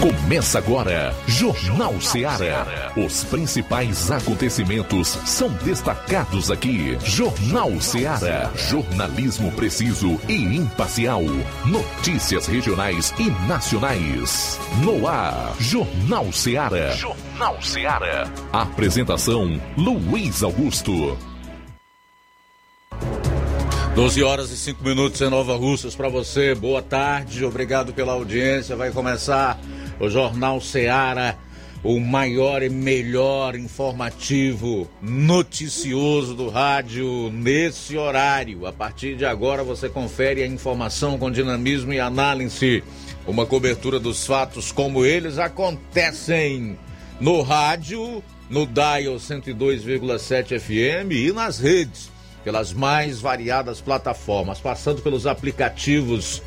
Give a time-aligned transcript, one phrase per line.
[0.00, 2.92] Começa agora, Jornal Ceará.
[2.96, 6.96] Os principais acontecimentos são destacados aqui.
[7.04, 8.48] Jornal Ceará.
[8.54, 11.22] Jornalismo preciso e imparcial.
[11.66, 14.60] Notícias regionais e nacionais.
[14.84, 16.92] No ar, Jornal Ceará.
[16.92, 18.30] Jornal Ceará.
[18.52, 21.18] Apresentação: Luiz Augusto.
[23.96, 26.54] 12 horas e 5 minutos em Nova Russas para você.
[26.54, 28.76] Boa tarde, obrigado pela audiência.
[28.76, 29.58] Vai começar
[30.00, 31.36] o Jornal Seara,
[31.82, 38.66] o maior e melhor informativo noticioso do rádio nesse horário.
[38.66, 42.82] A partir de agora você confere a informação com dinamismo e análise,
[43.26, 46.78] uma cobertura dos fatos como eles acontecem
[47.20, 52.10] no rádio, no dial 102,7 FM e nas redes,
[52.42, 56.42] pelas mais variadas plataformas, passando pelos aplicativos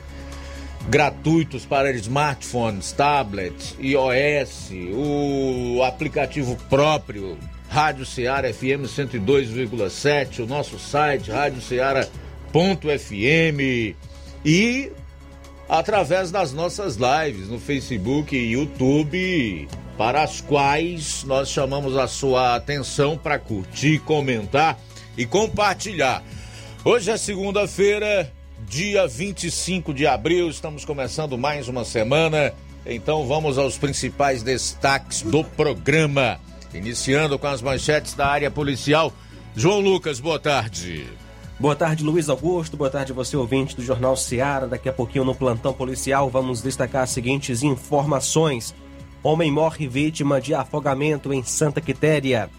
[0.89, 7.37] gratuitos para smartphones, tablets, iOS, o aplicativo próprio
[7.69, 13.95] Rádio Ceará FM 102,7, o nosso site radioceara.fm
[14.43, 14.91] e
[15.69, 22.55] através das nossas lives no Facebook e YouTube, para as quais nós chamamos a sua
[22.55, 24.77] atenção para curtir, comentar
[25.15, 26.21] e compartilhar.
[26.83, 28.29] Hoje é segunda-feira,
[28.67, 32.53] dia 25 de abril, estamos começando mais uma semana.
[32.85, 36.39] Então vamos aos principais destaques do programa.
[36.73, 39.11] Iniciando com as manchetes da área policial.
[39.55, 41.05] João Lucas, boa tarde.
[41.59, 42.77] Boa tarde, Luiz Augusto.
[42.77, 44.67] Boa tarde, você ouvinte do Jornal Seara.
[44.67, 48.73] Daqui a pouquinho no plantão policial vamos destacar as seguintes informações.
[49.21, 52.49] Homem morre vítima de afogamento em Santa Quitéria.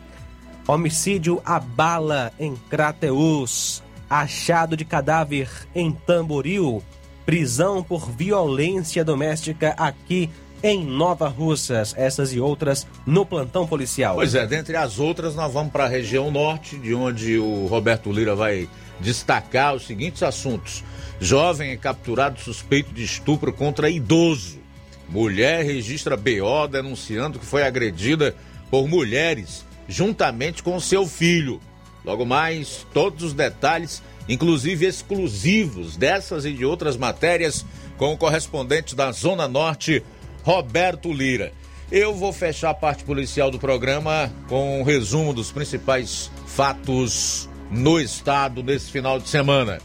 [0.69, 3.83] Homicídio abala em Crateus
[4.13, 6.83] achado de cadáver em Tamboril,
[7.25, 10.29] prisão por violência doméstica aqui
[10.63, 11.95] em Nova Russas.
[11.97, 14.17] Essas e outras no plantão policial.
[14.17, 18.13] Pois é, dentre as outras, nós vamos para a região norte, de onde o Roberto
[18.13, 18.69] Lira vai
[19.01, 20.85] destacar os seguintes assuntos:
[21.19, 24.61] jovem é capturado suspeito de estupro contra idoso.
[25.09, 28.35] Mulher registra BO denunciando que foi agredida
[28.71, 31.61] por mulheres juntamente com seu filho.
[32.05, 37.65] Logo mais, todos os detalhes, inclusive exclusivos dessas e de outras matérias,
[37.97, 40.03] com o correspondente da Zona Norte,
[40.43, 41.53] Roberto Lira.
[41.91, 48.01] Eu vou fechar a parte policial do programa com um resumo dos principais fatos no
[48.01, 49.79] estado nesse final de semana.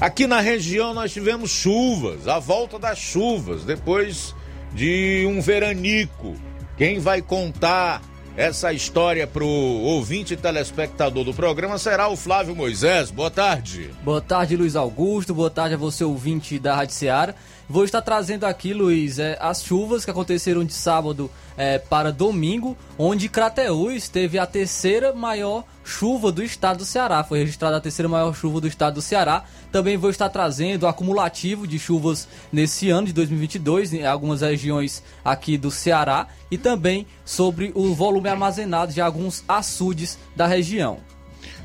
[0.00, 4.34] Aqui na região nós tivemos chuvas, a volta das chuvas, depois
[4.74, 6.34] de um veranico.
[6.76, 8.02] Quem vai contar
[8.36, 13.10] essa história para o ouvinte e telespectador do programa será o Flávio Moisés.
[13.10, 13.90] Boa tarde.
[14.02, 15.34] Boa tarde, Luiz Augusto.
[15.34, 17.34] Boa tarde a você, ouvinte da Rádio Seara.
[17.66, 22.76] Vou estar trazendo aqui, Luiz, é, as chuvas que aconteceram de sábado é, para domingo,
[22.98, 27.24] onde Crateús teve a terceira maior chuva do estado do Ceará.
[27.24, 29.44] Foi registrada a terceira maior chuva do estado do Ceará.
[29.72, 35.02] Também vou estar trazendo o acumulativo de chuvas nesse ano de 2022 em algumas regiões
[35.24, 40.98] aqui do Ceará e também sobre o volume armazenado de alguns açudes da região.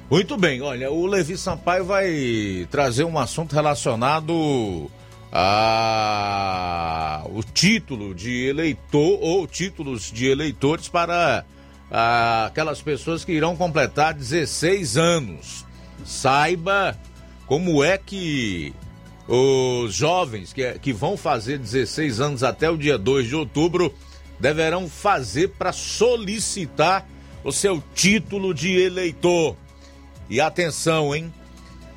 [0.10, 4.90] Muito bem, olha, o Levi Sampaio vai trazer um assunto relacionado
[5.32, 11.46] a o título de eleitor ou títulos de eleitores para
[11.92, 15.66] a, aquelas pessoas que irão completar 16 anos.
[16.06, 16.98] Saiba
[17.46, 18.74] como é que
[19.28, 23.94] os jovens que, que vão fazer 16 anos até o dia 2 de outubro
[24.40, 27.08] deverão fazer para solicitar
[27.44, 29.56] o seu título de eleitor.
[30.30, 31.34] E atenção, hein?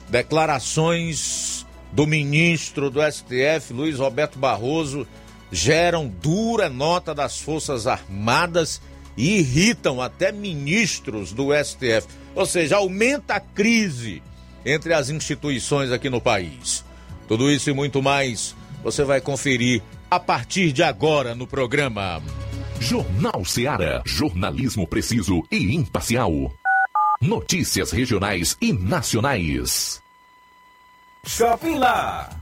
[0.09, 1.61] Declarações
[1.92, 5.06] do ministro do STF, Luiz Roberto Barroso,
[5.50, 8.80] geram dura nota das Forças Armadas
[9.16, 12.08] e irritam até ministros do STF.
[12.34, 14.22] Ou seja, aumenta a crise
[14.64, 16.84] entre as instituições aqui no país.
[17.28, 22.22] Tudo isso e muito mais você vai conferir a partir de agora no programa.
[22.81, 24.02] Jornal Seara.
[24.05, 26.52] Jornalismo preciso e imparcial.
[27.20, 30.02] Notícias regionais e nacionais.
[31.24, 32.41] Shopping Lá.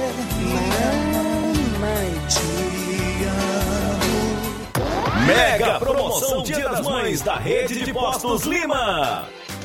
[6.83, 9.27] Mães da Rede de Postos Lima.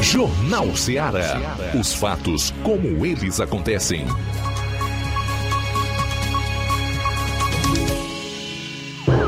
[0.00, 1.56] Jornal Ceará.
[1.78, 4.06] Os fatos como eles acontecem.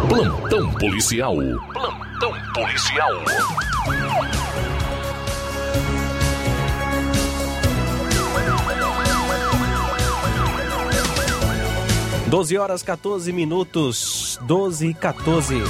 [0.08, 1.36] Plantão policial.
[1.72, 3.12] Plantão policial.
[12.26, 15.62] Doze horas 14 minutos, 12 e 14.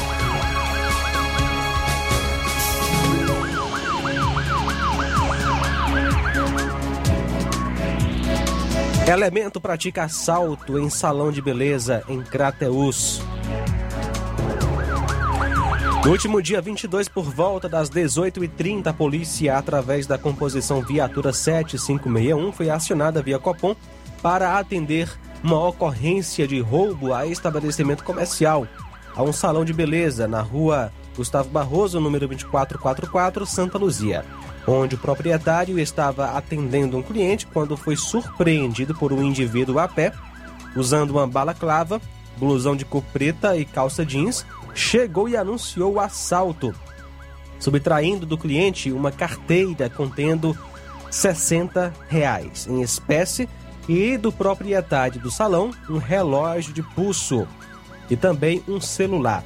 [9.07, 13.21] Elemento pratica assalto em salão de beleza em Crateus.
[16.03, 22.51] No último dia 22, por volta das 18h30, a polícia, através da composição Viatura 7561,
[22.51, 23.77] foi acionada via Copom
[24.23, 25.11] para atender
[25.43, 28.67] uma ocorrência de roubo a estabelecimento comercial,
[29.15, 34.25] a um salão de beleza na rua Gustavo Barroso, número 2444, Santa Luzia,
[34.67, 40.13] onde o proprietário estava atendendo um cliente quando foi surpreendido por um indivíduo a pé,
[40.75, 42.01] usando uma balaclava,
[42.37, 44.45] blusão de cor preta e calça jeans,
[44.75, 46.75] chegou e anunciou o assalto,
[47.59, 50.57] subtraindo do cliente uma carteira contendo
[51.11, 53.49] 60 reais em espécie
[53.89, 57.47] e do proprietário do salão um relógio de pulso
[58.11, 59.45] e também um celular.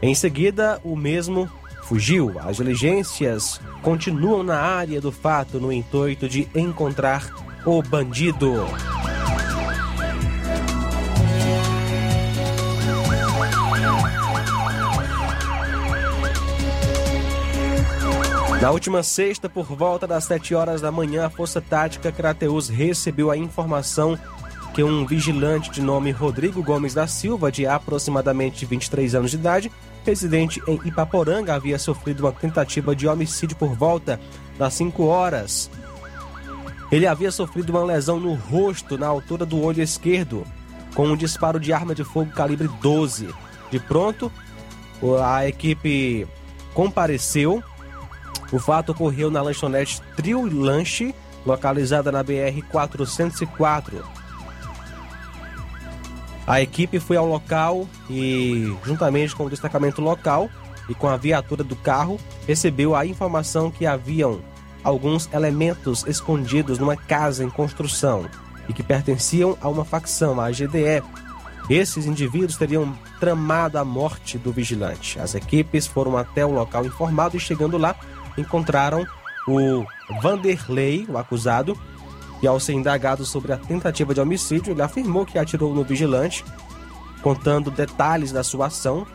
[0.00, 1.50] Em seguida, o mesmo
[1.88, 2.38] fugiu.
[2.38, 7.32] As diligências continuam na área do fato no intuito de encontrar
[7.64, 8.52] o bandido.
[18.60, 23.30] Na última sexta, por volta das 7 horas da manhã, a Força Tática Crateus recebeu
[23.30, 24.18] a informação
[24.74, 29.72] que um vigilante de nome Rodrigo Gomes da Silva, de aproximadamente 23 anos de idade,
[30.08, 34.18] residente em Ipaporanga, havia sofrido uma tentativa de homicídio por volta
[34.58, 35.70] das 5 horas.
[36.90, 40.44] Ele havia sofrido uma lesão no rosto, na altura do olho esquerdo,
[40.94, 43.28] com um disparo de arma de fogo calibre 12.
[43.70, 44.32] De pronto,
[45.22, 46.26] a equipe
[46.72, 47.62] compareceu
[48.50, 54.02] o fato ocorreu na lanchonete Trio Lanche, localizada na BR 404.
[56.48, 60.48] A equipe foi ao local e, juntamente com o destacamento local
[60.88, 64.40] e com a viatura do carro, recebeu a informação que haviam
[64.82, 68.24] alguns elementos escondidos numa casa em construção
[68.66, 71.02] e que pertenciam a uma facção, a GDE.
[71.68, 75.20] Esses indivíduos teriam tramado a morte do vigilante.
[75.20, 77.94] As equipes foram até o local informado e, chegando lá,
[78.38, 79.06] encontraram
[79.46, 79.84] o
[80.22, 81.78] Vanderlei, o acusado,
[82.42, 86.44] e ao ser indagado sobre a tentativa de homicídio, ele afirmou que atirou no vigilante,
[87.22, 89.06] contando detalhes da sua ação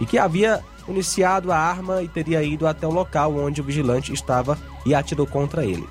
[0.00, 4.12] e que havia iniciado a arma e teria ido até o local onde o vigilante
[4.12, 5.88] estava e atirou contra ele.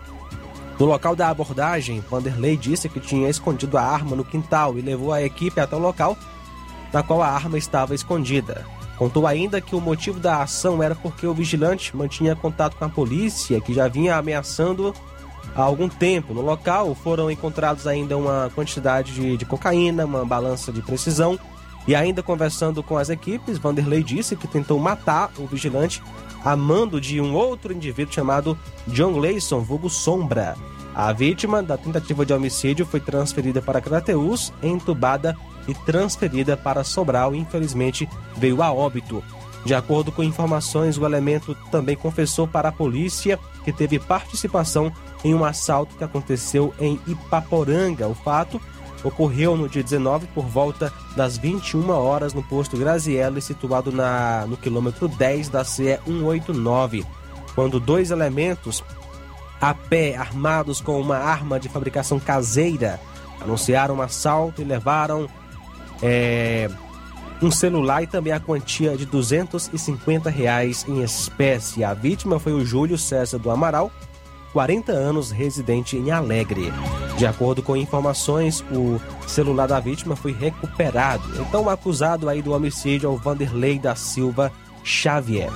[0.80, 5.12] No local da abordagem, Vanderlei disse que tinha escondido a arma no quintal e levou
[5.12, 6.16] a equipe até o local
[6.94, 8.66] na qual a arma estava escondida.
[8.98, 12.90] Contou ainda que o motivo da ação era porque o vigilante mantinha contato com a
[12.90, 14.94] polícia, que já vinha ameaçando
[15.56, 16.34] há algum tempo.
[16.34, 21.40] No local foram encontrados ainda uma quantidade de, de cocaína, uma balança de precisão.
[21.88, 26.02] E ainda conversando com as equipes, Vanderlei disse que tentou matar o vigilante
[26.44, 30.56] a mando de um outro indivíduo chamado John Gleison, vulgo Sombra.
[30.94, 35.38] A vítima da tentativa de homicídio foi transferida para Crateus, entubada
[35.68, 39.24] e transferida para Sobral infelizmente veio a óbito.
[39.66, 44.92] De acordo com informações, o elemento também confessou para a polícia que teve participação
[45.24, 48.08] em um assalto que aconteceu em Ipaporanga.
[48.08, 48.62] O fato
[49.04, 54.58] ocorreu no dia 19 por volta das 21 horas no posto Graziella, situado na, no
[54.58, 57.06] quilômetro 10 da CE 189,
[57.54, 58.84] quando dois elementos
[59.60, 63.00] a pé armados com uma arma de fabricação caseira
[63.42, 65.28] anunciaram um assalto e levaram
[66.02, 66.70] é,
[67.42, 71.84] um celular e também a quantia de 250 reais em espécie.
[71.84, 73.92] A vítima foi o Júlio César do Amaral,
[74.54, 76.74] 40 anos, residente em Alegre.
[77.18, 81.24] De acordo com informações, o celular da vítima foi recuperado.
[81.42, 84.52] Então, o acusado aí do homicídio é o Vanderlei da Silva
[84.84, 85.50] Xavier.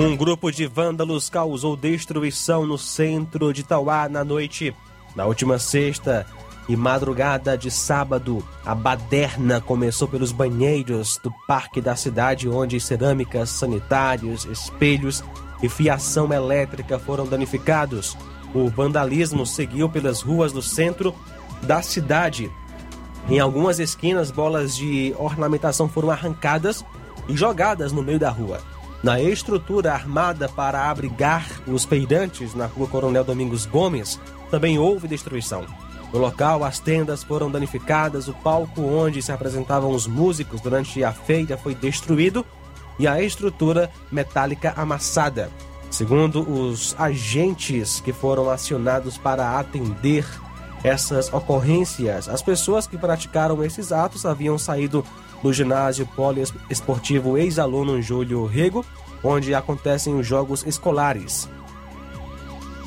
[0.00, 4.72] Um grupo de vândalos causou destruição no centro de Tauá na noite.
[5.16, 6.24] Na última sexta
[6.68, 13.50] e madrugada de sábado, a baderna começou pelos banheiros do parque da cidade, onde cerâmicas,
[13.50, 15.24] sanitários, espelhos
[15.60, 18.16] e fiação elétrica foram danificados.
[18.54, 21.12] O vandalismo seguiu pelas ruas do centro
[21.62, 22.48] da cidade.
[23.28, 26.84] Em algumas esquinas, bolas de ornamentação foram arrancadas
[27.28, 28.77] e jogadas no meio da rua.
[29.02, 34.18] Na estrutura armada para abrigar os feirantes na rua Coronel Domingos Gomes,
[34.50, 35.64] também houve destruição.
[36.12, 41.12] No local, as tendas foram danificadas, o palco onde se apresentavam os músicos durante a
[41.12, 42.44] feira foi destruído
[42.98, 45.48] e a estrutura metálica amassada.
[45.90, 50.26] Segundo os agentes que foram acionados para atender
[50.82, 55.04] essas ocorrências, as pessoas que praticaram esses atos haviam saído
[55.42, 58.84] do ginásio poliesportivo ex-aluno Júlio Rego,
[59.22, 61.48] onde acontecem os jogos escolares.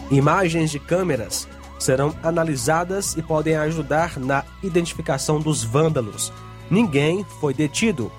[0.10, 1.48] Imagens de câmeras
[1.80, 6.32] serão analisadas e podem ajudar na identificação dos vândalos.
[6.70, 8.12] Ninguém foi detido.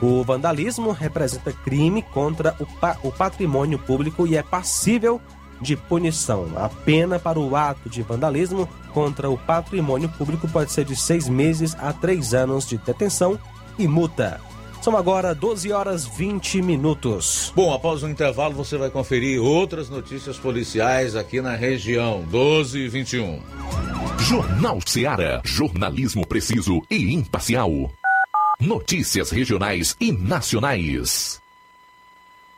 [0.00, 5.20] O vandalismo representa crime contra o, pa o patrimônio público e é passível
[5.60, 6.52] de punição.
[6.56, 11.28] A pena para o ato de vandalismo contra o patrimônio público pode ser de seis
[11.28, 13.38] meses a três anos de detenção
[13.78, 14.40] e multa.
[14.80, 17.52] São agora 12 horas 20 minutos.
[17.54, 22.88] Bom, após o intervalo você vai conferir outras notícias policiais aqui na região 12 e
[22.88, 23.40] 21.
[24.20, 25.40] Jornal Seara.
[25.44, 27.70] Jornalismo preciso e imparcial.
[28.60, 31.40] Notícias regionais e nacionais.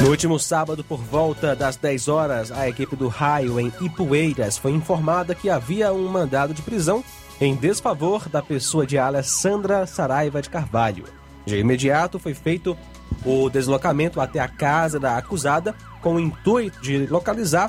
[0.00, 4.70] No último sábado, por volta das 10 horas, a equipe do Raio em Ipueiras foi
[4.70, 7.02] informada que havia um mandado de prisão
[7.40, 11.04] em desfavor da pessoa de Alessandra Saraiva de Carvalho.
[11.44, 12.78] De imediato foi feito
[13.24, 17.68] o deslocamento até a casa da acusada com o intuito de localizar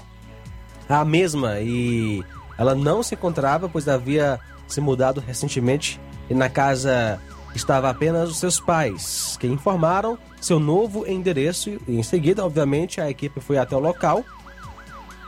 [0.87, 2.23] a mesma e
[2.59, 7.19] ela não se encontrava, pois havia se mudado recentemente e na casa
[7.55, 13.09] estava apenas os seus pais, que informaram seu novo endereço e em seguida, obviamente, a
[13.09, 14.23] equipe foi até o local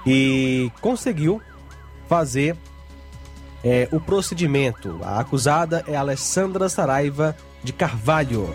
[0.06, 1.42] e conseguiu
[2.08, 2.56] fazer
[3.64, 5.00] é, o procedimento.
[5.04, 8.50] A acusada é Alessandra Saraiva de Carvalho.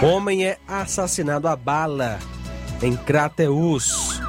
[0.00, 2.20] Homem é assassinado a bala
[2.80, 4.20] em Crateus.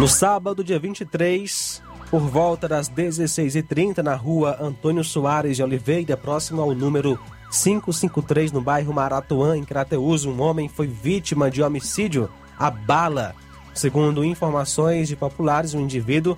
[0.00, 6.62] No sábado, dia 23, por volta das 16h30, na rua Antônio Soares de Oliveira, próximo
[6.62, 12.70] ao número 553, no bairro Maratuã, em Crateus, um homem foi vítima de homicídio a
[12.70, 13.34] bala.
[13.74, 16.36] Segundo informações de populares, um indivíduo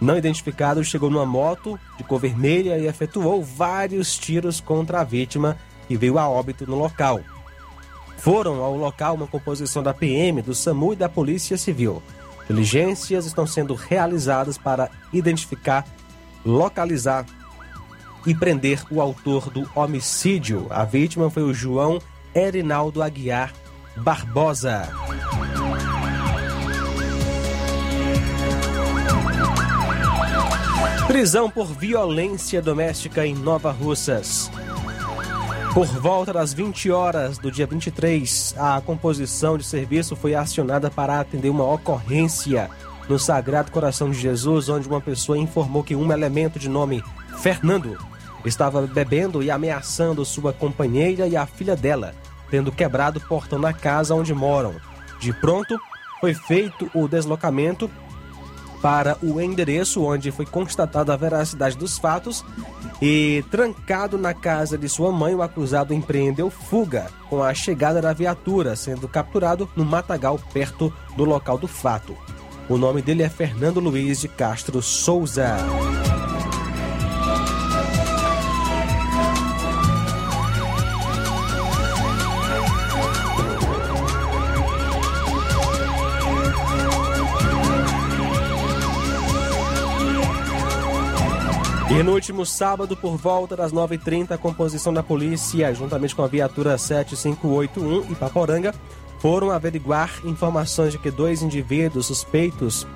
[0.00, 5.58] não identificado chegou numa moto de cor vermelha e efetuou vários tiros contra a vítima
[5.90, 7.20] e veio a óbito no local.
[8.16, 12.02] Foram ao local uma composição da PM, do SAMU e da Polícia Civil.
[12.46, 15.86] Diligências estão sendo realizadas para identificar,
[16.44, 17.26] localizar
[18.26, 20.66] e prender o autor do homicídio.
[20.70, 22.00] A vítima foi o João
[22.34, 23.52] Erinaldo Aguiar
[23.96, 24.88] Barbosa.
[31.10, 34.48] Prisão por violência doméstica em Nova Russas.
[35.74, 41.18] Por volta das 20 horas do dia 23, a composição de serviço foi acionada para
[41.18, 42.70] atender uma ocorrência
[43.08, 47.02] no Sagrado Coração de Jesus, onde uma pessoa informou que um elemento de nome
[47.38, 47.98] Fernando
[48.44, 52.14] estava bebendo e ameaçando sua companheira e a filha dela,
[52.52, 54.76] tendo quebrado o portão na casa onde moram.
[55.18, 55.76] De pronto,
[56.20, 57.90] foi feito o deslocamento
[58.80, 62.44] para o endereço onde foi constatada a veracidade dos fatos
[63.00, 68.12] e, trancado na casa de sua mãe, o acusado empreendeu fuga com a chegada da
[68.12, 72.16] viatura, sendo capturado no matagal perto do local do fato.
[72.68, 75.56] O nome dele é Fernando Luiz de Castro Souza.
[91.90, 96.28] E no último sábado, por volta das 9h30, a composição da polícia, juntamente com a
[96.28, 98.72] viatura 7581 e Paporanga,
[99.18, 102.86] foram averiguar informações de que dois indivíduos suspeitos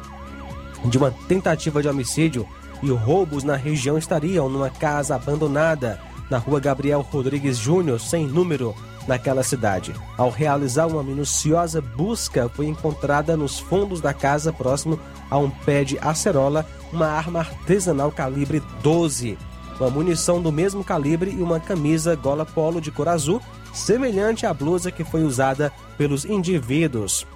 [0.85, 2.47] de uma tentativa de homicídio
[2.83, 8.77] e roubos na região estariam numa casa abandonada na rua Gabriel Rodrigues Júnior, sem número,
[9.07, 9.95] naquela cidade.
[10.17, 14.99] Ao realizar uma minuciosa busca, foi encontrada nos fundos da casa, próximo
[15.31, 19.39] a um pé de acerola, uma arma artesanal calibre 12,
[19.81, 23.41] uma munição do mesmo calibre e uma camisa gola polo de cor azul,
[23.73, 27.27] semelhante à blusa que foi usada pelos indivíduos.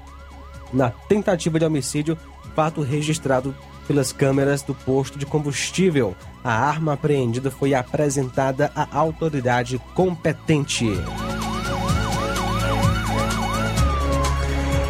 [0.73, 2.17] Na tentativa de homicídio,
[2.55, 3.55] fato registrado
[3.89, 6.15] pelas câmeras do posto de combustível.
[6.45, 10.93] A arma apreendida foi apresentada à autoridade competente.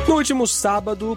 [0.08, 1.16] No último sábado,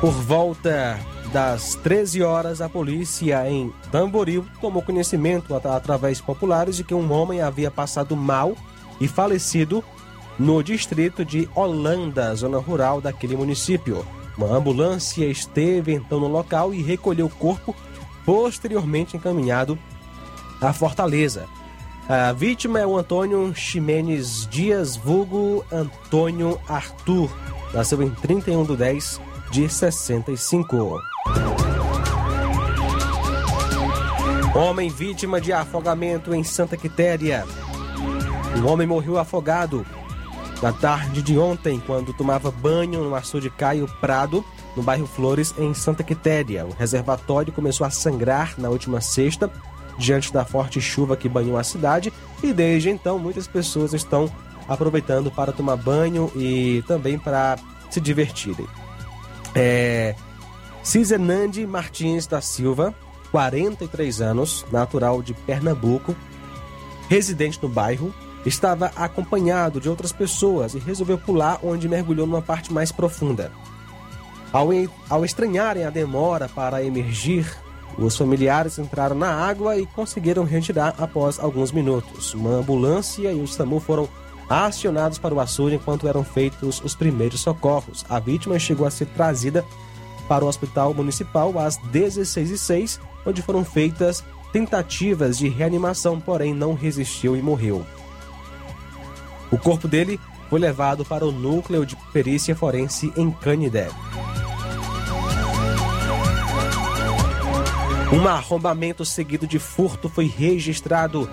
[0.00, 0.96] Por volta
[1.32, 7.10] das 13 horas, a polícia em Tamboril tomou conhecimento at- através populares de que um
[7.12, 8.54] homem havia passado mal
[9.00, 9.82] e falecido
[10.38, 14.06] no distrito de Holanda, zona rural daquele município.
[14.36, 17.74] Uma ambulância esteve então no local e recolheu o corpo,
[18.24, 19.76] posteriormente encaminhado
[20.60, 21.46] à Fortaleza.
[22.08, 27.30] A vítima é o Antônio Ximenes Dias, vulgo Antônio Arthur.
[27.74, 30.98] Nasceu em 31 de 10 de 65.
[34.54, 37.44] Homem vítima de afogamento em Santa Quitéria.
[38.56, 39.84] Um homem morreu afogado
[40.62, 44.42] na tarde de ontem, quando tomava banho no açude Caio Prado,
[44.74, 46.64] no bairro Flores, em Santa Quitéria.
[46.64, 49.52] O reservatório começou a sangrar na última sexta,
[49.98, 54.30] diante da forte chuva que banhou a cidade, e desde então muitas pessoas estão
[54.68, 57.58] aproveitando para tomar banho e também para
[57.90, 58.66] se divertirem.
[59.54, 60.14] É,
[60.82, 62.94] Cizenande Martins da Silva,
[63.32, 66.14] 43 anos, natural de Pernambuco,
[67.08, 68.14] residente no bairro,
[68.46, 73.50] estava acompanhado de outras pessoas e resolveu pular onde mergulhou numa parte mais profunda.
[74.52, 74.68] Ao,
[75.10, 77.54] ao estranharem a demora para emergir,
[77.96, 82.34] os familiares entraram na água e conseguiram retirar após alguns minutos.
[82.34, 84.08] Uma ambulância e o SAMU foram
[84.48, 88.04] acionados para o açude enquanto eram feitos os primeiros socorros.
[88.08, 89.64] A vítima chegou a ser trazida
[90.28, 97.36] para o Hospital Municipal às 16h06, onde foram feitas tentativas de reanimação, porém não resistiu
[97.36, 97.84] e morreu.
[99.50, 103.88] O corpo dele foi levado para o núcleo de perícia forense em Canidé.
[108.10, 111.28] Um arrombamento seguido de furto foi registrado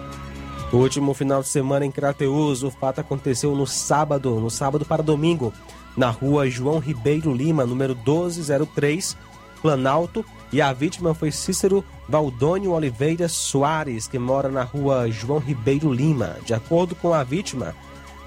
[0.74, 2.64] no último final de semana em Crateus.
[2.64, 5.54] O fato aconteceu no sábado, no sábado para domingo,
[5.96, 9.16] na rua João Ribeiro Lima, número 1203,
[9.62, 15.94] Planalto, e a vítima foi Cícero Valdônio Oliveira Soares, que mora na rua João Ribeiro
[15.94, 16.36] Lima.
[16.46, 17.74] De acordo com a vítima,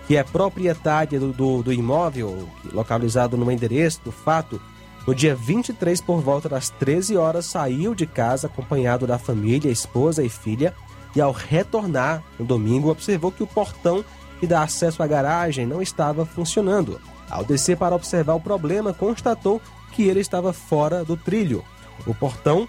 [0.06, 4.58] que é proprietária do, do, do imóvel, localizado no endereço do fato,
[5.06, 10.22] no dia 23, por volta das 13 horas, saiu de casa acompanhado da família, esposa
[10.22, 10.74] e filha,
[11.16, 14.04] e ao retornar no domingo, observou que o portão
[14.38, 17.00] que dá acesso à garagem não estava funcionando.
[17.30, 19.60] Ao descer para observar o problema, constatou
[19.92, 21.64] que ele estava fora do trilho.
[22.06, 22.68] O portão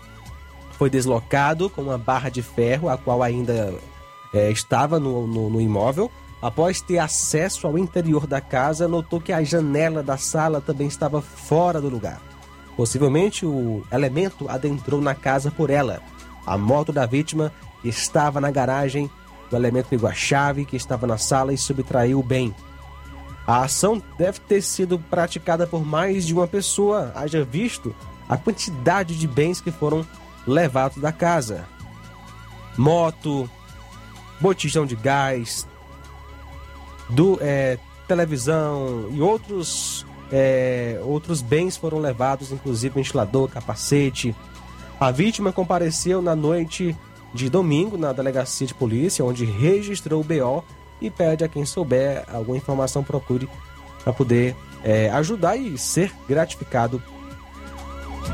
[0.71, 3.73] foi deslocado com uma barra de ferro, a qual ainda
[4.33, 6.09] eh, estava no, no- no imóvel.
[6.41, 11.21] Após ter acesso ao interior da casa, notou que a janela da sala também estava
[11.21, 12.21] fora do lugar.
[12.77, 16.01] Possivelmente o elemento adentrou na casa por ela.
[16.45, 17.51] A moto da vítima
[17.83, 19.09] estava na garagem,
[19.51, 22.55] o elemento pegou a chave que estava na sala e subtraiu o bem.
[23.45, 27.93] A ação deve ter sido praticada por mais de uma pessoa, haja visto
[28.29, 30.05] a quantidade de bens que foram
[30.47, 31.65] levados da casa:
[32.77, 33.49] moto,
[34.39, 35.67] botijão de gás,
[37.09, 44.35] do, é, televisão e outros, é, outros bens foram levados, inclusive ventilador, capacete.
[44.99, 46.95] A vítima compareceu na noite
[47.33, 50.63] de domingo na delegacia de polícia, onde registrou o BO
[50.99, 53.47] e pede a quem souber alguma informação procure
[54.03, 57.01] para poder é, ajudar e ser gratificado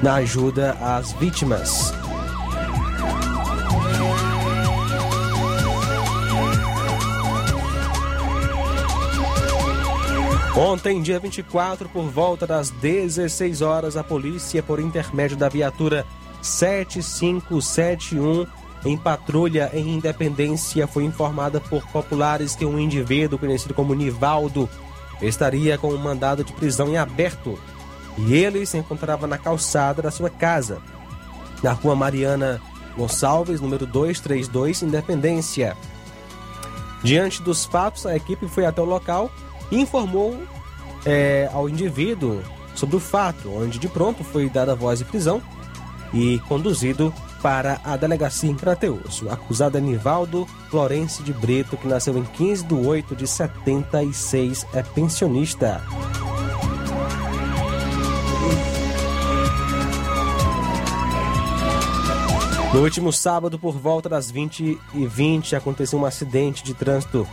[0.01, 1.93] na ajuda às vítimas.
[10.57, 16.05] Ontem, dia 24, por volta das 16 horas, a polícia, por intermédio da viatura
[16.41, 18.47] 7571,
[18.85, 24.69] em patrulha em Independência, foi informada por populares que um indivíduo conhecido como Nivaldo
[25.21, 27.59] estaria com um mandado de prisão em aberto
[28.17, 30.81] e ele se encontrava na calçada da sua casa,
[31.61, 32.61] na rua Mariana
[32.95, 35.75] Gonçalves, número 232, Independência.
[37.03, 39.29] Diante dos fatos, a equipe foi até o local
[39.71, 40.37] informou
[41.05, 42.41] é, ao indivíduo
[42.73, 45.41] sobre o fato, onde de pronto foi dada voz de prisão
[46.13, 49.21] e conduzido para a delegacia em Crateus.
[49.21, 54.65] O acusado é Nivaldo Florence de Brito, que nasceu em 15 de 8 de 76,
[54.73, 55.81] é pensionista.
[62.73, 67.25] No último sábado, por volta das 20 e 20, aconteceu um acidente de trânsito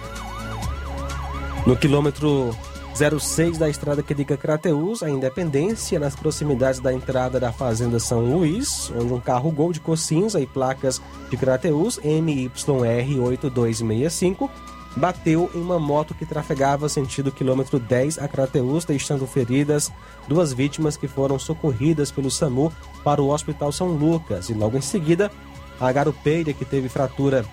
[1.66, 2.57] no quilômetro
[2.94, 8.20] 06 da estrada que liga Crateus à Independência, nas proximidades da entrada da Fazenda São
[8.20, 14.51] Luís, onde um carro Gol de cor cinza e placas de Crateus MYR8265
[14.94, 19.90] bateu em uma moto que trafegava sentido quilômetro 10 a Crateus, deixando feridas
[20.29, 22.70] duas vítimas que foram socorridas pelo SAMU
[23.03, 24.51] para o Hospital São Lucas.
[24.51, 25.33] E logo em seguida,
[25.81, 27.46] a garupeira que teve fratura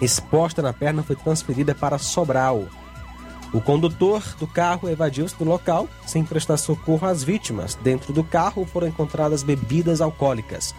[0.00, 2.64] exposta na perna foi transferida para Sobral.
[3.56, 7.74] O condutor do carro evadiu-se do local sem prestar socorro às vítimas.
[7.74, 10.74] Dentro do carro foram encontradas bebidas alcoólicas.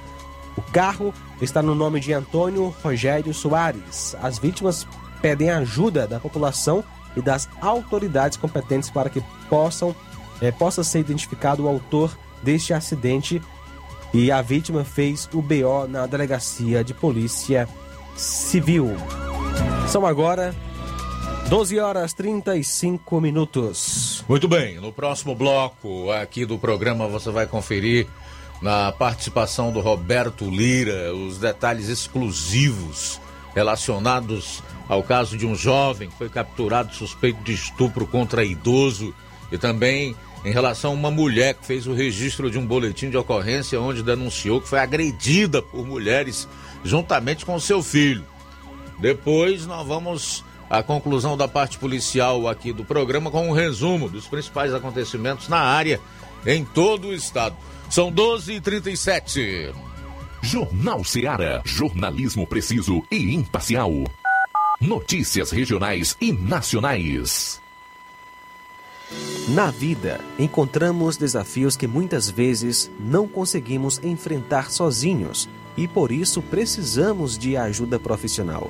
[0.55, 1.11] O carro
[1.41, 4.15] está no nome de Antônio Rogério Soares.
[4.21, 4.87] As vítimas
[5.23, 6.83] pedem ajuda da população
[7.15, 9.95] e das autoridades competentes para que possam
[10.39, 13.41] é, possa ser identificado o autor deste acidente
[14.13, 17.67] e a vítima fez o BO na delegacia de polícia
[18.15, 18.95] civil.
[19.87, 20.53] São agora
[21.49, 24.21] 12 horas 35 minutos.
[24.27, 28.05] Muito bem, no próximo bloco aqui do programa você vai conferir
[28.61, 33.21] na participação do Roberto Lira os detalhes exclusivos
[33.55, 39.15] relacionados ao caso de um jovem que foi capturado suspeito de estupro contra idoso
[39.49, 43.15] e também em relação a uma mulher que fez o registro de um boletim de
[43.15, 46.45] ocorrência onde denunciou que foi agredida por mulheres
[46.83, 48.25] juntamente com seu filho.
[48.99, 54.27] Depois nós vamos à conclusão da parte policial aqui do programa com um resumo dos
[54.27, 55.99] principais acontecimentos na área
[56.45, 57.55] em todo o estado.
[57.89, 59.73] São 12h37.
[60.41, 61.61] Jornal Seara.
[61.65, 63.91] Jornalismo preciso e imparcial.
[64.79, 67.61] Notícias regionais e nacionais.
[69.49, 77.37] Na vida, encontramos desafios que muitas vezes não conseguimos enfrentar sozinhos e por isso precisamos
[77.37, 78.69] de ajuda profissional.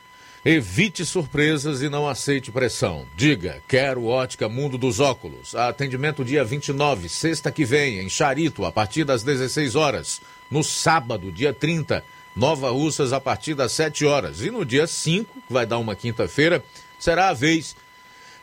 [0.43, 3.05] evite surpresas e não aceite pressão.
[3.15, 5.55] Diga, quero ótica Mundo dos Óculos.
[5.55, 10.21] Atendimento dia 29, sexta que vem, em Charito, a partir das 16 horas.
[10.49, 12.03] No sábado, dia 30,
[12.35, 14.41] Nova Russas, a partir das 7 horas.
[14.41, 16.63] E no dia 5, que vai dar uma quinta-feira,
[16.99, 17.75] será a vez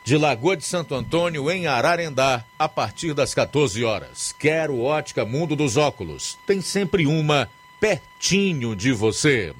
[0.03, 4.33] de Lagoa de Santo Antônio, em Ararendá, a partir das 14 horas.
[4.39, 6.37] Quero ótica Mundo dos Óculos.
[6.47, 9.53] Tem sempre uma pertinho de você.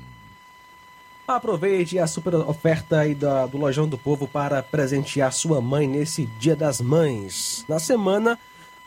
[1.30, 6.26] Aproveite a super oferta aí da, do Lojão do Povo para presentear sua mãe nesse
[6.26, 7.64] Dia das Mães.
[7.70, 8.40] Na semana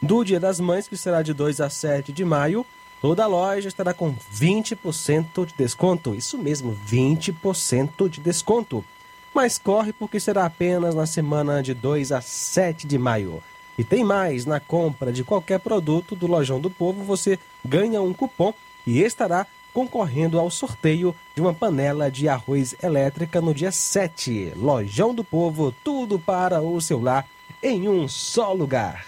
[0.02, 2.66] do Dia das Mães, que será de 2 a 7 de maio,
[3.00, 6.16] toda loja estará com 20% de desconto.
[6.16, 8.84] Isso mesmo, 20% de desconto.
[9.32, 13.40] Mas corre porque será apenas na semana de 2 a 7 de maio.
[13.78, 18.12] E tem mais, na compra de qualquer produto do Lojão do Povo, você ganha um
[18.12, 18.52] cupom
[18.84, 24.52] e estará concorrendo ao sorteio de uma panela de arroz elétrica no dia 7.
[24.56, 27.26] Lojão do Povo, tudo para o seu lar
[27.62, 29.06] em um só lugar.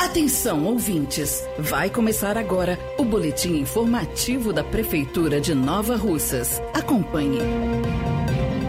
[0.00, 1.46] Atenção, ouvintes!
[1.58, 6.60] Vai começar agora o boletim informativo da Prefeitura de Nova Russas.
[6.74, 7.38] Acompanhe.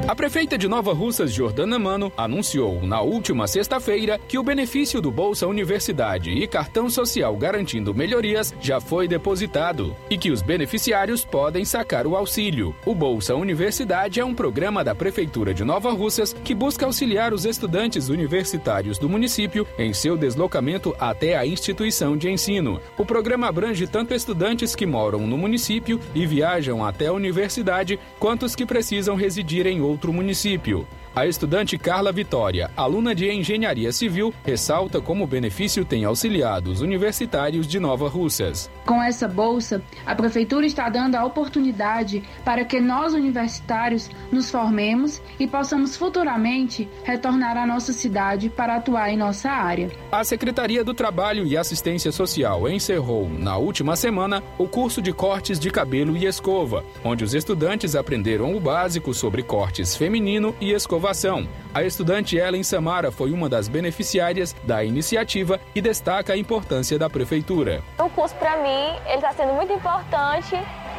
[0.08, 5.12] A prefeita de Nova Russas, Jordana Mano, anunciou na última sexta-feira que o benefício do
[5.12, 11.64] Bolsa Universidade e cartão social garantindo melhorias já foi depositado e que os beneficiários podem
[11.64, 12.76] sacar o auxílio.
[12.88, 17.45] O Bolsa Universidade é um programa da Prefeitura de Nova Russas que busca auxiliar os
[17.45, 22.82] estudantes universitários do município em seu deslocamento até a instituição de ensino.
[22.97, 28.47] O programa abrange tanto estudantes que moram no município e viajam até a universidade, quanto
[28.47, 30.88] os que precisam residir em outro outro município.
[31.14, 36.80] A estudante Carla Vitória, aluna de Engenharia Civil, ressalta como o benefício tem auxiliado os
[36.80, 38.72] universitários de Nova Russas.
[38.90, 45.22] Com essa bolsa, a prefeitura está dando a oportunidade para que nós universitários nos formemos
[45.40, 49.92] e possamos futuramente retornar à nossa cidade para atuar em nossa área.
[50.12, 55.60] A Secretaria do Trabalho e Assistência Social encerrou, na última semana, o curso de cortes
[55.60, 61.10] de cabelo e escova, onde os estudantes aprenderam o básico sobre cortes feminino e escova
[61.10, 61.48] inovação.
[61.74, 67.10] A estudante Ellen Samara foi uma das beneficiárias da iniciativa e destaca a importância da
[67.10, 67.82] prefeitura.
[67.98, 70.55] O curso para mim ele está sendo muito importante,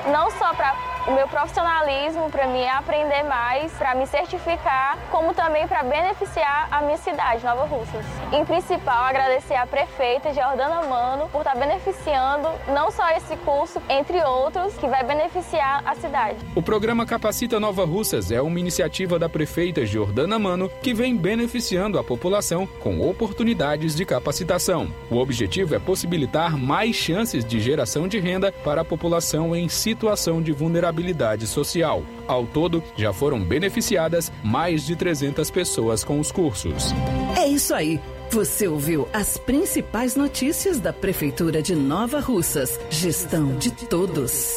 [0.07, 0.75] não só para
[1.07, 6.69] o meu profissionalismo para mim é aprender mais, para me certificar, como também para beneficiar
[6.71, 8.05] a minha cidade, Nova Russas.
[8.33, 14.23] Em principal, agradecer à prefeita Jordana Mano por estar beneficiando não só esse curso, entre
[14.23, 16.37] outros, que vai beneficiar a cidade.
[16.55, 21.99] O programa Capacita Nova Russas é uma iniciativa da prefeita Jordana Mano que vem beneficiando
[21.99, 24.89] a população com oportunidades de capacitação.
[25.11, 30.43] O objetivo é possibilitar mais chances de geração de renda para a população em situação
[30.43, 32.03] de vulnerabilidade vulnerabilidade social.
[32.27, 36.93] Ao todo, já foram beneficiadas mais de 300 pessoas com os cursos.
[37.37, 38.01] É isso aí.
[38.31, 42.79] Você ouviu as principais notícias da Prefeitura de Nova Russas.
[42.89, 44.57] Gestão de todos.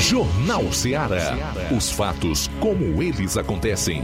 [0.00, 1.54] Jornal Ceará.
[1.74, 4.02] Os fatos como eles acontecem.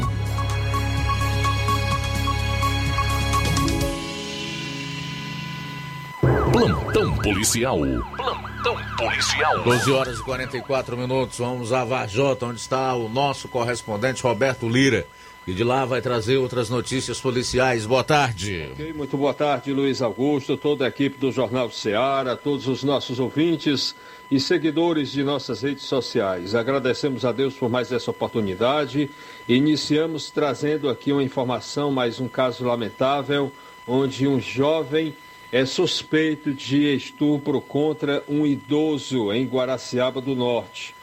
[6.60, 7.78] Plantão policial.
[7.78, 9.64] Plantão policial.
[9.64, 11.38] 12 horas e 44 minutos.
[11.38, 15.06] Vamos a Varjota, onde está o nosso correspondente Roberto Lira.
[15.46, 17.86] E de lá vai trazer outras notícias policiais.
[17.86, 18.68] Boa tarde.
[18.74, 23.18] Okay, muito boa tarde, Luiz Augusto, toda a equipe do Jornal Ceará, todos os nossos
[23.18, 23.96] ouvintes
[24.30, 26.54] e seguidores de nossas redes sociais.
[26.54, 29.10] Agradecemos a Deus por mais essa oportunidade.
[29.48, 33.50] Iniciamos trazendo aqui uma informação, mais um caso lamentável,
[33.88, 35.16] onde um jovem
[35.52, 40.94] é suspeito de estupro contra um idoso em Guaraciaba do Norte.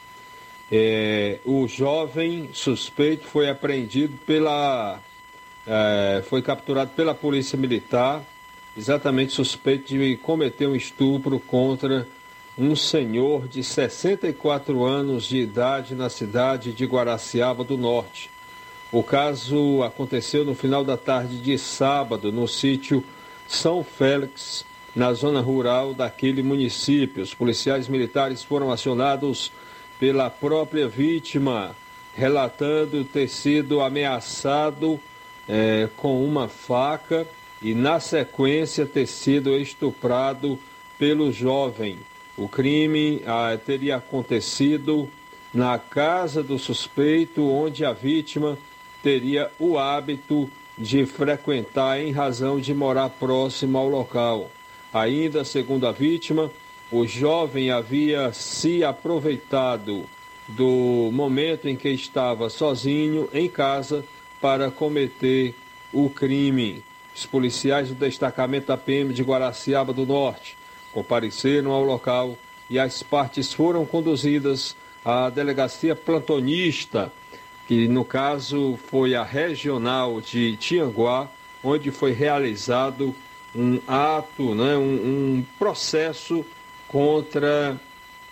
[0.72, 5.00] É, o jovem suspeito foi apreendido pela.
[5.66, 8.24] É, foi capturado pela Polícia Militar,
[8.76, 12.08] exatamente suspeito de cometer um estupro contra
[12.56, 18.30] um senhor de 64 anos de idade na cidade de Guaraciaba do Norte.
[18.90, 23.04] O caso aconteceu no final da tarde de sábado no sítio
[23.48, 27.22] são Félix, na zona rural daquele município.
[27.22, 29.50] Os policiais militares foram acionados
[29.98, 31.74] pela própria vítima,
[32.14, 35.00] relatando ter sido ameaçado
[35.48, 37.26] é, com uma faca
[37.62, 40.58] e, na sequência, ter sido estuprado
[40.98, 41.98] pelo jovem.
[42.36, 45.08] O crime ah, teria acontecido
[45.52, 48.58] na casa do suspeito, onde a vítima
[49.02, 54.50] teria o hábito de frequentar em razão de morar próximo ao local.
[54.92, 56.50] Ainda segundo a vítima,
[56.90, 60.04] o jovem havia se aproveitado
[60.46, 64.04] do momento em que estava sozinho em casa
[64.40, 65.54] para cometer
[65.92, 66.82] o crime.
[67.14, 70.56] Os policiais do destacamento da PM de Guaraciaba do Norte
[70.92, 72.38] compareceram ao local
[72.70, 77.12] e as partes foram conduzidas à delegacia plantonista,
[77.68, 81.30] que no caso foi a regional de Tianguá,
[81.62, 83.14] onde foi realizado
[83.54, 86.46] um ato, né, um, um processo
[86.88, 87.78] contra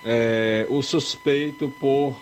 [0.03, 2.17] é, o suspeito por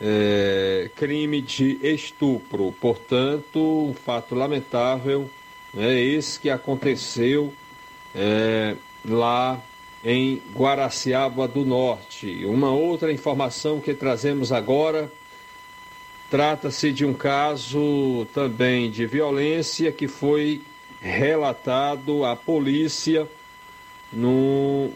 [0.00, 2.72] é, crime de estupro.
[2.80, 5.28] Portanto, um fato lamentável,
[5.76, 7.52] é esse que aconteceu
[8.14, 9.60] é, lá
[10.04, 12.44] em Guaraciaba do Norte.
[12.44, 15.10] Uma outra informação que trazemos agora
[16.30, 20.62] trata-se de um caso também de violência que foi
[21.00, 23.28] relatado à polícia
[24.12, 24.90] no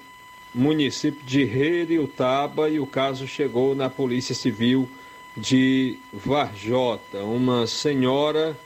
[0.54, 4.88] município de Reriutaba e o caso chegou na Polícia Civil
[5.36, 7.22] de Varjota.
[7.22, 8.58] Uma senhora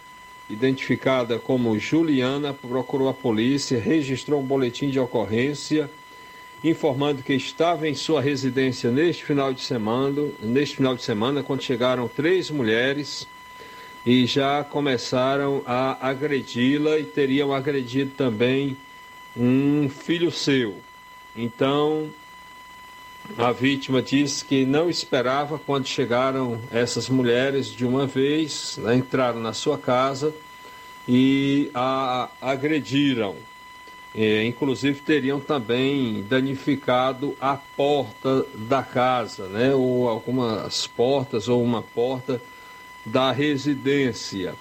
[0.49, 5.91] identificada como Juliana procurou a polícia, registrou um boletim de ocorrência
[6.65, 11.63] informando que estava em sua residência neste final de semana, neste final de semana quando
[11.63, 13.29] chegaram três mulheres
[14.07, 18.77] e já começaram a agredi-la e teriam agredido também
[19.37, 20.79] um filho seu.
[21.37, 22.09] Então,
[23.37, 29.41] a vítima disse que não esperava quando chegaram essas mulheres de uma vez, né, entraram
[29.41, 30.35] na sua casa
[31.07, 33.37] e a agrediram.
[34.17, 41.83] É, inclusive teriam também danificado a porta da casa, né, ou algumas portas ou uma
[41.83, 42.41] porta
[43.05, 44.55] da residência.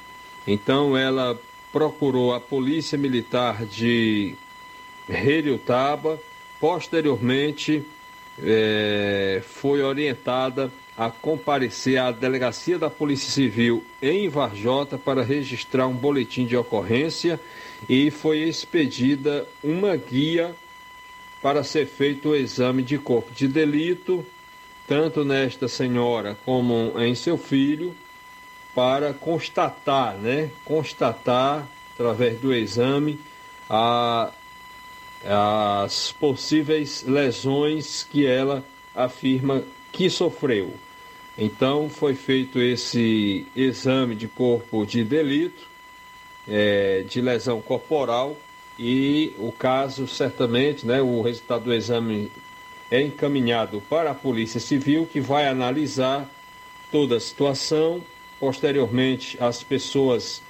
[0.47, 1.39] Então ela
[1.71, 4.35] procurou a polícia militar de
[5.07, 6.19] Heriutaba
[6.63, 7.83] Posteriormente,
[8.41, 15.93] é, foi orientada a comparecer à delegacia da Polícia Civil em Varjota para registrar um
[15.93, 17.37] boletim de ocorrência
[17.87, 20.55] e foi expedida uma guia
[21.41, 24.25] para ser feito o exame de corpo de delito,
[24.87, 27.95] tanto nesta senhora como em seu filho,
[28.73, 30.49] para constatar, né?
[30.65, 33.19] Constatar através do exame
[33.69, 34.31] a
[35.25, 38.63] as possíveis lesões que ela
[38.93, 40.73] afirma que sofreu.
[41.37, 45.67] Então foi feito esse exame de corpo de delito,
[46.47, 48.37] é, de lesão corporal,
[48.77, 52.31] e o caso certamente, né, o resultado do exame
[52.89, 56.29] é encaminhado para a Polícia Civil, que vai analisar
[56.91, 58.03] toda a situação.
[58.39, 60.41] Posteriormente, as pessoas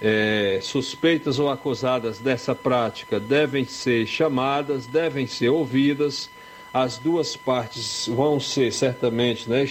[0.00, 6.30] é, suspeitas ou acusadas dessa prática devem ser chamadas, devem ser ouvidas.
[6.72, 9.68] As duas partes vão ser certamente, né?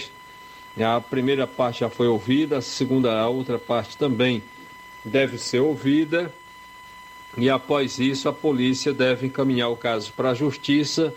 [0.78, 4.42] A primeira parte já foi ouvida, a segunda, a outra parte também
[5.04, 6.32] deve ser ouvida.
[7.36, 11.14] E após isso, a polícia deve encaminhar o caso para a justiça,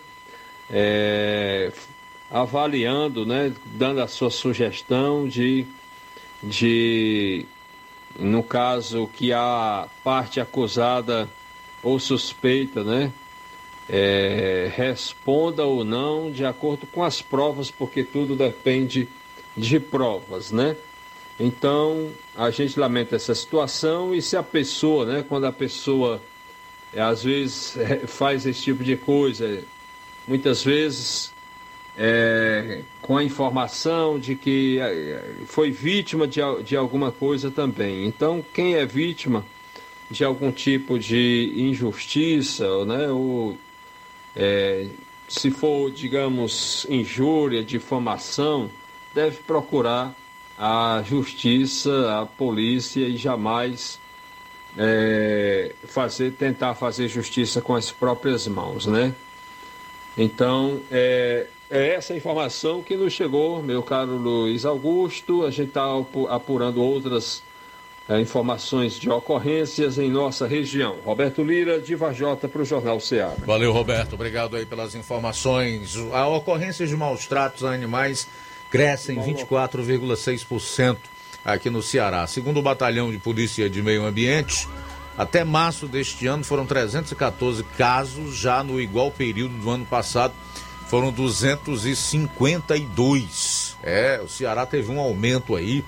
[0.69, 1.71] é,
[2.29, 5.65] avaliando, né, dando a sua sugestão de,
[6.41, 7.45] de
[8.17, 11.27] no caso que a parte acusada
[11.81, 13.11] ou suspeita, né,
[13.89, 19.07] é, responda ou não de acordo com as provas, porque tudo depende
[19.55, 20.75] de provas, né?
[21.39, 26.21] Então, a gente lamenta essa situação e se a pessoa, né, quando a pessoa
[26.93, 29.63] é, às vezes é, faz esse tipo de coisa,
[30.27, 31.33] muitas vezes
[31.97, 34.79] é, com a informação de que
[35.47, 38.05] foi vítima de, de alguma coisa também.
[38.05, 39.45] Então, quem é vítima
[40.09, 43.57] de algum tipo de injustiça, né, ou
[45.27, 48.69] se for, digamos, injúria, difamação,
[49.13, 50.15] deve procurar
[50.57, 53.99] a justiça, a polícia e jamais
[54.77, 59.13] é, fazer, tentar fazer justiça com as próprias mãos, né?
[60.17, 65.43] Então, é, é essa informação que nos chegou, meu caro Luiz Augusto.
[65.43, 65.85] A gente está
[66.29, 67.41] apurando outras
[68.07, 70.97] é, informações de ocorrências em nossa região.
[71.03, 73.33] Roberto Lira, de Vajota, para o Jornal Ceará.
[73.45, 74.13] Valeu, Roberto.
[74.13, 75.95] Obrigado aí pelas informações.
[76.11, 78.27] A ocorrência de maus tratos a animais
[78.73, 80.97] cresce em 24,6%
[81.45, 82.25] aqui no Ceará.
[82.25, 84.67] Segundo o Batalhão de Polícia de Meio Ambiente,
[85.15, 90.33] até março deste ano foram 314 casos, já no igual período do ano passado
[90.87, 93.77] foram 252.
[93.83, 95.85] É, o Ceará teve um aumento aí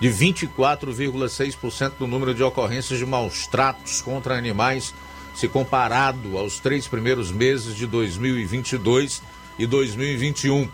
[0.00, 4.92] de 24,6% do número de ocorrências de maus tratos contra animais,
[5.32, 9.22] se comparado aos três primeiros meses de 2022
[9.56, 10.68] e 2021.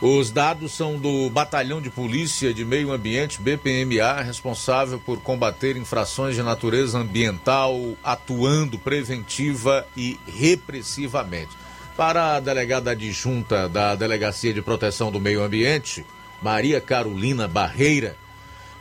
[0.00, 6.36] Os dados são do Batalhão de Polícia de Meio Ambiente, BPMA, responsável por combater infrações
[6.36, 11.50] de natureza ambiental, atuando preventiva e repressivamente.
[11.96, 16.06] Para a delegada adjunta da Delegacia de Proteção do Meio Ambiente,
[16.40, 18.16] Maria Carolina Barreira,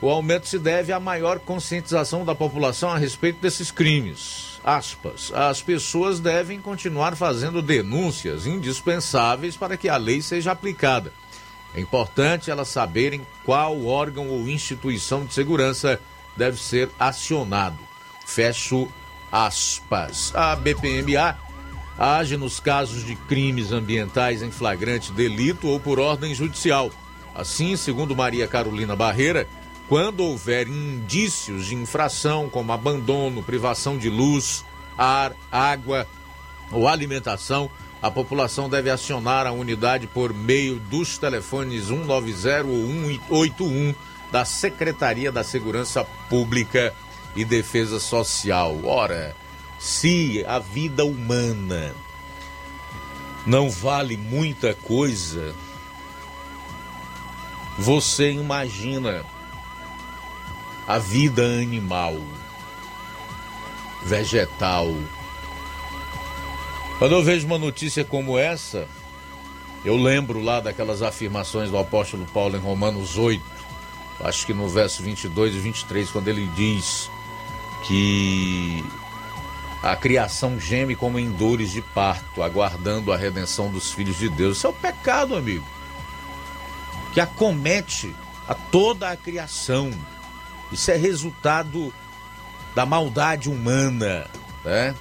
[0.02, 4.60] o aumento se deve à maior conscientização da população a respeito desses crimes.
[4.64, 11.12] Aspas, as pessoas devem continuar fazendo denúncias indispensáveis para que a lei seja aplicada.
[11.74, 16.00] É importante elas saberem qual órgão ou instituição de segurança
[16.36, 17.80] deve ser acionado.
[18.26, 18.88] Fecho
[19.32, 20.34] aspas.
[20.36, 21.38] A BPMA
[21.98, 26.92] age nos casos de crimes ambientais em flagrante delito ou por ordem judicial.
[27.34, 29.48] Assim, segundo Maria Carolina Barreira,
[29.88, 34.66] quando houver indícios de infração, como abandono, privação de luz,
[34.98, 36.06] ar, água
[36.72, 37.70] ou alimentação,
[38.02, 42.88] a população deve acionar a unidade por meio dos telefones 190 ou
[43.30, 43.96] 181
[44.32, 46.94] da Secretaria da Segurança Pública
[47.36, 48.78] e Defesa Social.
[48.84, 49.36] Ora,
[49.80, 51.96] se a vida humana
[53.46, 55.56] não vale muita coisa,
[57.80, 59.24] você imagina
[60.88, 62.16] a vida animal,
[64.04, 64.96] vegetal.
[66.98, 68.88] Quando eu vejo uma notícia como essa,
[69.84, 73.44] eu lembro lá daquelas afirmações do apóstolo Paulo em Romanos 8,
[74.22, 77.12] acho que no verso 22 e 23, quando ele diz
[77.86, 78.84] que
[79.84, 84.58] a criação geme como em dores de parto, aguardando a redenção dos filhos de Deus.
[84.58, 85.66] Isso é o pecado, amigo,
[87.14, 88.16] que acomete
[88.48, 89.92] a toda a criação.
[90.72, 91.94] Isso é resultado
[92.76, 94.28] da maldade humana,
[94.64, 94.96] né?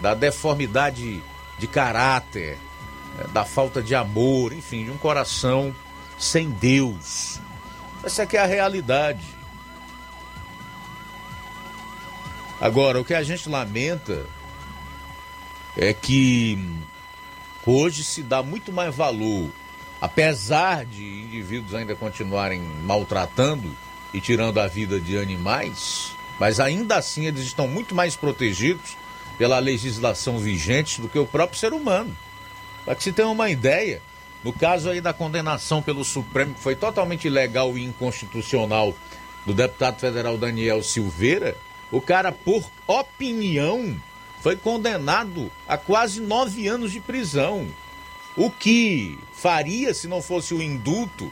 [0.00, 1.22] da deformidade
[1.58, 2.58] de caráter,
[3.16, 3.24] né?
[3.32, 5.74] da falta de amor, enfim, de um coração
[6.18, 7.38] sem Deus.
[8.02, 9.24] Essa é a realidade.
[12.60, 14.26] Agora, o que a gente lamenta
[15.76, 16.58] é que
[17.64, 19.50] hoje se dá muito mais valor,
[20.00, 23.74] apesar de indivíduos ainda continuarem maltratando
[24.12, 28.96] e tirando a vida de animais, mas ainda assim eles estão muito mais protegidos
[29.38, 32.16] pela legislação vigente do que o próprio ser humano.
[32.84, 34.02] Para que se tenha uma ideia,
[34.42, 38.94] no caso aí da condenação pelo Supremo, que foi totalmente ilegal e inconstitucional
[39.46, 41.56] do deputado federal Daniel Silveira,
[41.90, 44.00] o cara, por opinião,
[44.40, 47.66] foi condenado a quase nove anos de prisão.
[48.36, 51.30] O que faria, se não fosse o indulto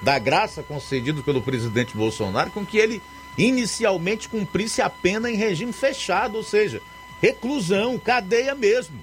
[0.00, 3.02] da graça concedido pelo presidente Bolsonaro, com que ele
[3.36, 6.82] inicialmente cumprisse a pena em regime fechado, ou seja,
[7.20, 8.98] reclusão, cadeia mesmo.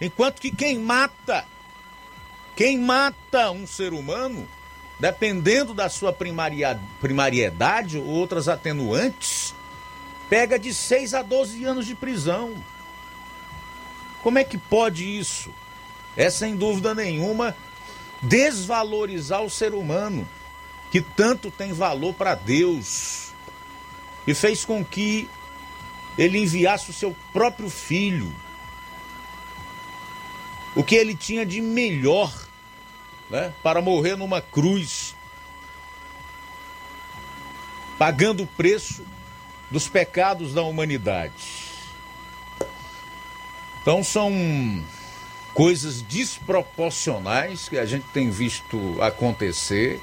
[0.00, 1.44] Enquanto que quem mata,
[2.56, 4.46] quem mata um ser humano,
[4.98, 9.54] dependendo da sua primaria, primariedade ou outras atenuantes,
[10.28, 12.54] pega de 6 a 12 anos de prisão.
[14.22, 15.52] Como é que pode isso?
[16.16, 17.56] É sem dúvida nenhuma
[18.24, 20.28] desvalorizar o ser humano,
[20.90, 23.32] que tanto tem valor para Deus,
[24.26, 25.28] e fez com que
[26.16, 28.34] ele enviasse o seu próprio filho,
[30.74, 32.32] o que ele tinha de melhor,
[33.30, 35.14] né, para morrer numa cruz,
[37.98, 39.04] pagando o preço
[39.70, 41.64] dos pecados da humanidade.
[43.82, 44.32] Então são
[45.54, 50.00] coisas desproporcionais que a gente tem visto acontecer.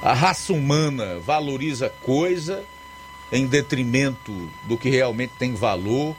[0.00, 2.64] A raça humana valoriza coisa
[3.32, 4.32] em detrimento
[4.62, 6.16] do que realmente tem valor,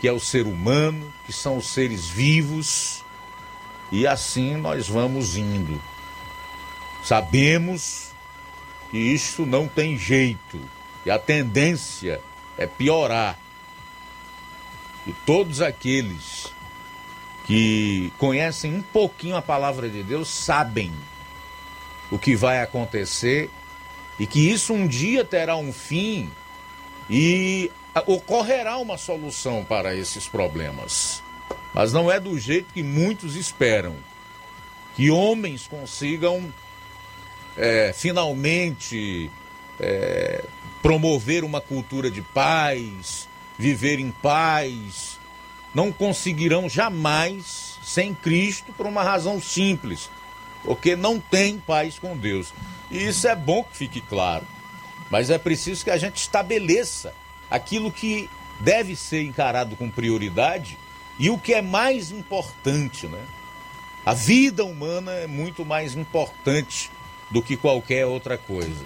[0.00, 3.04] que é o ser humano, que são os seres vivos.
[3.90, 5.80] E assim nós vamos indo.
[7.04, 8.10] Sabemos
[8.90, 10.60] que isso não tem jeito
[11.06, 12.20] e a tendência
[12.58, 13.38] é piorar.
[15.06, 16.52] E todos aqueles
[17.44, 20.92] que conhecem um pouquinho a palavra de Deus sabem
[22.10, 23.50] o que vai acontecer
[24.18, 26.30] e que isso um dia terá um fim
[27.10, 27.70] e
[28.06, 31.22] ocorrerá uma solução para esses problemas.
[31.74, 33.96] Mas não é do jeito que muitos esperam.
[34.94, 36.52] Que homens consigam
[37.56, 39.30] é, finalmente
[39.80, 40.44] é,
[40.82, 43.28] promover uma cultura de paz,
[43.58, 45.18] viver em paz,
[45.74, 50.10] não conseguirão jamais sem Cristo por uma razão simples,
[50.62, 52.52] porque não tem paz com Deus.
[52.90, 54.46] E isso é bom que fique claro.
[55.10, 57.14] Mas é preciso que a gente estabeleça
[57.50, 60.78] aquilo que deve ser encarado com prioridade
[61.18, 63.22] e o que é mais importante, né?
[64.04, 66.90] A vida humana é muito mais importante
[67.30, 68.84] do que qualquer outra coisa.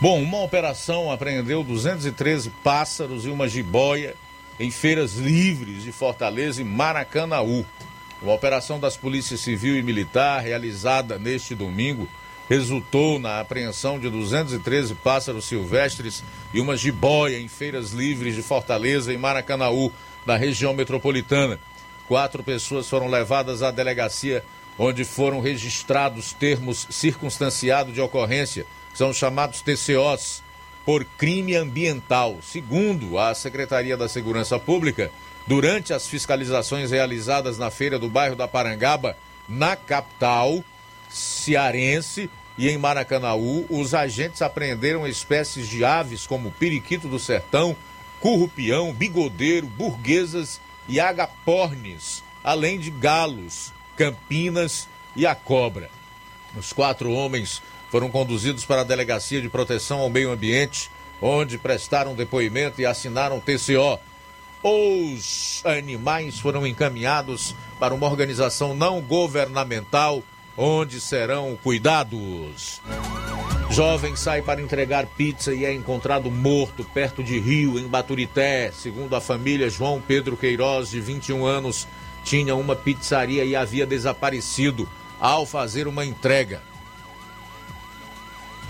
[0.00, 4.16] Bom, uma operação apreendeu 213 pássaros e uma jiboia
[4.58, 7.66] em feiras livres de Fortaleza e Maracanaú.
[8.22, 12.08] Uma operação das polícias civil e militar realizada neste domingo
[12.48, 16.24] resultou na apreensão de 213 pássaros silvestres
[16.54, 19.92] e uma jiboia em feiras livres de Fortaleza e Maracanaú,
[20.24, 21.60] na região metropolitana.
[22.08, 24.42] Quatro pessoas foram levadas à delegacia,
[24.78, 28.64] onde foram registrados termos circunstanciados de ocorrência,
[28.94, 30.42] são chamados TCOs,
[30.84, 32.38] por crime ambiental.
[32.42, 35.10] Segundo a Secretaria da Segurança Pública,
[35.46, 39.16] durante as fiscalizações realizadas na feira do bairro da Parangaba,
[39.48, 40.64] na capital
[41.08, 47.76] cearense e em Maracanaú, os agentes apreenderam espécies de aves como periquito do sertão,
[48.20, 55.90] currupião, bigodeiro, burguesas e agapornes, além de galos, campinas e a cobra.
[56.56, 62.14] Os quatro homens foram conduzidos para a Delegacia de Proteção ao Meio Ambiente, onde prestaram
[62.14, 63.98] depoimento e assinaram TCO.
[64.62, 70.22] Os animais foram encaminhados para uma organização não governamental,
[70.56, 72.80] onde serão cuidados.
[73.70, 78.70] Jovem sai para entregar pizza e é encontrado morto perto de Rio, em Baturité.
[78.72, 81.88] Segundo a família, João Pedro Queiroz, de 21 anos,
[82.24, 84.88] tinha uma pizzaria e havia desaparecido
[85.18, 86.69] ao fazer uma entrega.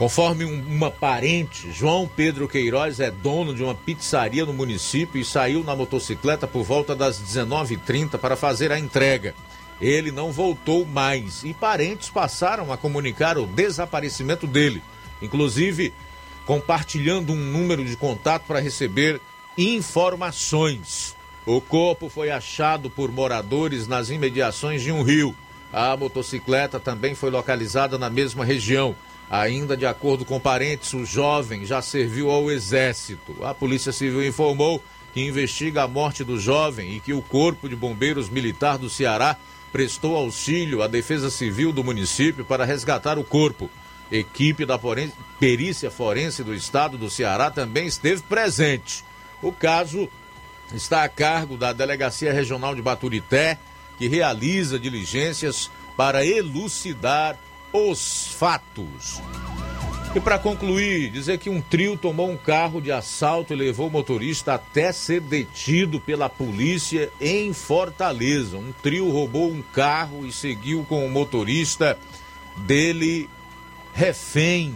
[0.00, 5.24] Conforme um, uma parente, João Pedro Queiroz é dono de uma pizzaria no município e
[5.26, 9.34] saiu na motocicleta por volta das 19h30 para fazer a entrega.
[9.78, 14.82] Ele não voltou mais e parentes passaram a comunicar o desaparecimento dele,
[15.20, 15.92] inclusive
[16.46, 19.20] compartilhando um número de contato para receber
[19.58, 21.14] informações.
[21.44, 25.36] O corpo foi achado por moradores nas imediações de um rio.
[25.70, 28.96] A motocicleta também foi localizada na mesma região.
[29.30, 33.36] Ainda de acordo com parentes, o jovem já serviu ao exército.
[33.44, 34.82] A Polícia Civil informou
[35.14, 39.36] que investiga a morte do jovem e que o Corpo de Bombeiros Militar do Ceará
[39.72, 43.70] prestou auxílio à Defesa Civil do município para resgatar o corpo.
[44.10, 44.76] Equipe da
[45.38, 49.04] Perícia Forense do Estado do Ceará também esteve presente.
[49.40, 50.08] O caso
[50.74, 53.58] está a cargo da Delegacia Regional de Baturité,
[53.96, 57.38] que realiza diligências para elucidar
[57.72, 59.20] os fatos.
[60.12, 63.90] E para concluir, dizer que um trio tomou um carro de assalto e levou o
[63.90, 68.56] motorista até ser detido pela polícia em Fortaleza.
[68.56, 71.96] Um trio roubou um carro e seguiu com o motorista
[72.56, 73.30] dele
[73.94, 74.74] refém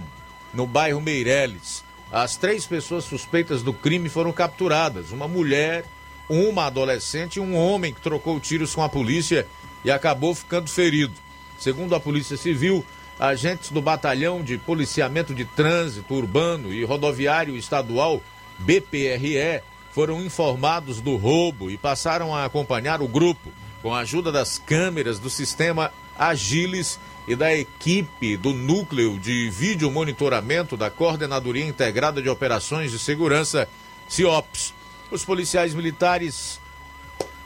[0.52, 1.82] no bairro Meireles.
[2.12, 5.84] As três pessoas suspeitas do crime foram capturadas: uma mulher,
[6.28, 9.48] uma adolescente e um homem que trocou tiros com a polícia
[9.84, 11.23] e acabou ficando ferido.
[11.58, 12.84] Segundo a Polícia Civil,
[13.18, 18.22] agentes do Batalhão de Policiamento de Trânsito Urbano e Rodoviário Estadual,
[18.58, 24.58] BPRE, foram informados do roubo e passaram a acompanhar o grupo com a ajuda das
[24.58, 32.20] câmeras do sistema Agiles e da equipe do Núcleo de Vídeo Monitoramento da Coordenadoria Integrada
[32.20, 33.68] de Operações de Segurança,
[34.08, 34.74] CIOPS.
[35.10, 36.60] Os policiais militares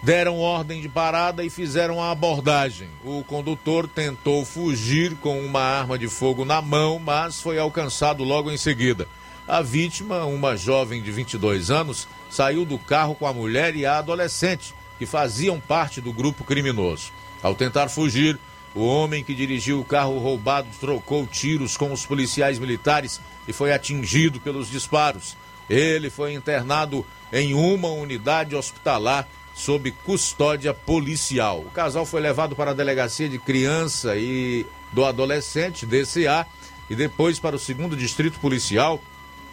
[0.02, 2.88] deram ordem de parada e fizeram a abordagem.
[3.04, 8.50] O condutor tentou fugir com uma arma de fogo na mão, mas foi alcançado logo
[8.50, 9.08] em seguida.
[9.46, 13.98] A vítima, uma jovem de 22 anos, saiu do carro com a mulher e a
[13.98, 17.12] adolescente, que faziam parte do grupo criminoso.
[17.42, 18.38] Ao tentar fugir,
[18.74, 23.72] o homem que dirigiu o carro roubado trocou tiros com os policiais militares e foi
[23.72, 25.36] atingido pelos disparos.
[25.68, 29.26] Ele foi internado em uma unidade hospitalar
[29.58, 31.62] sob custódia policial.
[31.62, 36.46] O casal foi levado para a delegacia de criança e do adolescente, DCA,
[36.88, 39.02] e depois para o segundo distrito policial,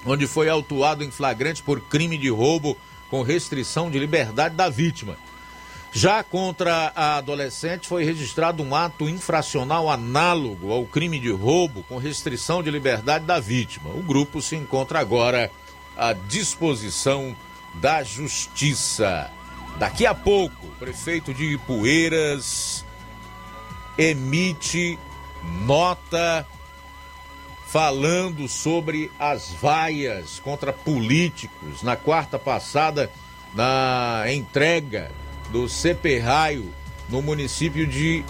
[0.06, 2.78] onde foi autuado em flagrante por crime de roubo
[3.10, 5.18] com restrição de liberdade da vítima.
[5.92, 11.98] Já contra a adolescente foi registrado um ato infracional análogo ao crime de roubo com
[11.98, 13.90] restrição de liberdade da vítima.
[13.90, 15.50] O grupo se encontra agora
[15.98, 17.36] à disposição
[17.74, 19.32] da Justiça.
[19.78, 22.86] Daqui a pouco, o prefeito de Ipueiras
[23.98, 24.98] emite
[25.66, 26.46] nota
[27.68, 33.12] falando sobre as vaias contra políticos na quarta passada
[33.54, 35.12] na entrega
[35.52, 36.74] do CP Raio
[37.10, 38.24] no município de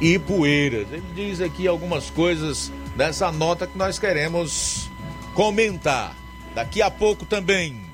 [0.00, 0.86] Ipueiras.
[0.92, 4.88] Ele diz aqui algumas coisas dessa nota que nós queremos
[5.34, 6.16] comentar.
[6.54, 7.91] Daqui a pouco também.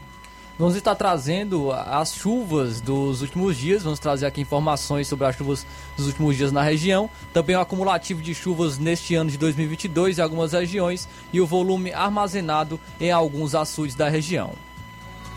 [0.58, 5.64] Vamos estar trazendo as chuvas dos últimos dias, vamos trazer aqui informações sobre as chuvas
[5.96, 10.22] dos últimos dias na região, também o acumulativo de chuvas neste ano de 2022 em
[10.22, 14.52] algumas regiões e o volume armazenado em alguns açudes da região.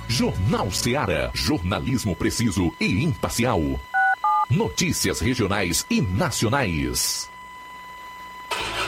[0.08, 3.62] Jornal Ceará, jornalismo preciso e imparcial.
[4.50, 7.30] Notícias regionais e nacionais.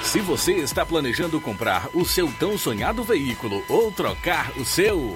[0.01, 5.15] Se você está planejando comprar o seu tão sonhado veículo ou trocar o seu.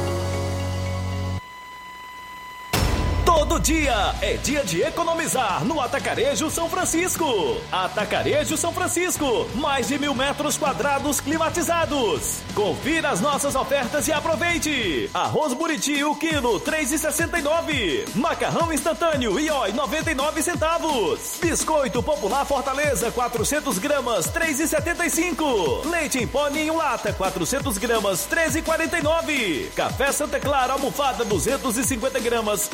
[3.61, 7.25] Dia é dia de economizar no Atacarejo São Francisco.
[7.71, 12.39] Atacarejo São Francisco, mais de mil metros quadrados climatizados.
[12.55, 15.09] Confira as nossas ofertas e aproveite.
[15.13, 18.15] Arroz Buriti, o quilo, 3,69.
[18.15, 21.37] Macarrão instantâneo, Ioi, 99 centavos.
[21.39, 25.85] Biscoito Popular Fortaleza, 400 gramas, 3,75.
[25.85, 29.69] Leite em pó em lata, 400 gramas, 13,49.
[29.75, 32.67] Café Santa Clara, almofada, 250 gramas,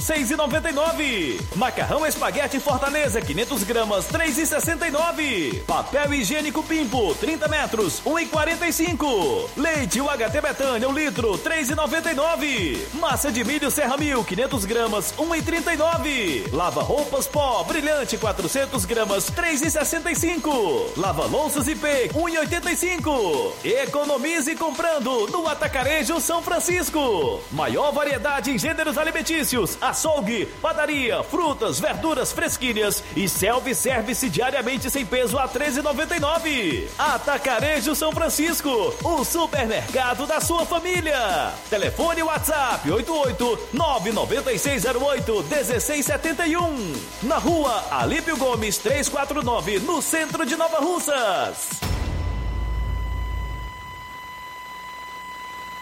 [0.78, 1.40] 6,99.
[1.56, 5.64] Macarrão espaguete Fortaleza, 500 gramas, 3,69.
[5.64, 9.50] Papel higiênico Pimpo, 30 metros, 1,45.
[9.58, 12.78] Leite UHT Betânia, 1 litro, 3,99.
[12.94, 16.54] Massa de milho Serra Mil, 500 gramas, 1,39.
[16.54, 20.92] Lava roupas pó, brilhante, 400 gramas, 3,65.
[20.96, 23.54] Lava louças IP, 1,85.
[23.66, 27.42] Economize comprando no Atacarejo São Francisco.
[27.52, 35.38] Maior variedade em gêneros alimentícios, açougue, padaria, frutas, verduras fresquinhas e self-service diariamente sem peso
[35.38, 36.90] a 13,99.
[36.98, 41.54] Atacarejo São Francisco, o supermercado da sua família.
[41.70, 46.96] Telefone WhatsApp 88 99608 1671.
[47.24, 51.97] Na rua Alípio Gomes 349, no centro de Nova Russas.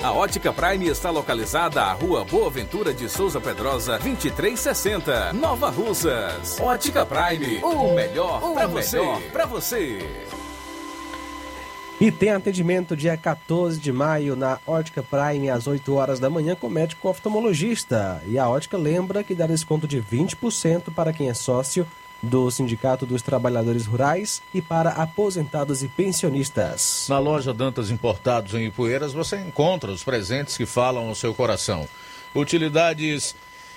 [0.00, 6.60] A Ótica Prime está localizada à Rua Boa Ventura de Souza Pedrosa, 2360, Nova Russas.
[6.60, 7.60] Ótica Prime.
[7.64, 9.00] O melhor para você.
[9.32, 10.08] Para você.
[12.00, 16.54] E tem atendimento dia 14 de maio na Ótica Prime às 8 horas da manhã
[16.54, 18.22] com médico oftalmologista.
[18.28, 21.84] E a Ótica lembra que dá desconto de 20% para quem é sócio
[22.24, 27.06] do Sindicato dos Trabalhadores Rurais e para aposentados e pensionistas.
[27.08, 31.88] Na loja Dantas Importados em Ipueiras você encontra os presentes que falam ao seu coração.
[32.34, 33.36] Utilidades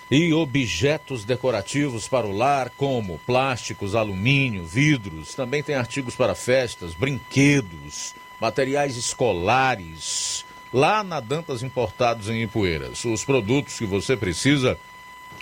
[0.10, 5.36] e objetos decorativos para o lar, como plásticos, alumínio, vidros.
[5.36, 10.46] Também tem artigos para festas, brinquedos, materiais escolares.
[10.74, 13.04] Lá na Dantas Importados em Ipueiras.
[13.06, 14.78] Os produtos que você precisa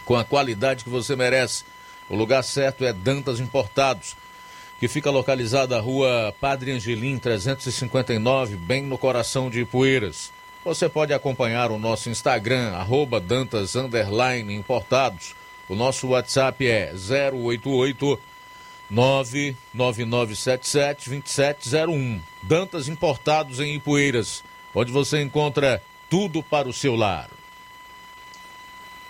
[0.04, 1.64] com a qualidade que você merece.
[2.10, 4.16] O lugar certo é Dantas Importados,
[4.80, 10.32] que fica localizada na rua Padre Angelim 359, bem no coração de Ipueiras.
[10.64, 13.74] Você pode acompanhar o nosso Instagram, arroba Dantas
[14.50, 15.36] Importados.
[15.68, 18.20] O nosso WhatsApp é 088
[18.90, 22.22] 99977 2701.
[22.44, 24.44] Dantas Importados em Ipueiras,
[24.74, 27.30] onde você encontra tudo para o seu lar.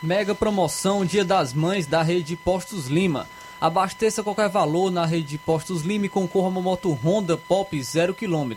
[0.05, 3.27] Mega promoção Dia das Mães da Rede Postos Lima.
[3.59, 8.13] Abasteça qualquer valor na Rede Postos Lima e concorra a uma moto Honda Pop 0
[8.13, 8.53] km.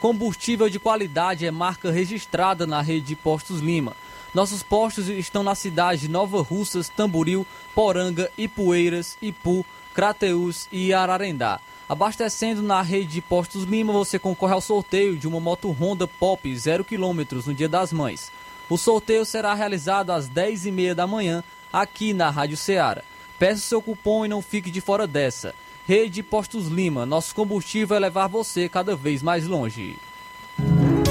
[0.00, 3.94] Combustível de qualidade é marca registrada na Rede Postos Lima.
[4.32, 11.60] Nossos postos estão na cidade de Nova Russas, Tamboril, Poranga, Ipueiras, Ipu, Crateús e Ararendá.
[11.86, 16.56] Abastecendo na rede de Postos Lima, você concorre ao sorteio de uma moto Honda Pop
[16.56, 18.32] 0 km no Dia das Mães.
[18.70, 21.42] O sorteio será realizado às 10h30 da manhã,
[21.72, 23.02] aqui na Rádio Ceará.
[23.38, 25.54] Peça seu cupom e não fique de fora dessa.
[25.86, 29.96] Rede Postos Lima, nosso combustível é levar você cada vez mais longe.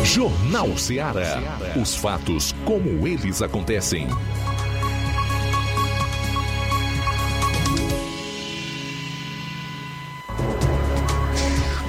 [0.03, 1.41] Jornal Ceará.
[1.81, 4.07] Os fatos como eles acontecem.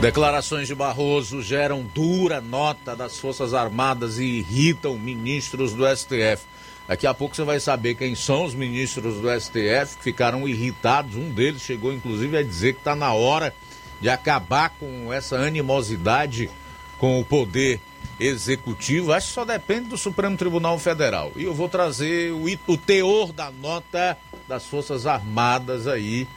[0.00, 6.46] Declarações de Barroso geram dura nota das Forças Armadas e irritam ministros do STF.
[6.86, 11.16] Daqui a pouco você vai saber quem são os ministros do STF que ficaram irritados.
[11.16, 13.52] Um deles chegou inclusive a dizer que está na hora
[14.00, 16.48] de acabar com essa animosidade
[16.96, 17.80] com o poder
[18.20, 19.12] executivo.
[19.12, 21.32] Acho que só depende do Supremo Tribunal Federal.
[21.34, 26.28] E eu vou trazer o, o teor da nota das Forças Armadas aí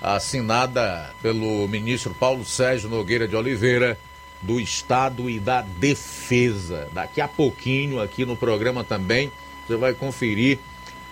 [0.00, 3.98] assinada pelo ministro Paulo Sérgio Nogueira de Oliveira,
[4.42, 6.88] do Estado e da Defesa.
[6.92, 9.32] Daqui a pouquinho, aqui no programa também,
[9.66, 10.58] você vai conferir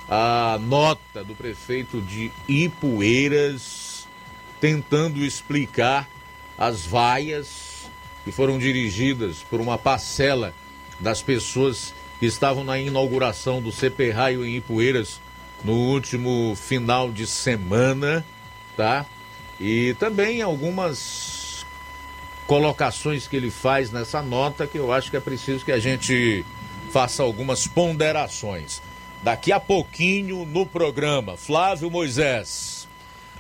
[0.09, 4.07] a nota do prefeito de Ipueiras,
[4.61, 6.09] tentando explicar
[6.57, 7.91] as vaias
[8.25, 10.55] que foram dirigidas por uma parcela
[11.01, 15.21] das pessoas que estavam na inauguração do CP Raio em Ipueiras
[15.65, 18.25] no último final de semana
[18.77, 19.07] tá?
[19.61, 21.65] E também algumas
[22.47, 26.45] colocações que ele faz nessa nota que eu acho que é preciso que a gente
[26.91, 28.83] faça algumas ponderações.
[29.23, 32.87] Daqui a pouquinho no programa, Flávio Moisés.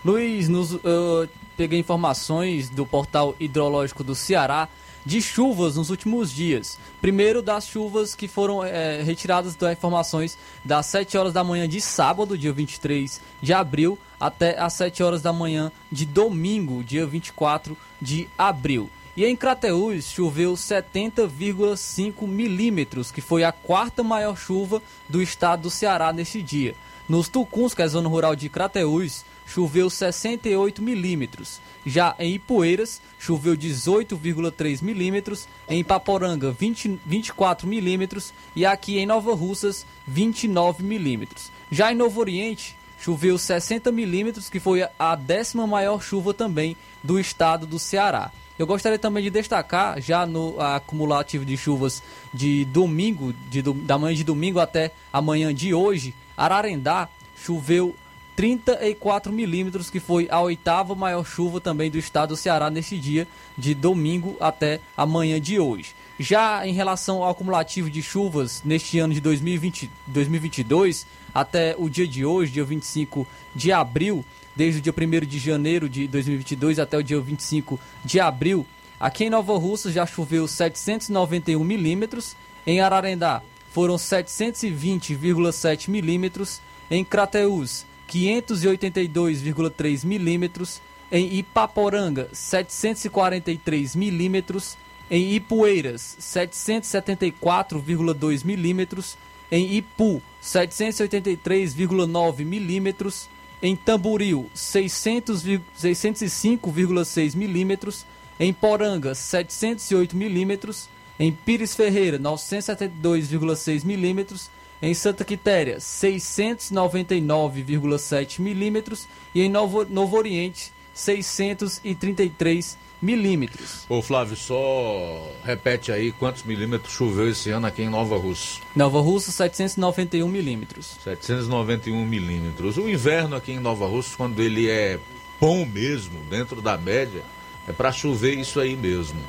[0.05, 4.69] Luiz, nos, uh, peguei informações do portal hidrológico do Ceará
[5.05, 6.79] de chuvas nos últimos dias.
[7.01, 11.81] Primeiro das chuvas que foram é, retiradas das informações das 7 horas da manhã de
[11.81, 17.77] sábado, dia 23 de abril, até as 7 horas da manhã de domingo, dia 24
[18.01, 18.89] de abril.
[19.15, 25.71] E em Crateús choveu 70,5 milímetros, que foi a quarta maior chuva do estado do
[25.71, 26.75] Ceará neste dia.
[27.07, 31.61] Nos Tucuns, que é a zona rural de Crateús, choveu 68 milímetros.
[31.85, 39.35] Já em Ipueiras, choveu 18,3 milímetros, em Paporanga 20, 24 milímetros e aqui em Nova
[39.35, 41.53] Russas 29 milímetros.
[41.71, 47.21] Já em Novo Oriente, choveu 60 milímetros, que foi a décima maior chuva também do
[47.21, 48.33] estado do Ceará.
[48.59, 52.03] Eu gostaria também de destacar, já no acumulativo de chuvas
[52.33, 57.95] de domingo, de, da manhã de domingo até a manhã de hoje, Ararendá choveu
[58.37, 63.29] 34 milímetros, que foi a oitava maior chuva também do estado do Ceará neste dia,
[63.57, 65.95] de domingo até a manhã de hoje.
[66.19, 72.07] Já em relação ao acumulativo de chuvas neste ano de 2020, 2022, até o dia
[72.07, 74.25] de hoje, dia 25 de abril,
[74.55, 78.65] desde o dia 1 de janeiro de 2022 até o dia 25 de abril,
[79.01, 83.43] aqui em Nova Russa já choveu 791 milímetros, em Ararendá
[83.75, 90.81] foram 720,7 milímetros, em Crateús 582,3 milímetros,
[91.11, 94.79] em Ipaporanga 743 milímetros,
[95.11, 99.19] em Ipueiras 774,2 milímetros,
[99.51, 103.31] em Ipu 783,9 milímetros,
[103.63, 108.05] em Tamboril 600 605,6 milímetros,
[108.39, 114.51] em Poranga 708 milímetros, em Pires Ferreira 972,6 milímetros,
[114.83, 123.85] em Santa Quitéria 699,7 milímetros e em Novo, Novo Oriente 633 milímetros.
[123.89, 128.61] Ô Flávio, só repete aí quantos milímetros choveu esse ano aqui em Nova Russa.
[128.75, 130.97] Nova Russa 791 milímetros.
[131.05, 132.79] 791 milímetros.
[132.79, 134.99] O inverno aqui em Nova Russa, quando ele é
[135.41, 137.23] bom mesmo, dentro da média,
[137.69, 139.21] é para chover isso aí mesmo.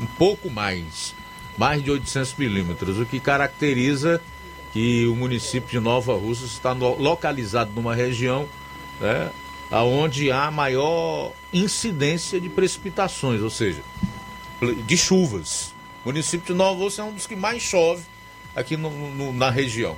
[0.00, 1.14] Um pouco mais,
[1.56, 4.20] mais de 800 milímetros, o que caracteriza
[4.72, 8.46] que o município de Nova Russa está localizado numa região
[9.00, 9.30] né,
[9.70, 13.82] onde há maior incidência de precipitações, ou seja,
[14.86, 15.74] de chuvas.
[16.04, 18.04] O município de Nova Russa é um dos que mais chove
[18.54, 19.96] aqui no, no, na região.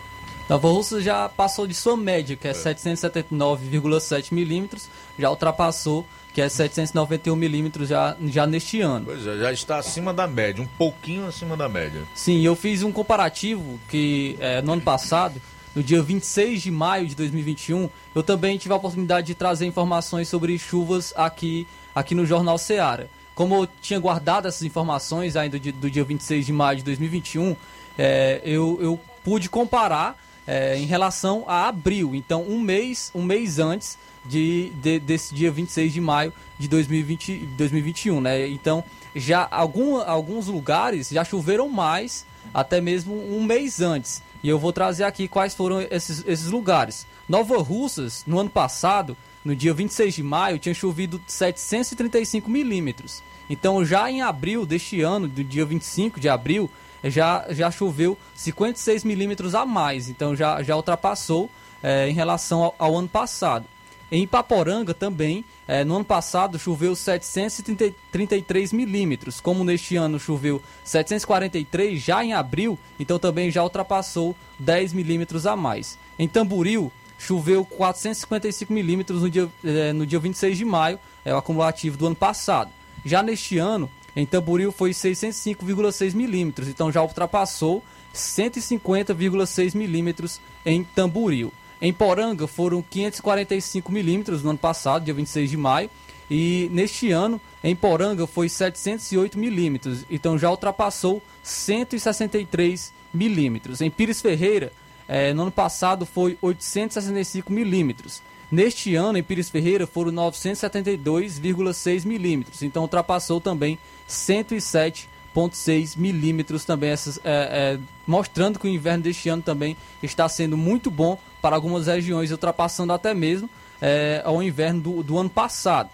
[0.48, 2.54] Nova Russa já passou de sua média, que é, é.
[2.54, 4.88] 779,7 milímetros,
[5.18, 9.04] já ultrapassou, que é 791 milímetros já, já neste ano.
[9.04, 12.02] Pois é, já está acima da média, um pouquinho acima da média.
[12.14, 15.40] Sim, eu fiz um comparativo que é, no ano passado
[15.74, 20.28] no dia 26 de maio de 2021, eu também tive a oportunidade de trazer informações
[20.28, 23.08] sobre chuvas aqui, aqui no Jornal Seara.
[23.34, 27.54] Como eu tinha guardado essas informações ainda do, do dia 26 de maio de 2021,
[27.96, 32.14] é, eu, eu pude comparar é, em relação a abril.
[32.14, 37.36] Então, um mês, um mês antes de, de, desse dia 26 de maio de 2020,
[37.56, 38.48] 2021, né?
[38.48, 38.82] Então,
[39.14, 44.22] já algum, alguns lugares já choveram mais, até mesmo um mês antes.
[44.42, 47.06] E eu vou trazer aqui quais foram esses, esses lugares.
[47.28, 53.22] Nova Russas, no ano passado, no dia 26 de maio, tinha chovido 735 milímetros.
[53.50, 56.70] Então, já em abril deste ano, do dia 25 de abril,
[57.02, 60.08] já, já choveu 56 milímetros a mais.
[60.08, 61.50] Então, já, já ultrapassou
[61.82, 63.64] é, em relação ao, ao ano passado.
[64.10, 72.02] Em Ipaporanga também, é, no ano passado choveu 733 milímetros, como neste ano choveu 743
[72.02, 75.98] já em abril, então também já ultrapassou 10 milímetros a mais.
[76.18, 81.36] Em Tamboril choveu 455 milímetros no dia, é, no dia 26 de maio, é o
[81.36, 82.70] acumulativo do ano passado.
[83.04, 91.52] Já neste ano, em Tamboril foi 605,6 milímetros, então já ultrapassou 150,6 milímetros em Tamboril.
[91.80, 95.88] Em Poranga foram 545 milímetros no ano passado, dia 26 de maio.
[96.30, 100.04] E neste ano, em Poranga, foi 708 milímetros.
[100.10, 103.80] Então já ultrapassou 163 milímetros.
[103.80, 104.72] Em Pires Ferreira,
[105.08, 108.20] eh, no ano passado, foi 865 milímetros.
[108.50, 112.62] Neste ano, em Pires Ferreira, foram 972,6 milímetros.
[112.62, 115.08] Então ultrapassou também 107
[115.38, 120.56] 1,6 milímetros também, essas, é, é, mostrando que o inverno deste ano também está sendo
[120.56, 123.48] muito bom para algumas regiões, ultrapassando até mesmo
[123.80, 125.90] é, ao inverno do, do ano passado.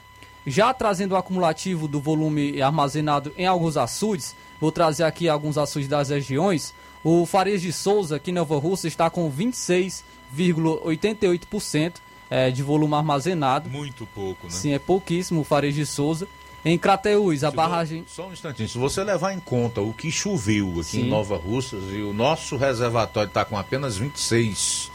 [0.46, 5.88] Já trazendo o acumulativo do volume armazenado em alguns açudes, vou trazer aqui alguns açudes
[5.88, 6.74] das regiões.
[7.02, 11.94] O Farias de Souza, aqui em Nova Rússia, está com 26,88%
[12.30, 13.70] é, de volume armazenado.
[13.70, 14.52] Muito pouco, né?
[14.52, 16.28] Sim, é pouquíssimo o Farias de Souza.
[16.64, 18.04] Em Crateús, a se barragem.
[18.08, 18.68] Só um instantinho.
[18.68, 21.00] Se você levar em conta o que choveu aqui Sim.
[21.02, 24.90] em Nova Russas e o nosso reservatório está com apenas 26,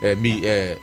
[0.00, 0.78] é, mi, é,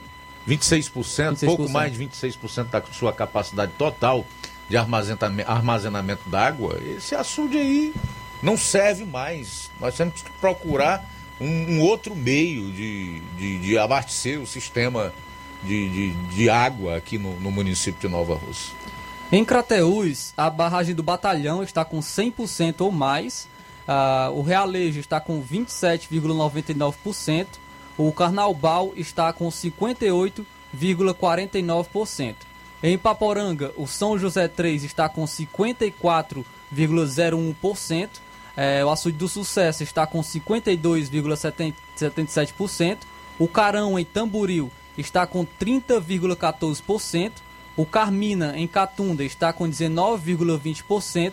[0.48, 4.26] 26%, 26%, pouco mais de 26% da sua capacidade total
[4.70, 7.94] de armazenamento, armazenamento d'água, esse açude aí
[8.42, 9.70] não serve mais.
[9.80, 11.06] Nós temos que procurar
[11.42, 15.14] um, um outro meio de, de, de, abastecer o sistema
[15.64, 18.72] de, de, de água aqui no, no município de Nova Russa.
[19.32, 23.48] Em Crateús, a barragem do Batalhão está com 100% ou mais.
[23.88, 27.46] Uh, o Realejo está com 27,99%.
[27.96, 32.36] O Carnaubal está com 58,49%.
[32.82, 38.10] Em Paporanga, o São José 3 está com 54,01%.
[38.58, 42.98] É, o Açude do Sucesso está com 52,77%.
[43.38, 47.34] O Carão, em Tamboril, está com 30,14%.
[47.80, 51.32] O Carmina, em Catunda, está com 19,20%.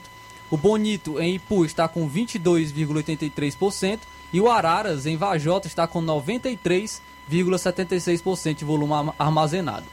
[0.49, 3.99] O Bonito em Ipu está com 22,83%
[4.33, 9.87] e o Araras em Vajota está com 93,76% de volume armazenado.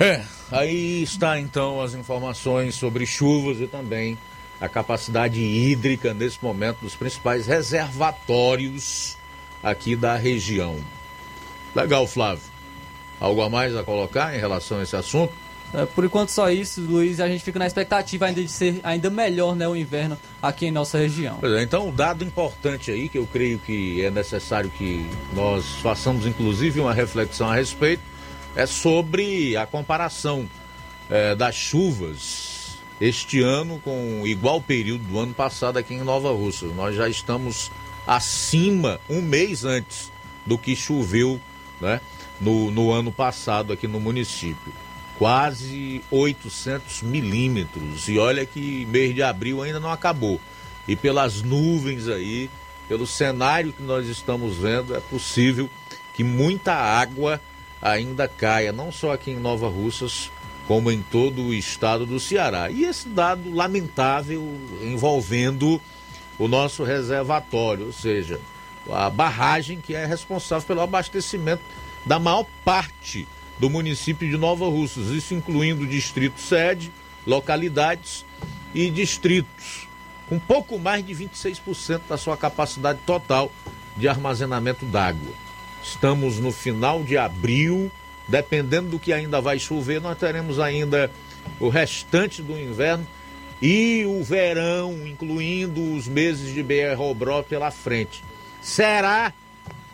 [0.00, 4.16] É, aí está então as informações sobre chuvas e também
[4.58, 9.18] a capacidade hídrica nesse momento dos principais reservatórios
[9.62, 10.80] aqui da região.
[11.74, 12.55] Legal, Flávio.
[13.20, 15.32] Algo a mais a colocar em relação a esse assunto?
[15.74, 19.10] É, Por enquanto só isso, Luiz, a gente fica na expectativa ainda de ser ainda
[19.10, 21.38] melhor né, o inverno aqui em nossa região.
[21.40, 25.66] Pois é, então, um dado importante aí que eu creio que é necessário que nós
[25.82, 28.02] façamos, inclusive, uma reflexão a respeito,
[28.54, 30.48] é sobre a comparação
[31.10, 36.30] eh, das chuvas este ano com o igual período do ano passado aqui em Nova
[36.32, 36.66] Russa.
[36.66, 37.70] Nós já estamos
[38.06, 40.10] acima, um mês antes
[40.46, 41.40] do que choveu
[41.80, 42.00] né,
[42.40, 44.72] no, no ano passado aqui no município.
[45.18, 48.08] Quase 800 milímetros.
[48.08, 50.40] E olha que mês de abril ainda não acabou.
[50.86, 52.50] E pelas nuvens aí,
[52.88, 55.68] pelo cenário que nós estamos vendo, é possível
[56.14, 57.40] que muita água
[57.80, 60.30] ainda caia, não só aqui em Nova Russas,
[60.66, 62.70] como em todo o estado do Ceará.
[62.70, 64.42] E esse dado lamentável
[64.82, 65.80] envolvendo
[66.38, 68.40] o nosso reservatório, ou seja,
[68.90, 71.62] a barragem que é responsável pelo abastecimento
[72.06, 73.26] da maior parte
[73.58, 76.92] do município de Nova Russas, isso incluindo distrito sede,
[77.26, 78.24] localidades
[78.72, 79.88] e distritos,
[80.28, 83.50] com pouco mais de 26% da sua capacidade total
[83.96, 85.34] de armazenamento d'água.
[85.82, 87.90] Estamos no final de abril,
[88.28, 91.10] dependendo do que ainda vai chover, nós teremos ainda
[91.58, 93.06] o restante do inverno
[93.60, 98.22] e o verão, incluindo os meses de BR-Obró pela frente.
[98.60, 99.32] Será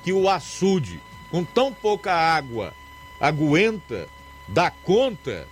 [0.02, 1.00] que o açude,
[1.32, 2.74] com tão pouca água,
[3.18, 4.06] aguenta,
[4.46, 5.48] dá conta?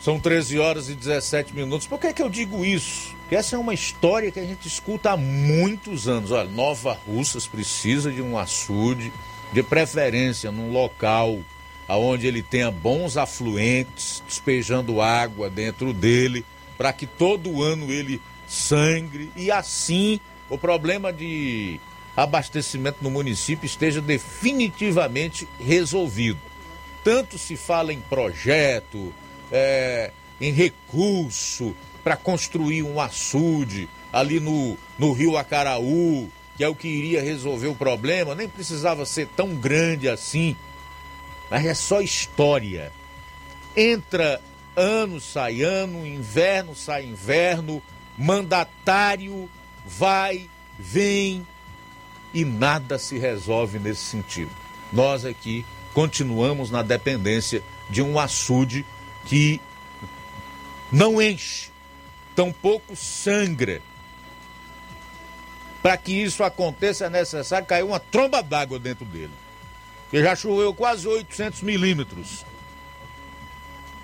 [0.00, 1.86] São 13 horas e 17 minutos.
[1.86, 3.14] Por que, é que eu digo isso?
[3.20, 6.30] Porque essa é uma história que a gente escuta há muitos anos.
[6.30, 9.12] Olha, Nova Russas precisa de um açude,
[9.52, 11.40] de preferência num local
[11.88, 16.44] onde ele tenha bons afluentes, despejando água dentro dele,
[16.78, 20.18] para que todo ano ele sangre e assim
[20.48, 21.80] o problema de
[22.16, 26.38] abastecimento no município esteja definitivamente resolvido.
[27.02, 29.12] Tanto se fala em projeto,
[29.50, 30.10] é,
[30.40, 31.74] em recurso
[32.04, 37.68] para construir um açude ali no, no rio Acaraú, que é o que iria resolver
[37.68, 40.56] o problema, nem precisava ser tão grande assim.
[41.50, 42.92] Mas é só história.
[43.76, 44.40] Entra
[44.76, 47.82] ano, sai ano, inverno, sai inverno,
[48.18, 49.48] mandatário
[49.86, 50.48] vai,
[50.78, 51.46] vem
[52.32, 54.50] e nada se resolve nesse sentido.
[54.92, 58.84] Nós aqui continuamos na dependência de um açude
[59.26, 59.60] que
[60.90, 61.70] não enche,
[62.34, 63.80] tampouco sangra.
[65.82, 69.32] Para que isso aconteça é necessário cair uma tromba d'água dentro dele.
[70.10, 72.44] Que já choveu quase 800 milímetros.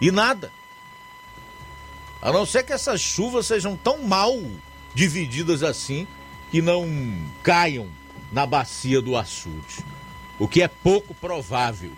[0.00, 0.50] E nada.
[2.20, 4.36] A não ser que essas chuvas sejam tão mal
[4.92, 6.06] divididas assim
[6.50, 6.88] que não
[7.42, 7.88] caiam
[8.32, 9.84] na bacia do açude.
[10.38, 11.92] O que é pouco provável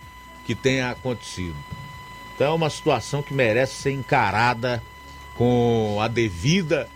[0.44, 1.56] que tenha acontecido.
[2.34, 4.82] Então é uma situação que merece ser encarada
[5.34, 6.88] com a devida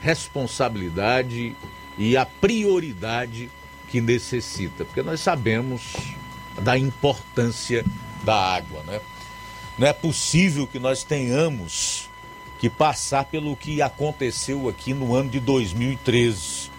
[0.00, 1.54] responsabilidade
[1.98, 3.50] e a prioridade
[3.88, 5.94] que necessita, porque nós sabemos
[6.62, 7.84] da importância
[8.22, 9.00] da água, né?
[9.78, 12.08] Não é possível que nós tenhamos
[12.58, 16.69] que passar pelo que aconteceu aqui no ano de 2013,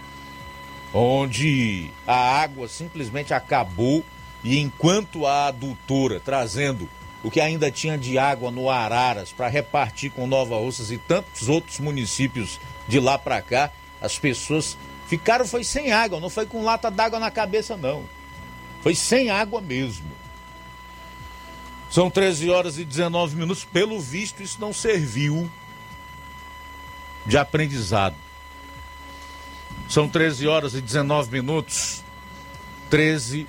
[0.93, 4.03] onde a água simplesmente acabou
[4.43, 6.89] e enquanto a adutora trazendo
[7.23, 11.47] o que ainda tinha de água no Araras para repartir com Nova Russas e tantos
[11.47, 14.77] outros municípios de lá para cá, as pessoas
[15.07, 18.03] ficaram foi sem água, não foi com lata d'água na cabeça não.
[18.81, 20.09] Foi sem água mesmo.
[21.91, 25.49] São 13 horas e 19 minutos, pelo visto isso não serviu
[27.25, 28.15] de aprendizado.
[29.91, 32.01] São 13 horas e 19 minutos.
[32.89, 33.45] 13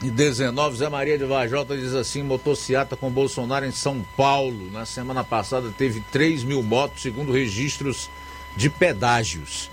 [0.00, 0.76] e 19.
[0.76, 4.70] Zé Maria de Vajota diz assim: motociata com Bolsonaro em São Paulo.
[4.70, 8.08] Na semana passada teve 3 mil motos, segundo registros
[8.56, 9.68] de pedágios.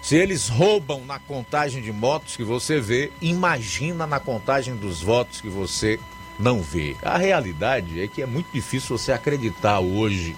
[0.00, 5.40] Se eles roubam na contagem de motos que você vê, imagina na contagem dos votos
[5.40, 5.98] que você
[6.38, 6.94] não vê.
[7.02, 10.36] A realidade é que é muito difícil você acreditar hoje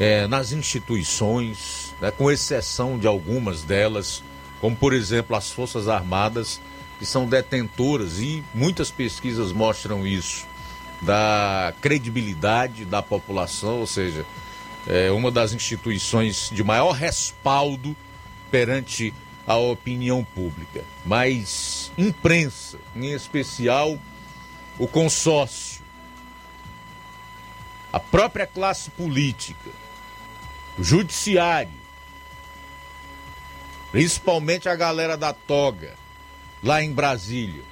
[0.00, 4.22] é, nas instituições, né, com exceção de algumas delas,
[4.60, 6.60] como por exemplo as Forças Armadas,
[6.98, 10.46] que são detentoras, e muitas pesquisas mostram isso,
[11.02, 14.24] da credibilidade da população, ou seja,
[14.86, 17.96] é uma das instituições de maior respaldo
[18.50, 19.12] perante
[19.46, 20.84] a opinião pública.
[21.04, 23.98] Mas imprensa, em especial
[24.78, 25.82] o consórcio,
[27.92, 29.70] a própria classe política,
[30.78, 31.83] o judiciário,
[33.94, 35.94] principalmente a galera da toga,
[36.60, 37.62] lá em Brasília,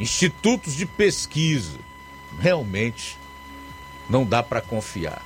[0.00, 1.78] institutos de pesquisa,
[2.40, 3.18] realmente
[4.08, 5.20] não dá para confiar.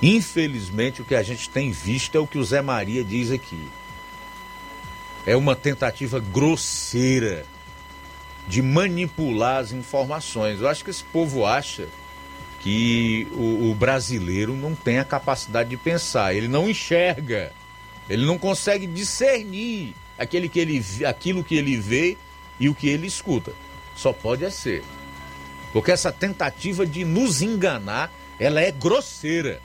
[0.00, 3.68] Infelizmente, o que a gente tem visto é o que o Zé Maria diz aqui.
[5.26, 7.44] É uma tentativa grosseira
[8.46, 10.60] de manipular as informações.
[10.60, 11.88] Eu acho que esse povo acha
[12.60, 17.52] que o, o brasileiro não tem a capacidade de pensar, ele não enxerga,
[18.10, 22.18] ele não consegue discernir aquele que ele, aquilo que ele vê
[22.58, 23.52] e o que ele escuta.
[23.94, 24.82] Só pode é ser.
[25.72, 29.62] Porque essa tentativa de nos enganar, ela é grosseira.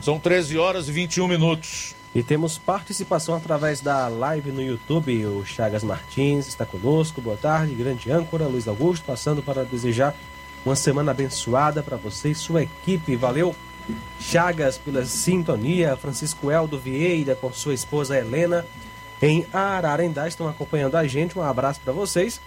[0.00, 1.96] São 13 horas e 21 minutos.
[2.14, 5.26] E temos participação através da live no YouTube.
[5.26, 7.20] O Chagas Martins está conosco.
[7.20, 10.14] Boa tarde, grande âncora, Luiz Augusto, passando para desejar
[10.64, 13.16] uma semana abençoada para você e sua equipe.
[13.16, 13.54] Valeu,
[14.20, 15.96] Chagas, pela sintonia.
[15.96, 18.64] Francisco Eldo Vieira com sua esposa Helena
[19.20, 21.38] em Ararendá estão acompanhando a gente.
[21.38, 22.40] Um abraço para vocês.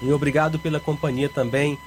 [0.00, 1.78] E obrigado pela companhia também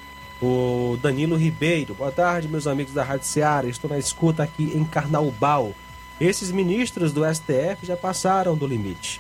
[0.42, 1.94] o Danilo Ribeiro.
[1.96, 3.68] Boa tarde, meus amigos da Rádio Seara.
[3.68, 5.74] Estou na escuta aqui em Carnaubal.
[6.20, 9.20] Esses ministros do STF já passaram do limite.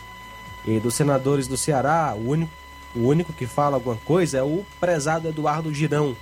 [0.65, 2.51] E dos senadores do Ceará, o único,
[2.95, 6.15] o único que fala alguma coisa é o prezado Eduardo Girão.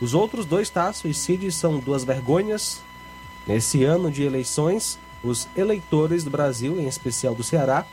[0.00, 0.92] Os outros dois, tá?
[0.92, 2.82] Suicídios são duas vergonhas.
[3.46, 7.86] Nesse ano de eleições, os eleitores do Brasil, em especial do Ceará,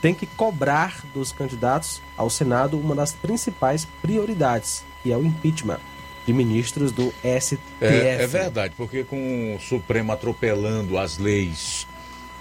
[0.00, 5.80] têm que cobrar dos candidatos ao Senado uma das principais prioridades, que é o impeachment
[6.26, 7.58] de ministros do STF.
[7.80, 11.86] É, é verdade, porque com o Supremo atropelando as leis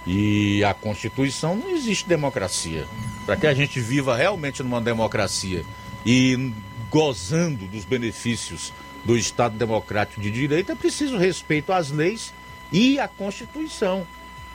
[0.06, 2.86] e a Constituição, não existe democracia.
[3.26, 5.64] Para que a gente viva realmente numa democracia
[6.06, 6.52] e
[6.90, 8.74] gozando dos benefícios
[9.06, 12.34] do Estado Democrático de Direito, é preciso respeito às leis
[12.72, 14.06] e à Constituição.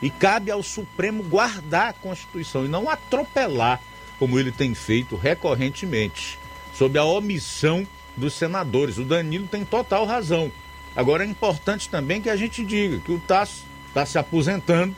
[0.01, 3.81] E cabe ao Supremo guardar a Constituição e não atropelar,
[4.19, 6.39] como ele tem feito recorrentemente,
[6.75, 7.87] sob a omissão
[8.17, 8.99] dos senadores.
[8.99, 10.51] O Danilo tem total razão.
[10.95, 14.95] Agora é importante também que a gente diga que o Tasso está se aposentando.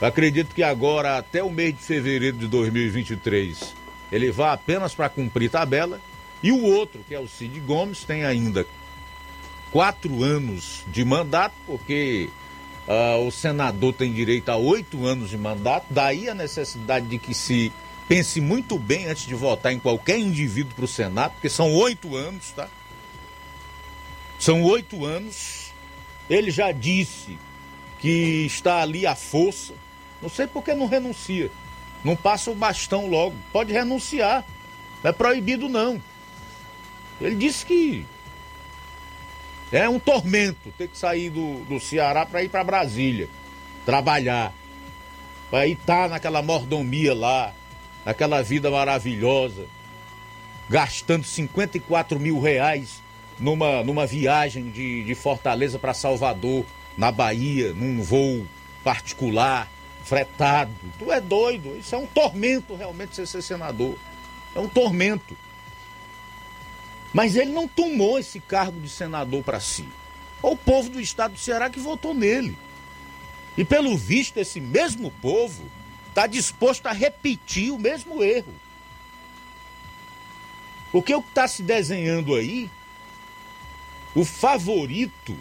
[0.00, 3.74] acredito que agora, até o mês de fevereiro de 2023,
[4.10, 6.00] ele vai apenas para cumprir tabela.
[6.42, 8.66] E o outro, que é o Cid Gomes, tem ainda
[9.70, 12.28] quatro anos de mandato, porque
[12.88, 15.86] uh, o senador tem direito a oito anos de mandato.
[15.90, 17.72] Daí a necessidade de que se
[18.08, 22.16] pense muito bem antes de votar em qualquer indivíduo para o Senado, porque são oito
[22.16, 22.68] anos, tá?
[24.38, 25.70] São oito anos.
[26.28, 27.38] Ele já disse
[27.98, 29.74] que está ali à força.
[30.22, 31.50] Não sei por que não renuncia.
[32.02, 33.36] Não passa o bastão logo.
[33.52, 34.44] Pode renunciar.
[35.02, 36.00] Não é proibido, não.
[37.20, 38.06] Ele disse que
[39.72, 43.28] é um tormento ter que sair do, do Ceará para ir para Brasília
[43.84, 44.52] trabalhar.
[45.50, 47.52] Para ir estar tá naquela mordomia lá,
[48.06, 49.66] aquela vida maravilhosa,
[50.68, 53.02] gastando 54 mil reais
[53.38, 56.64] numa, numa viagem de, de Fortaleza para Salvador,
[56.96, 58.46] na Bahia, num voo
[58.84, 59.68] particular,
[60.04, 60.72] fretado.
[60.98, 63.96] Tu é doido, isso é um tormento realmente ser, ser senador.
[64.54, 65.36] É um tormento.
[67.12, 69.88] Mas ele não tomou esse cargo de senador para si.
[70.42, 72.56] O povo do estado do Ceará que votou nele.
[73.56, 75.64] E pelo visto, esse mesmo povo
[76.08, 78.54] está disposto a repetir o mesmo erro.
[80.92, 82.70] Porque o que está se desenhando aí,
[84.14, 85.36] o favorito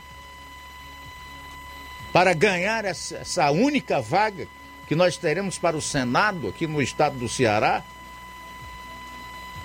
[2.11, 4.47] para ganhar essa única vaga
[4.87, 7.83] que nós teremos para o Senado aqui no estado do Ceará,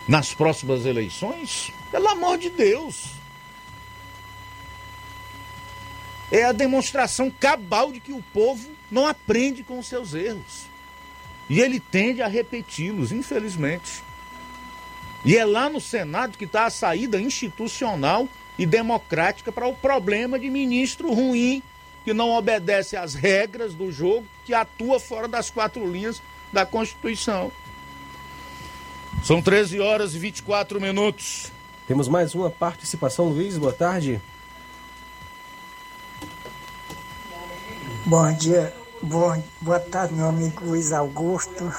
[0.07, 3.13] nas próximas eleições, pelo amor de Deus.
[6.29, 10.67] É a demonstração cabal de que o povo não aprende com os seus erros.
[11.49, 14.03] E ele tende a repeti-los, infelizmente.
[15.25, 20.37] E é lá no Senado que está a saída institucional e democrática para o problema
[20.37, 21.63] de ministro ruim,
[22.05, 26.21] que não obedece às regras do jogo, que atua fora das quatro linhas
[26.53, 27.53] da Constituição.
[29.23, 31.54] São 13 horas e 24 minutos.
[31.87, 33.59] Temos mais uma participação, Luiz.
[33.59, 34.21] Boa tarde.
[38.07, 38.75] Bom dia,
[39.07, 41.71] Bom, boa tarde, meu amigo Luiz Augusto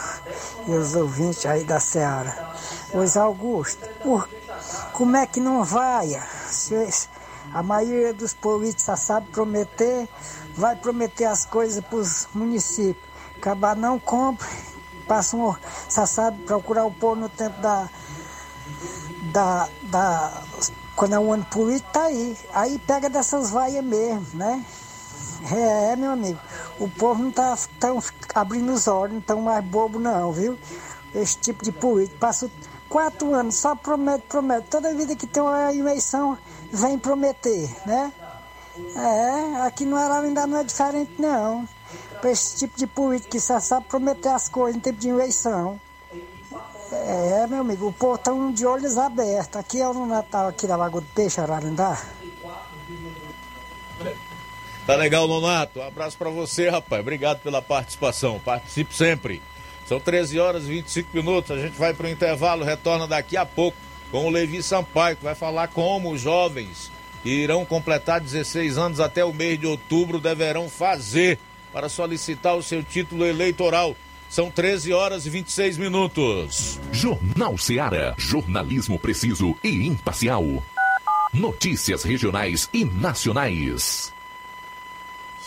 [0.67, 2.53] e os ouvintes aí da Seara.
[2.93, 4.29] Luiz Augusto, por,
[4.93, 6.07] como é que não vai?
[6.45, 7.09] Se
[7.51, 10.07] A maioria dos políticos só sabe prometer,
[10.55, 13.03] vai prometer as coisas para os municípios.
[13.37, 14.47] Acabar não compra,
[15.07, 15.55] passa um,
[15.89, 17.89] só sabe procurar o povo no tempo da.
[19.35, 19.67] Da.
[19.83, 20.41] da
[20.95, 22.37] quando é um ano político, tá aí.
[22.53, 24.65] Aí pega dessas vaias mesmo, né?
[25.51, 26.39] É, meu amigo,
[26.79, 28.01] o povo não tá tão
[28.33, 30.57] abrindo os olhos, não tão mais bobo não, viu?
[31.13, 32.49] Esse tipo de político passa
[32.87, 34.67] quatro anos, só promete, promete.
[34.69, 36.37] Toda vida que tem uma eleição,
[36.71, 38.13] vem prometer, né?
[38.95, 41.67] É, aqui no Arara ainda não é diferente não.
[42.23, 45.79] Esse tipo de político que só sabe prometer as coisas em tempo de eleição.
[46.91, 49.55] É, meu amigo, o tá de olhos abertos.
[49.57, 51.99] Aqui é o Natal aqui da Lagoa do Peixe, Ararindá.
[54.85, 55.79] Tá legal, Nonato.
[55.79, 57.01] Um abraço para você, rapaz.
[57.01, 58.39] Obrigado pela participação.
[58.39, 59.41] Participe sempre.
[59.87, 61.51] São 13 horas e 25 minutos.
[61.51, 63.77] A gente vai para o intervalo, retorna daqui a pouco
[64.11, 66.91] com o Levi Sampaio, que vai falar como os jovens
[67.25, 71.39] que irão completar 16 anos até o mês de outubro deverão fazer
[71.73, 73.95] para solicitar o seu título eleitoral.
[74.35, 76.77] São 13 horas e 26 minutos.
[76.91, 78.13] Jornal Seara.
[78.17, 80.43] Jornalismo preciso e imparcial.
[81.33, 84.13] Notícias regionais e nacionais.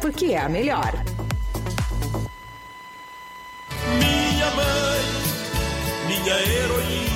[0.00, 0.92] porque é a melhor.
[3.98, 5.02] Minha mãe,
[6.06, 7.15] minha heroína.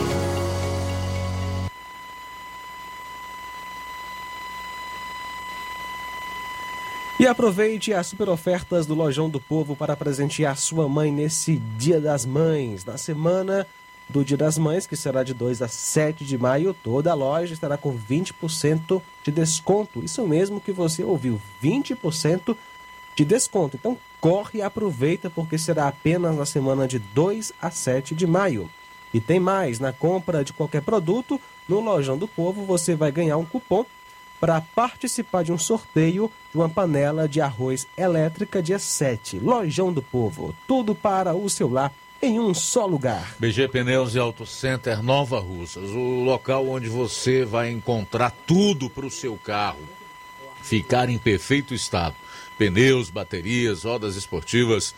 [7.21, 12.01] E aproveite as super ofertas do Lojão do Povo para presentear sua mãe nesse Dia
[12.01, 12.83] das Mães.
[12.83, 13.67] Na semana
[14.09, 17.53] do Dia das Mães, que será de 2 a 7 de maio, toda a loja
[17.53, 20.03] estará com 20% de desconto.
[20.03, 22.57] Isso mesmo que você ouviu, 20%
[23.15, 23.77] de desconto.
[23.77, 28.67] Então, Corre e aproveita porque será apenas na semana de 2 a 7 de maio.
[29.13, 31.39] E tem mais, na compra de qualquer produto,
[31.69, 33.85] no Lojão do Povo você vai ganhar um cupom
[34.41, 39.37] para participar de um sorteio de uma panela de arroz elétrica dia 7.
[39.37, 43.35] Lojão do Povo, tudo para o seu lar em um só lugar.
[43.39, 49.05] BG Pneus e Auto Center Nova Russas, o local onde você vai encontrar tudo para
[49.05, 49.79] o seu carro
[50.61, 52.15] ficar em perfeito estado.
[52.57, 54.93] Pneus, baterias, rodas esportivas,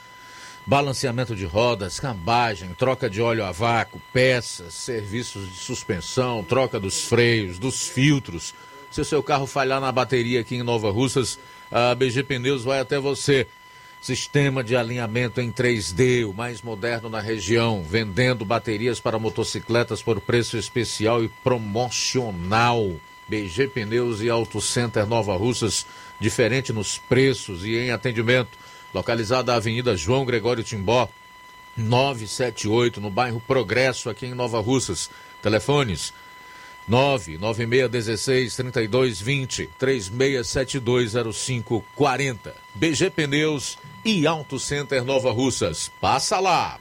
[0.65, 7.05] balanceamento de rodas, cambagem, troca de óleo a vácuo, peças, serviços de suspensão, troca dos
[7.05, 8.53] freios, dos filtros.
[8.93, 11.39] Se o seu carro falhar na bateria aqui em Nova Russas,
[11.71, 13.47] a BG Pneus vai até você.
[13.99, 20.21] Sistema de alinhamento em 3D, o mais moderno na região, vendendo baterias para motocicletas por
[20.21, 22.93] preço especial e promocional.
[23.27, 25.87] BG Pneus e Auto Center Nova Russas,
[26.19, 28.55] diferente nos preços e em atendimento.
[28.93, 31.09] Localizada na Avenida João Gregório Timbó,
[31.75, 35.09] 978, no bairro Progresso, aqui em Nova Russas.
[35.41, 36.13] Telefones
[36.87, 42.53] 99616 3220 36720540.
[42.75, 45.91] BG Pneus e Auto Center Nova Russas.
[46.01, 46.77] Passa lá!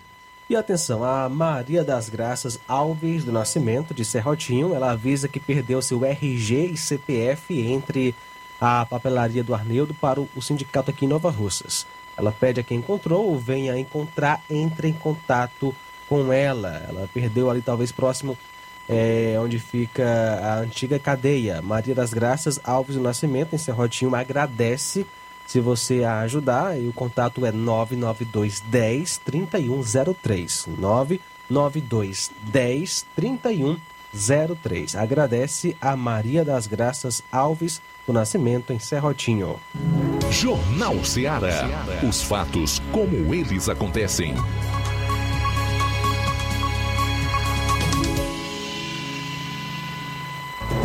[0.51, 5.81] E atenção, a Maria das Graças Alves do Nascimento, de Serrotinho, ela avisa que perdeu
[5.81, 8.15] seu RG e CPF entre
[8.61, 11.87] a papelaria do Arneudo para o sindicato aqui em Nova Russas.
[12.17, 15.75] Ela pede a quem encontrou ou venha encontrar, entre em contato
[16.09, 16.85] com ela.
[16.89, 18.37] Ela perdeu ali talvez próximo
[18.89, 20.05] é, onde fica
[20.43, 21.63] a antiga cadeia.
[21.63, 25.07] Maria das Graças Alves do Nascimento, em Serrotinho, agradece
[25.47, 26.79] se você a ajudar.
[26.81, 30.67] E o contato é 992 10 3103.
[30.79, 34.97] 992 10 3103.
[34.97, 39.61] Agradece a Maria das Graças Alves do Nascimento, em Serrotinho.
[40.31, 41.69] Jornal Ceará.
[42.09, 44.35] Os fatos como eles acontecem.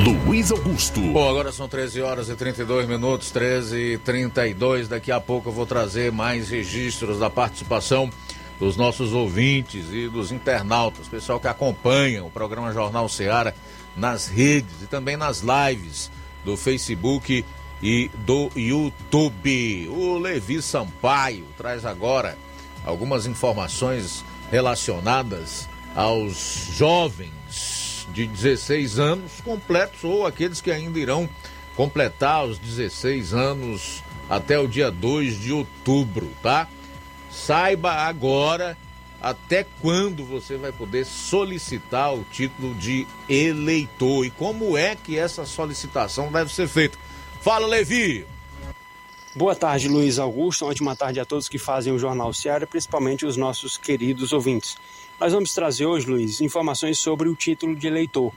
[0.07, 1.01] Luiz Augusto.
[1.01, 4.88] Bom, agora são 13 horas e 32 minutos, 13 e 32.
[4.88, 8.09] Daqui a pouco eu vou trazer mais registros da participação
[8.57, 13.53] dos nossos ouvintes e dos internautas, pessoal que acompanha o programa Jornal Ceará
[13.97, 16.09] nas redes e também nas lives
[16.45, 17.43] do Facebook
[17.84, 19.89] e do YouTube.
[19.89, 22.38] O Levi Sampaio traz agora
[22.85, 27.36] algumas informações relacionadas aos jovens
[28.13, 31.29] de 16 anos completos ou aqueles que ainda irão
[31.75, 36.67] completar os 16 anos até o dia 2 de outubro, tá?
[37.29, 38.77] Saiba agora
[39.21, 45.45] até quando você vai poder solicitar o título de eleitor e como é que essa
[45.45, 46.97] solicitação deve ser feita.
[47.41, 48.25] Fala, Levi!
[49.35, 50.65] Boa tarde, Luiz Augusto.
[50.65, 54.75] Ótima tarde a todos que fazem o Jornal Seara, principalmente os nossos queridos ouvintes.
[55.19, 58.31] Nós vamos trazer hoje, Luiz, informações sobre o título de eleitor.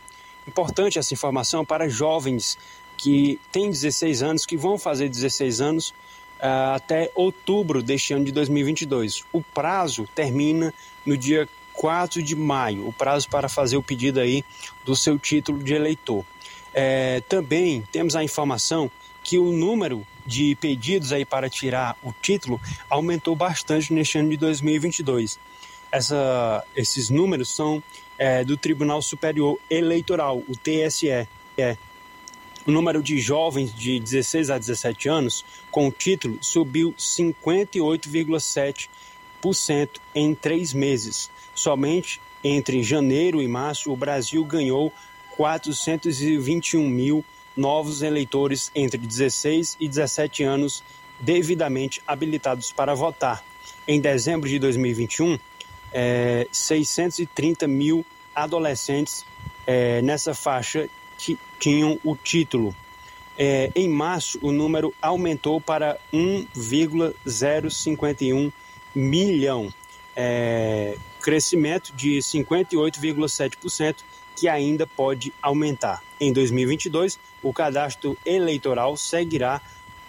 [0.48, 2.56] Importante essa informação para jovens
[2.96, 8.32] que têm 16 anos, que vão fazer 16 anos uh, até outubro deste ano de
[8.32, 9.24] 2022.
[9.30, 10.72] O prazo termina
[11.04, 14.42] no dia 4 de maio, o prazo para fazer o pedido aí
[14.82, 16.24] do seu título de eleitor.
[16.72, 18.90] É, também temos a informação
[19.22, 22.58] que o número de pedidos aí para tirar o título
[22.88, 25.38] aumentou bastante neste ano de 2022.
[25.90, 27.82] Essa, esses números são
[28.18, 31.26] é, do Tribunal Superior Eleitoral, o TSE.
[31.56, 31.76] É.
[32.66, 40.74] O número de jovens de 16 a 17 anos com título subiu 58,7% em três
[40.74, 41.30] meses.
[41.54, 44.92] Somente entre janeiro e março, o Brasil ganhou
[45.36, 47.24] 421 mil
[47.56, 50.84] novos eleitores entre 16 e 17 anos
[51.18, 53.42] devidamente habilitados para votar.
[53.86, 55.38] Em dezembro de 2021,
[55.92, 59.26] é, 630 mil adolescentes
[59.66, 60.88] é, nessa faixa
[61.18, 62.74] que tinham o título.
[63.38, 68.52] É, em março, o número aumentou para 1,051
[68.94, 69.72] milhão,
[70.14, 73.96] é, crescimento de 58,7%,
[74.36, 76.02] que ainda pode aumentar.
[76.18, 79.60] Em 2022, o cadastro eleitoral seguirá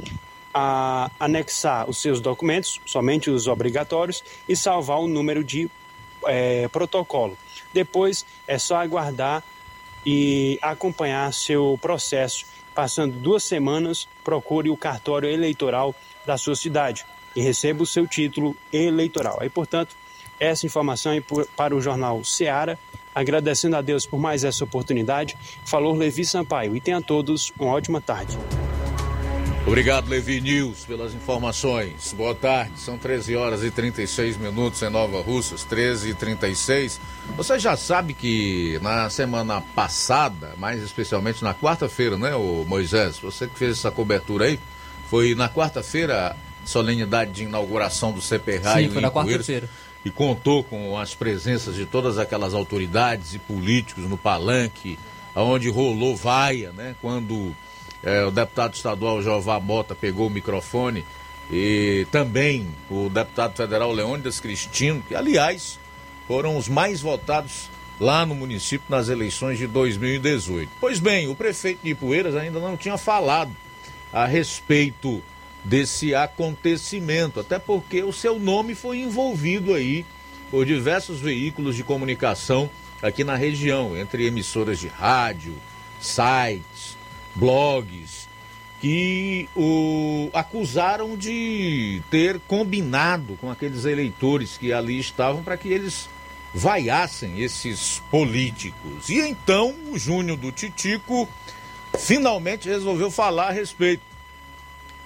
[0.54, 5.70] A anexar os seus documentos, somente os obrigatórios, e salvar o número de
[6.26, 7.38] é, protocolo.
[7.74, 9.44] Depois é só aguardar
[10.06, 12.46] e acompanhar seu processo.
[12.74, 15.96] Passando duas semanas, procure o cartório eleitoral
[16.28, 17.06] da sua cidade
[17.36, 19.40] e receba o seu título eleitoral.
[19.42, 19.96] Aí, portanto,
[20.40, 21.24] essa informação é
[21.56, 22.78] para o jornal Seara.
[23.16, 25.36] Agradecendo a Deus por mais essa oportunidade.
[25.66, 28.38] Falou Levi Sampaio e tenha todos uma ótima tarde.
[29.66, 32.14] Obrigado, Levi News, pelas informações.
[32.14, 37.02] Boa tarde, são 13 horas e 36 minutos em Nova Russas, 13 e 36.
[37.36, 43.20] Você já sabe que na semana passada, mais especialmente na quarta-feira, né, o Moisés?
[43.20, 44.58] Você que fez essa cobertura aí,
[45.10, 46.36] foi na quarta-feira,
[46.66, 49.70] solenidade de inauguração do CP Raio Sim, foi na quarta-feira.
[50.06, 54.98] E contou com as presenças de todas aquelas autoridades e políticos no palanque,
[55.36, 56.96] onde rolou vaia, né?
[57.02, 57.54] Quando
[58.04, 61.04] é, o deputado estadual Jová Mota pegou o microfone
[61.52, 65.80] e também o deputado federal Leônidas Cristino, que aliás
[66.28, 67.70] foram os mais votados
[68.00, 70.72] lá no município nas eleições de 2018.
[70.80, 73.52] Pois bem, o prefeito de Ipueiras ainda não tinha falado
[74.12, 75.22] a respeito
[75.64, 80.06] desse acontecimento, até porque o seu nome foi envolvido aí
[80.50, 82.70] por diversos veículos de comunicação
[83.02, 85.56] aqui na região, entre emissoras de rádio,
[86.00, 86.98] sites,
[87.36, 88.28] blogs,
[88.80, 96.08] que o acusaram de ter combinado com aqueles eleitores que ali estavam para que eles
[96.54, 99.10] vaiassem esses políticos.
[99.10, 101.28] E então o Júnior do Titico
[101.98, 104.04] finalmente resolveu falar a respeito.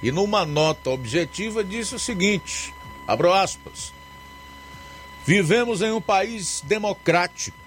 [0.02, 2.74] E numa nota objetiva disse o seguinte:
[3.08, 3.94] abro aspas.
[5.26, 7.58] Vivemos em um país democrático.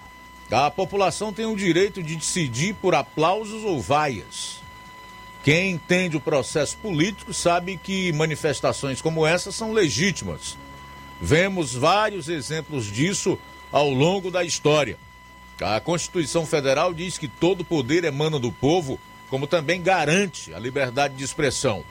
[0.51, 4.63] A população tem o direito de decidir por aplausos ou vaias.
[5.43, 10.57] Quem entende o processo político sabe que manifestações como essa são legítimas.
[11.21, 13.39] Vemos vários exemplos disso
[13.71, 14.99] ao longo da história.
[15.61, 18.99] A Constituição Federal diz que todo poder emana do povo,
[19.31, 21.85] como também garante a liberdade de expressão.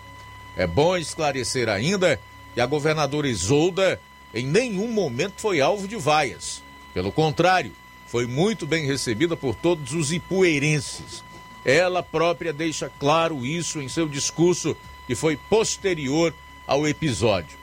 [0.56, 2.20] É bom esclarecer ainda
[2.54, 4.00] que a governadora Isolda
[4.34, 6.62] em nenhum momento foi alvo de vaias.
[6.94, 7.72] Pelo contrário,
[8.06, 11.24] foi muito bem recebida por todos os ipueirenses.
[11.66, 14.76] Ela própria deixa claro isso em seu discurso,
[15.08, 16.34] que foi posterior
[16.68, 17.58] ao episódio.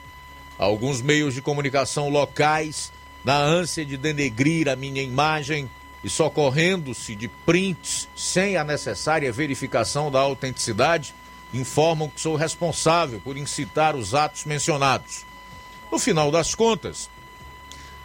[0.59, 2.93] Alguns meios de comunicação locais,
[3.25, 5.69] na ânsia de denegrir a minha imagem
[6.03, 11.15] e socorrendo-se de prints sem a necessária verificação da autenticidade,
[11.53, 15.27] informam que sou responsável por incitar os atos mencionados.
[15.91, 17.11] No final das contas,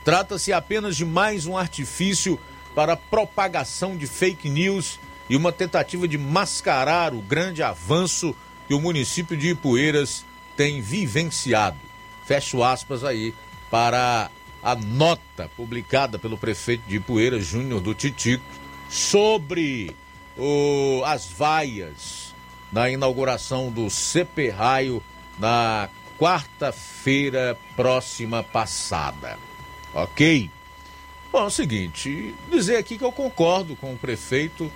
[0.03, 2.39] trata-se apenas de mais um artifício
[2.73, 4.99] para propagação de fake news
[5.29, 8.35] e uma tentativa de mascarar o grande avanço
[8.67, 10.25] que o município de Ipueiras
[10.57, 11.77] tem vivenciado.
[12.25, 13.33] Fecho aspas aí
[13.69, 14.29] para
[14.65, 18.43] a nota publicada pelo prefeito de Ipueiras, Júnior do Titico,
[18.89, 19.95] sobre
[20.35, 22.33] o, as vaias
[22.71, 25.03] na inauguração do CP Raio
[25.37, 25.87] na
[26.17, 29.37] quarta-feira próxima passada.
[29.93, 30.49] Ok?
[31.31, 34.71] Bom, é o seguinte, dizer aqui que eu concordo com o prefeito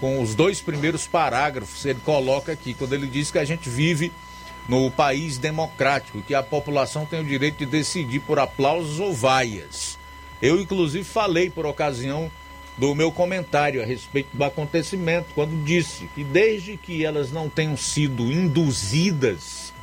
[0.00, 4.10] com os dois primeiros parágrafos ele coloca aqui, quando ele diz que a gente vive
[4.70, 9.98] no país democrático, que a população tem o direito de decidir por aplausos ou vaias.
[10.40, 12.30] Eu, inclusive, falei por ocasião
[12.78, 17.76] do meu comentário a respeito do acontecimento, quando disse que desde que elas não tenham
[17.76, 19.74] sido induzidas,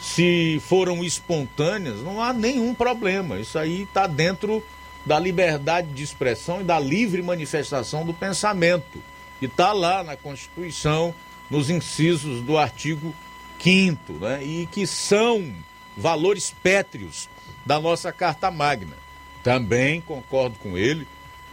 [0.00, 3.40] se foram espontâneas, não há nenhum problema.
[3.40, 4.64] Isso aí está dentro
[5.04, 9.02] da liberdade de expressão e da livre manifestação do pensamento,
[9.40, 11.12] que está lá na Constituição,
[11.50, 13.12] nos incisos do artigo
[13.60, 14.42] 5 né?
[14.42, 15.52] e que são
[15.96, 17.28] valores pétreos
[17.64, 18.96] da nossa Carta Magna.
[19.42, 21.06] Também concordo com ele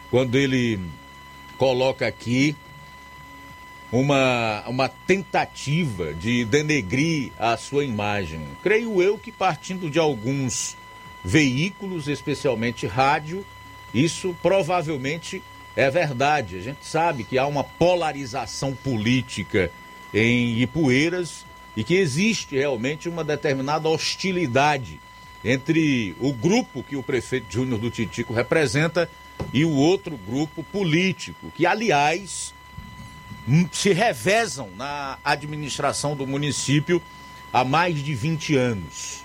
[0.09, 0.79] quando ele
[1.57, 2.55] coloca aqui
[3.91, 8.41] uma, uma tentativa de denegrir a sua imagem.
[8.61, 10.75] Creio eu que partindo de alguns
[11.23, 13.45] veículos, especialmente rádio,
[13.93, 15.41] isso provavelmente
[15.75, 16.57] é verdade.
[16.57, 19.71] A gente sabe que há uma polarização política
[20.13, 21.46] em Ipueiras
[21.77, 24.99] e que existe realmente uma determinada hostilidade
[25.45, 29.07] entre o grupo que o prefeito Júnior do Titico representa
[29.53, 32.51] e o outro grupo político, que, aliás,
[33.47, 36.99] hum, se revezam na administração do município
[37.53, 39.23] há mais de 20 anos.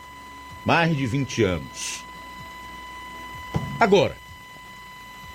[0.62, 2.04] Mais de 20 anos.
[3.80, 4.18] Agora,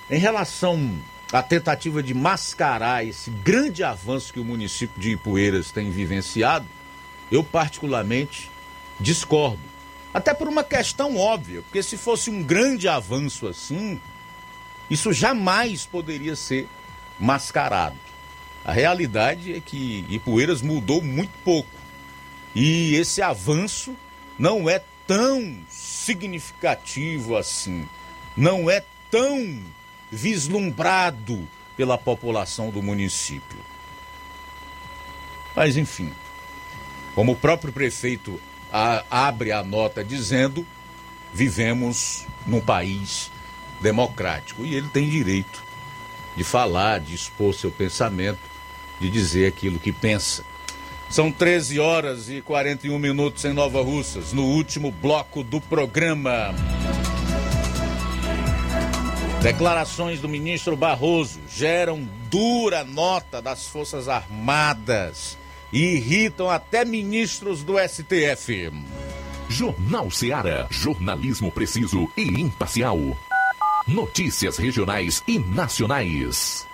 [0.07, 0.95] em relação
[1.33, 6.76] à tentativa de mascarar esse grande avanço que o município de Ipueiras tem vivenciado,
[7.31, 8.49] eu particularmente
[8.99, 9.59] discordo.
[10.13, 13.99] Até por uma questão óbvia, porque se fosse um grande avanço assim,
[14.89, 16.67] isso jamais poderia ser
[17.19, 17.97] mascarado.
[18.63, 21.69] A realidade é que Ipueiras mudou muito pouco.
[22.55, 23.95] E esse avanço
[24.37, 27.87] não é tão significativo assim.
[28.35, 29.61] Não é tão
[30.11, 33.59] vislumbrado pela população do município.
[35.55, 36.11] Mas enfim,
[37.17, 38.39] como o próprio prefeito
[38.71, 40.63] a, abre a nota dizendo,
[41.33, 43.31] vivemos num país
[43.81, 45.63] democrático e ele tem direito
[46.35, 48.37] de falar, de expor seu pensamento,
[49.01, 50.45] de dizer aquilo que pensa.
[51.09, 56.53] São 13 horas e 41 minutos em Nova Russas, no último bloco do programa.
[59.41, 65.35] Declarações do ministro Barroso geram dura nota das Forças Armadas
[65.71, 68.71] e irritam até ministros do STF.
[69.49, 70.67] Jornal Seara.
[70.69, 72.97] Jornalismo preciso e imparcial.
[73.87, 76.67] Notícias regionais e nacionais.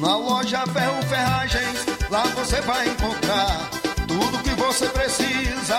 [0.00, 3.70] Na loja Ferro Ferragens, lá você vai encontrar
[4.06, 5.78] tudo que você precisa,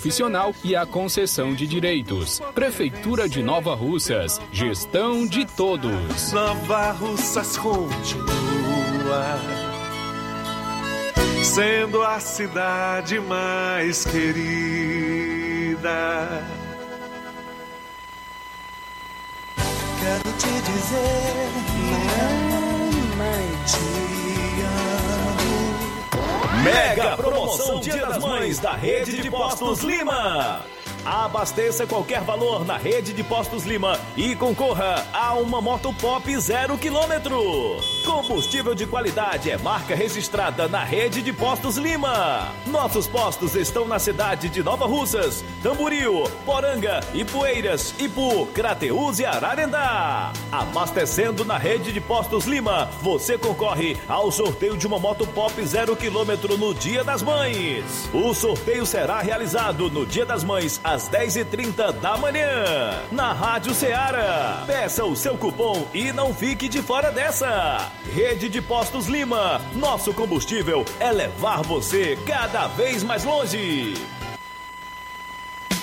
[0.01, 2.41] profissional e a concessão de direitos.
[2.55, 4.41] Prefeitura de Nova Russas.
[4.51, 6.31] Gestão de todos.
[6.33, 9.37] Nova Russas continua
[11.43, 14.41] sendo a cidade mais querida.
[19.99, 21.51] Quero te dizer,
[23.19, 23.77] mamãe, te
[24.63, 25.11] amo.
[26.63, 30.65] Mega promoção Dia das Mães da Rede de Postos Lima.
[31.05, 36.77] Abasteça qualquer valor na rede de Postos Lima e concorra a uma moto pop zero
[36.77, 37.77] quilômetro.
[38.05, 42.51] Combustível de qualidade é marca registrada na rede de Postos Lima.
[42.65, 50.33] Nossos postos estão na cidade de Nova Russas, Tamboril, Poranga, Ipueiras, Ipu, Crateús e Ararendá.
[50.51, 55.95] Abastecendo na rede de Postos Lima, você concorre ao sorteio de uma moto pop zero
[55.95, 58.09] quilômetro no Dia das Mães.
[58.13, 64.63] O sorteio será realizado no Dia das Mães às 10h30 da manhã, na Rádio Ceará.
[64.65, 67.90] Peça o seu cupom e não fique de fora dessa.
[68.13, 73.93] Rede de Postos Lima, nosso combustível é levar você cada vez mais longe.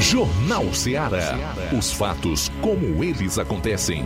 [0.00, 1.54] Jornal Ceará.
[1.76, 4.04] Os fatos como eles acontecem.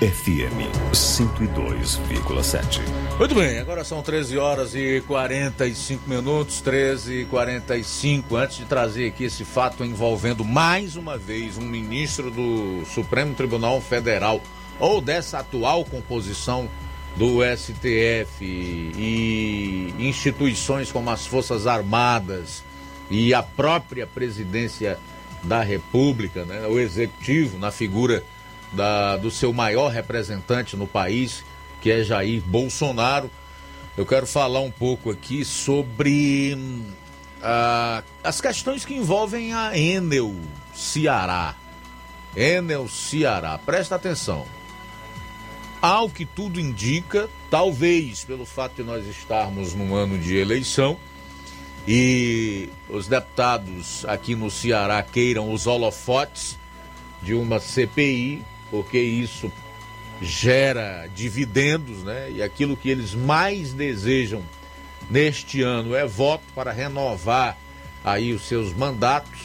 [0.00, 2.80] FM 102,7.
[3.18, 8.36] Muito bem, agora são 13 horas e 45 minutos, 13 e 45.
[8.36, 13.80] Antes de trazer aqui esse fato envolvendo mais uma vez um ministro do Supremo Tribunal
[13.80, 14.42] Federal
[14.78, 16.68] ou dessa atual composição
[17.16, 22.64] do STF e instituições como as Forças Armadas
[23.10, 24.98] e a própria presidência
[25.42, 28.24] da República, né, o executivo, na figura
[28.72, 31.44] da, do seu maior representante no país,
[31.80, 33.30] que é Jair Bolsonaro.
[33.96, 36.58] Eu quero falar um pouco aqui sobre
[37.42, 40.34] ah, as questões que envolvem a Enel
[40.74, 41.54] Ceará.
[42.34, 44.46] Enel Ceará, presta atenção.
[45.84, 50.96] Ao que tudo indica, talvez pelo fato de nós estarmos num ano de eleição
[51.86, 56.58] e os deputados aqui no Ceará queiram os holofotes
[57.20, 59.52] de uma CPI, porque isso
[60.22, 62.30] gera dividendos, né?
[62.30, 64.42] E aquilo que eles mais desejam
[65.10, 67.58] neste ano é voto para renovar
[68.02, 69.38] aí os seus mandatos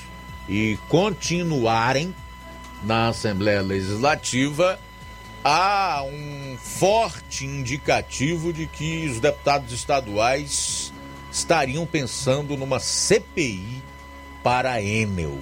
[0.48, 2.16] e continuarem
[2.82, 4.80] na Assembleia Legislativa
[5.44, 10.94] há um forte indicativo de que os deputados estaduais
[11.32, 13.82] estariam pensando numa CPI
[14.44, 15.38] para a Enel.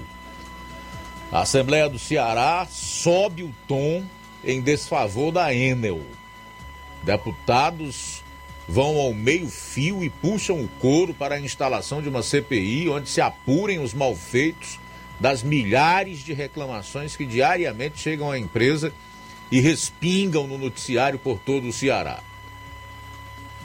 [1.31, 4.03] A Assembleia do Ceará sobe o tom
[4.43, 6.01] em desfavor da Enel.
[7.03, 8.23] Deputados
[8.67, 13.21] vão ao meio-fio e puxam o couro para a instalação de uma CPI onde se
[13.21, 14.79] apurem os malfeitos
[15.19, 18.93] das milhares de reclamações que diariamente chegam à empresa
[19.51, 22.19] e respingam no noticiário por todo o Ceará.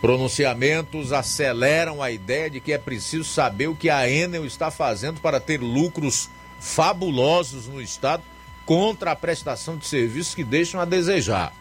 [0.00, 5.20] Pronunciamentos aceleram a ideia de que é preciso saber o que a Enel está fazendo
[5.20, 6.28] para ter lucros
[6.58, 8.22] fabulosos no Estado
[8.66, 11.52] contra a prestação de serviços que deixam a desejar.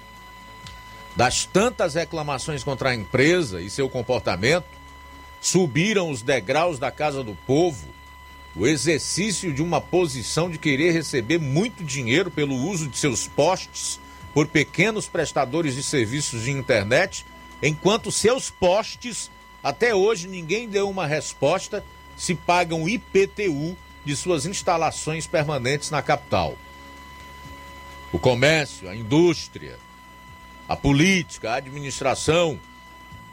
[1.16, 4.66] Das tantas reclamações contra a empresa e seu comportamento,
[5.40, 7.88] subiram os degraus da casa do povo
[8.56, 14.00] o exercício de uma posição de querer receber muito dinheiro pelo uso de seus postes
[14.34, 17.26] por pequenos prestadores de serviços de internet,
[17.62, 19.30] enquanto seus postes,
[19.64, 21.84] até hoje ninguém deu uma resposta
[22.18, 23.76] se pagam IPTU
[24.06, 26.58] de suas instalações permanentes na capital.
[28.12, 29.78] O comércio, a indústria,
[30.68, 32.60] a política, a administração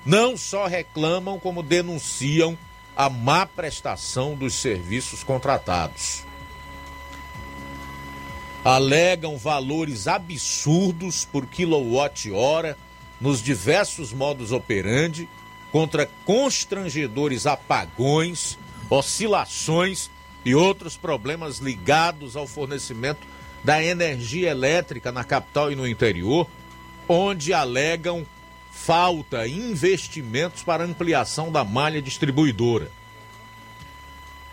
[0.07, 2.57] não só reclamam, como denunciam
[2.97, 6.25] a má prestação dos serviços contratados.
[8.69, 12.77] Alegam valores absurdos por quilowatt-hora
[13.19, 15.27] nos diversos modos operandi
[15.73, 18.59] contra constrangedores apagões,
[18.91, 20.11] oscilações
[20.45, 23.27] e outros problemas ligados ao fornecimento
[23.65, 26.47] da energia elétrica na capital e no interior,
[27.09, 28.27] onde alegam
[28.71, 32.91] falta investimentos para ampliação da malha distribuidora.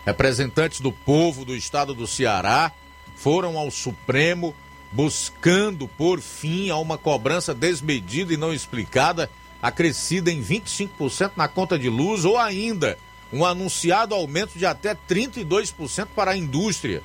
[0.06, 2.72] Representantes do povo do estado do Ceará
[3.16, 4.54] foram ao Supremo
[4.92, 9.30] buscando por fim a uma cobrança desmedida e não explicada,
[9.60, 12.96] acrescida em 25% na conta de luz ou ainda
[13.32, 17.02] um anunciado aumento de até 32% para a indústria,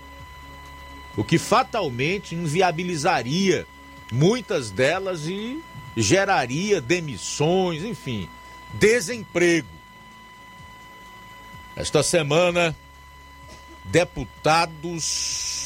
[1.17, 3.65] o que fatalmente inviabilizaria
[4.11, 5.59] muitas delas e
[5.97, 8.29] geraria demissões, enfim,
[8.73, 9.67] desemprego.
[11.75, 12.75] Esta semana,
[13.85, 15.60] deputados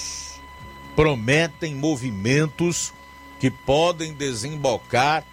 [0.96, 2.94] prometem movimentos
[3.40, 5.26] que podem desembocar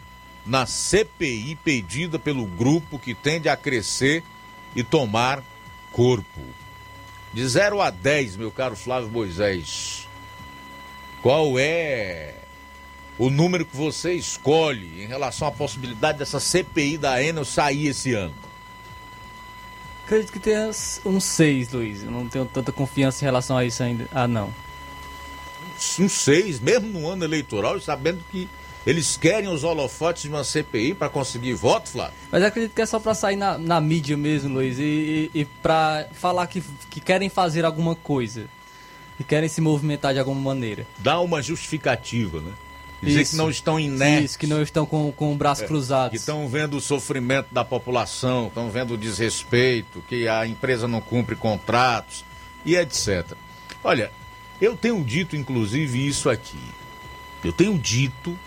[0.45, 4.25] na CPI pedida pelo grupo que tende a crescer
[4.75, 5.43] e tomar
[5.93, 6.41] corpo.
[7.33, 10.09] De 0 a 10, meu caro Flávio Moisés,
[11.23, 12.35] qual é
[13.19, 18.13] o número que você escolhe em relação à possibilidade dessa CPI da Enel sair esse
[18.13, 18.35] ano?
[20.05, 20.69] Acredito que tenha
[21.07, 22.03] um 6, Luiz.
[22.03, 24.09] Eu não tenho tanta confiança em relação a isso ainda.
[24.13, 24.53] Ah, não.
[25.99, 28.49] Um 6, mesmo no ano eleitoral, sabendo que
[28.87, 32.15] eles querem os holofotes de uma CPI para conseguir voto, Flávio?
[32.31, 35.45] Mas acredito que é só para sair na, na, mídia mesmo, Luiz, e, e, e
[35.45, 38.47] para falar que, que querem fazer alguma coisa.
[39.17, 40.87] Que querem se movimentar de alguma maneira.
[40.99, 42.53] Dá uma justificativa, né?
[43.03, 43.33] Dizer Isso.
[43.33, 44.31] que não estão inertes.
[44.31, 46.11] Isso, que não estão com, com o braço É, cruzado.
[46.11, 51.01] Que estão vendo o sofrimento da população, estão vendo o desrespeito, que a empresa não
[51.01, 52.25] cumpre contratos
[52.65, 53.33] e etc.
[53.83, 54.13] Olha,
[54.61, 56.61] eu tenho dito inclusive isso aqui.
[57.45, 58.39] Eu tenho dito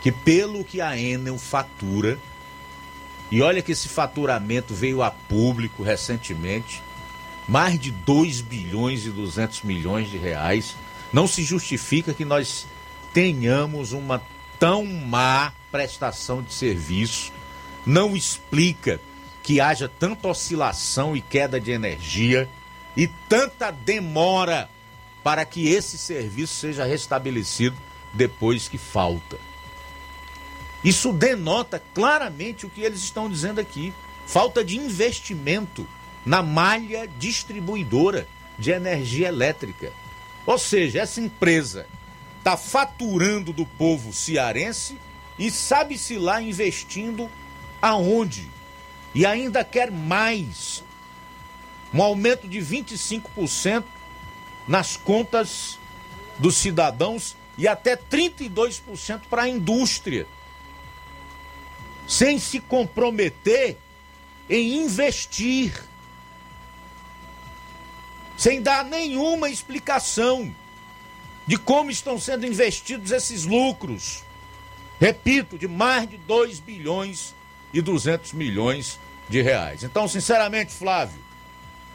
[0.00, 2.18] que pelo que a Enel fatura,
[3.30, 6.82] e olha que esse faturamento veio a público recentemente,
[7.46, 10.76] mais de 2 bilhões e 200 milhões de reais,
[11.12, 12.66] não se justifica que nós
[13.12, 14.22] tenhamos uma
[14.58, 17.32] tão má prestação de serviço,
[17.84, 19.00] não explica
[19.42, 22.48] que haja tanta oscilação e queda de energia
[22.96, 24.68] e tanta demora
[25.22, 27.76] para que esse serviço seja restabelecido
[28.12, 29.38] depois que falta.
[30.82, 33.92] Isso denota claramente o que eles estão dizendo aqui:
[34.26, 35.86] falta de investimento
[36.24, 38.26] na malha distribuidora
[38.58, 39.92] de energia elétrica.
[40.46, 41.86] Ou seja, essa empresa
[42.38, 44.98] está faturando do povo cearense
[45.38, 47.30] e sabe-se lá investindo
[47.80, 48.50] aonde.
[49.14, 50.82] E ainda quer mais.
[51.92, 53.84] Um aumento de 25%
[54.70, 55.80] nas contas
[56.38, 60.28] dos cidadãos e até 32% para a indústria.
[62.06, 63.76] Sem se comprometer
[64.48, 65.74] em investir.
[68.36, 70.54] Sem dar nenhuma explicação
[71.48, 74.22] de como estão sendo investidos esses lucros.
[75.00, 77.34] Repito, de mais de 2 bilhões
[77.74, 79.82] e 200 milhões de reais.
[79.82, 81.18] Então, sinceramente, Flávio,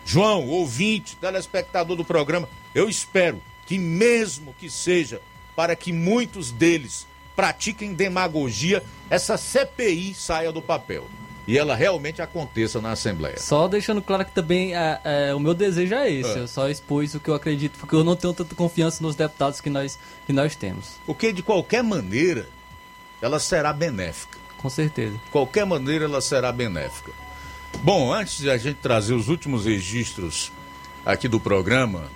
[0.06, 5.22] João, ouvinte, telespectador do programa, eu espero que, mesmo que seja
[5.56, 11.08] para que muitos deles pratiquem demagogia, essa CPI saia do papel
[11.48, 13.40] e ela realmente aconteça na Assembleia.
[13.40, 16.38] Só deixando claro que também é, é, o meu desejo é esse.
[16.38, 16.40] É.
[16.40, 19.62] Eu só expus o que eu acredito, porque eu não tenho tanta confiança nos deputados
[19.62, 20.96] que nós, que nós temos.
[21.06, 22.48] Porque, de qualquer maneira,
[23.22, 24.38] ela será benéfica.
[24.58, 25.14] Com certeza.
[25.14, 27.12] De qualquer maneira, ela será benéfica.
[27.84, 30.52] Bom, antes de a gente trazer os últimos registros
[31.06, 32.10] aqui do programa,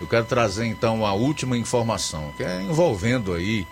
[0.00, 3.66] eu quero trazer então a última informação, que é envolvendo aí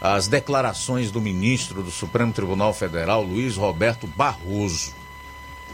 [0.00, 4.94] as declarações do ministro do Supremo Tribunal Federal, Luiz Roberto Barroso.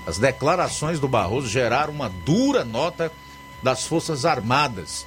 [0.07, 3.13] As declarações do Barroso geraram uma dura nota
[3.63, 5.07] das Forças Armadas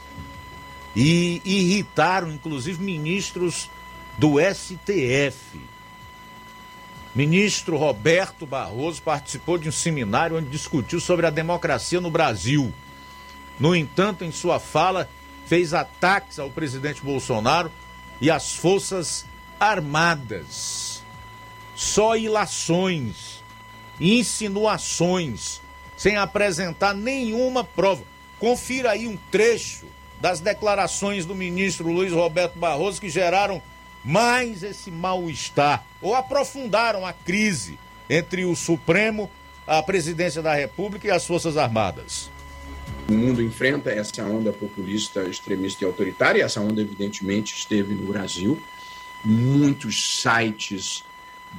[0.96, 3.70] e irritaram inclusive ministros
[4.18, 5.60] do STF.
[7.14, 12.74] Ministro Roberto Barroso participou de um seminário onde discutiu sobre a democracia no Brasil.
[13.60, 15.10] No entanto, em sua fala,
[15.46, 17.72] fez ataques ao presidente Bolsonaro
[18.22, 19.26] e às Forças
[19.60, 21.04] Armadas.
[21.76, 23.44] Só ilações,
[24.00, 25.62] insinuações,
[25.96, 28.04] sem apresentar nenhuma prova.
[28.40, 29.88] Confira aí um trecho
[30.20, 33.62] das declarações do ministro Luiz Roberto Barroso que geraram
[34.04, 37.78] mais esse mal-estar ou aprofundaram a crise
[38.10, 39.30] entre o Supremo,
[39.66, 42.32] a presidência da República e as Forças Armadas.
[43.10, 48.08] O mundo enfrenta essa onda populista, extremista e autoritária, e essa onda, evidentemente, esteve no
[48.08, 48.62] Brasil.
[49.24, 51.06] Muitos sites,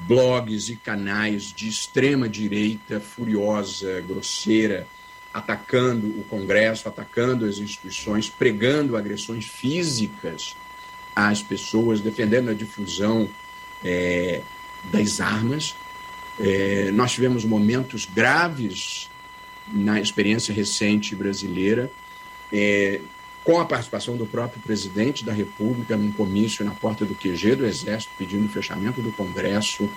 [0.06, 4.86] blogs e canais de extrema direita, furiosa, grosseira,
[5.32, 10.54] atacando o Congresso, atacando as instituições, pregando agressões físicas
[11.16, 13.26] às pessoas, defendendo a difusão
[13.82, 14.42] é,
[14.84, 15.74] das armas.
[16.38, 19.07] É, nós tivemos momentos graves
[19.72, 21.90] na experiência recente brasileira,
[22.52, 23.00] é,
[23.44, 27.66] com a participação do próprio presidente da República num comício na porta do QG do
[27.66, 29.88] Exército, pedindo o fechamento do Congresso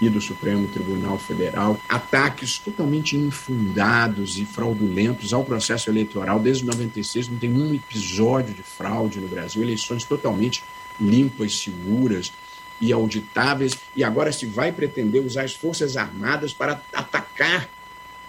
[0.00, 6.38] e do Supremo Tribunal Federal, ataques totalmente infundados e fraudulentos ao processo eleitoral.
[6.38, 10.62] Desde 96 não tem um episódio de fraude no Brasil, eleições totalmente
[11.00, 12.32] limpas, seguras
[12.80, 17.68] e auditáveis, e agora se vai pretender usar as Forças Armadas para atacar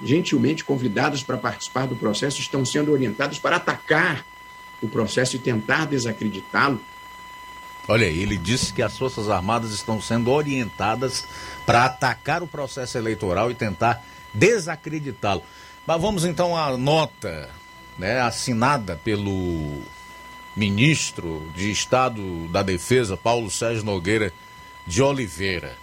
[0.03, 4.26] gentilmente convidados para participar do processo, estão sendo orientados para atacar
[4.81, 6.81] o processo e tentar desacreditá-lo.
[7.88, 11.26] Olha ele disse que as Forças Armadas estão sendo orientadas
[11.65, 14.03] para atacar o processo eleitoral e tentar
[14.34, 15.43] desacreditá-lo.
[15.88, 17.49] Mas vamos então à nota
[17.97, 19.81] né, assinada pelo
[20.55, 24.31] ministro de Estado da Defesa, Paulo Sérgio Nogueira
[24.85, 25.76] de Oliveira.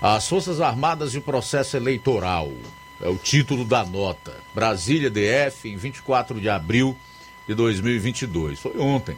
[0.00, 2.52] As Forças Armadas e o processo eleitoral
[3.00, 4.36] é o título da nota.
[4.54, 6.96] Brasília DF, em 24 de abril
[7.46, 8.58] de 2022.
[8.58, 9.16] Foi ontem.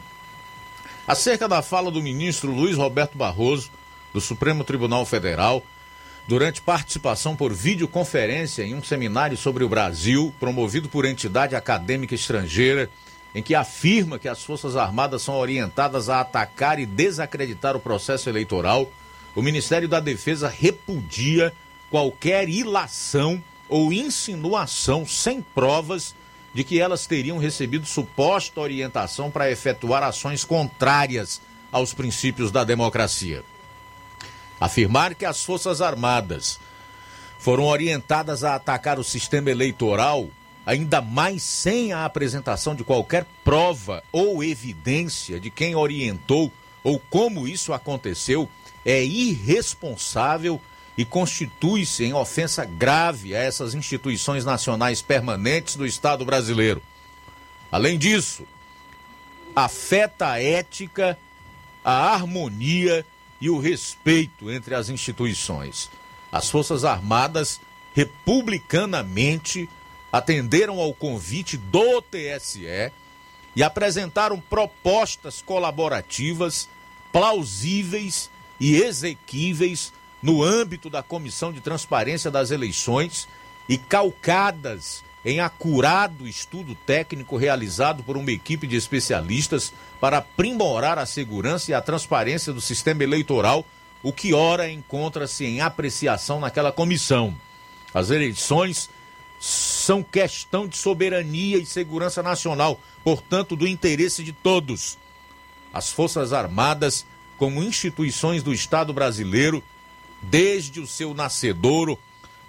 [1.07, 3.71] Acerca da fala do ministro Luiz Roberto Barroso,
[4.13, 5.63] do Supremo Tribunal Federal,
[6.27, 12.89] durante participação por videoconferência em um seminário sobre o Brasil, promovido por entidade acadêmica estrangeira,
[13.33, 18.29] em que afirma que as Forças Armadas são orientadas a atacar e desacreditar o processo
[18.29, 18.91] eleitoral,
[19.35, 21.53] o Ministério da Defesa repudia
[21.89, 26.15] qualquer ilação ou insinuação sem provas
[26.53, 31.39] de que elas teriam recebido suposta orientação para efetuar ações contrárias
[31.71, 33.43] aos princípios da democracia.
[34.59, 36.59] Afirmar que as Forças Armadas
[37.37, 40.29] foram orientadas a atacar o sistema eleitoral
[40.65, 46.51] ainda mais sem a apresentação de qualquer prova ou evidência de quem orientou
[46.83, 48.47] ou como isso aconteceu,
[48.85, 50.61] é irresponsável
[50.99, 56.83] e constitui-se em ofensa grave a essas instituições nacionais permanentes do Estado brasileiro.
[57.71, 58.45] Além disso,
[59.55, 61.17] afeta a ética,
[61.85, 63.05] a harmonia
[63.39, 65.89] e o respeito entre as instituições.
[66.29, 67.61] As Forças Armadas,
[67.93, 69.69] republicanamente,
[70.11, 72.91] atenderam ao convite do TSE
[73.55, 76.67] e apresentaram propostas colaborativas
[77.09, 83.27] plausíveis e exequíveis no âmbito da Comissão de Transparência das Eleições
[83.67, 91.05] e calcadas em acurado estudo técnico realizado por uma equipe de especialistas para aprimorar a
[91.05, 93.65] segurança e a transparência do sistema eleitoral,
[94.01, 97.35] o que ora encontra-se em apreciação naquela comissão.
[97.93, 98.89] As eleições
[99.39, 104.97] são questão de soberania e segurança nacional, portanto, do interesse de todos.
[105.73, 107.05] As Forças Armadas,
[107.37, 109.63] como instituições do Estado brasileiro,
[110.21, 111.97] desde o seu nascedouro,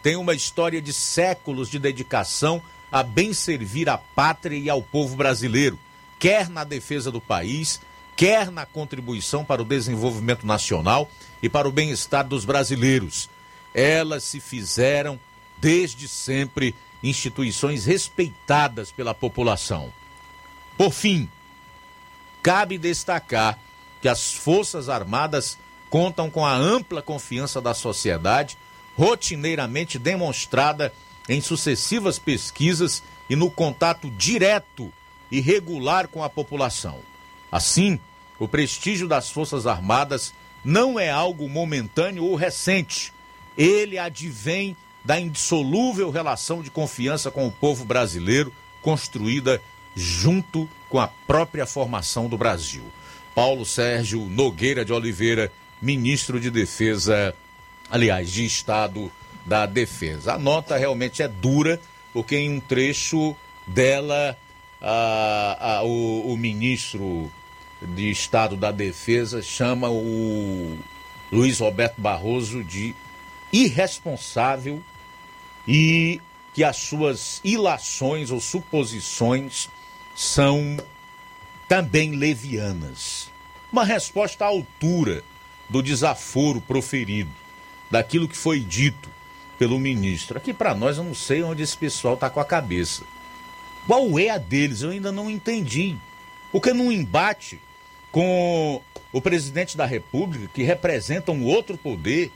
[0.03, 5.17] têm uma história de séculos de dedicação a bem servir à pátria e ao povo
[5.17, 5.79] brasileiro,
[6.19, 7.81] quer na defesa do país,
[8.17, 11.11] quer na contribuição para o desenvolvimento nacional
[11.43, 13.31] e para o bem-estar dos brasileiros.
[13.73, 15.19] Elas se fizeram
[15.59, 19.93] desde sempre instituições respeitadas pela população.
[20.77, 21.29] Por fim,
[22.43, 23.59] cabe destacar
[24.03, 25.59] que as Forças Armadas
[25.91, 28.57] contam com a ampla confiança da sociedade,
[28.97, 30.93] rotineiramente demonstrada
[31.29, 34.93] em sucessivas pesquisas e no contato direto
[35.31, 37.01] e regular com a população.
[37.51, 37.99] Assim,
[38.39, 40.33] o prestígio das Forças Armadas
[40.65, 43.13] não é algo momentâneo ou recente.
[43.57, 48.53] Ele advém da indissolúvel relação de confiança com o povo brasileiro,
[48.83, 49.61] construída
[49.95, 52.85] junto com a própria formação do Brasil.
[53.35, 57.35] Paulo Sérgio Nogueira de Oliveira, ministro de Defesa,
[57.91, 59.11] aliás, de Estado
[59.45, 60.35] da Defesa.
[60.35, 61.81] A nota realmente é dura,
[62.13, 63.35] porque em um trecho
[63.67, 64.37] dela,
[64.81, 67.31] a, a, o, o ministro
[67.83, 70.79] de Estado da Defesa chama o
[71.33, 72.95] Luiz Roberto Barroso de
[73.53, 74.83] irresponsável
[75.67, 76.21] e
[76.53, 79.69] que as suas ilações ou suposições
[80.15, 80.77] são
[81.69, 83.31] também levianas.
[83.73, 85.23] Uma resposta à altura
[85.71, 87.31] do desaforo proferido,
[87.91, 89.09] daquilo que foi dito
[89.59, 90.37] pelo ministro.
[90.37, 93.05] Aqui para nós eu não sei onde esse pessoal está com a cabeça.
[93.87, 94.83] Qual é a deles?
[94.83, 95.97] Eu ainda não entendi.
[96.53, 97.61] Porque num embate
[98.11, 98.83] com
[99.13, 102.33] o presidente da República, que representa um outro poder,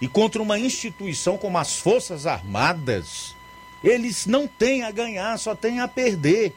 [0.00, 3.34] e contra uma instituição como as Forças Armadas,
[3.82, 6.52] eles não têm a ganhar, só têm a perder.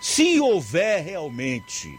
[0.00, 1.98] Se houver realmente,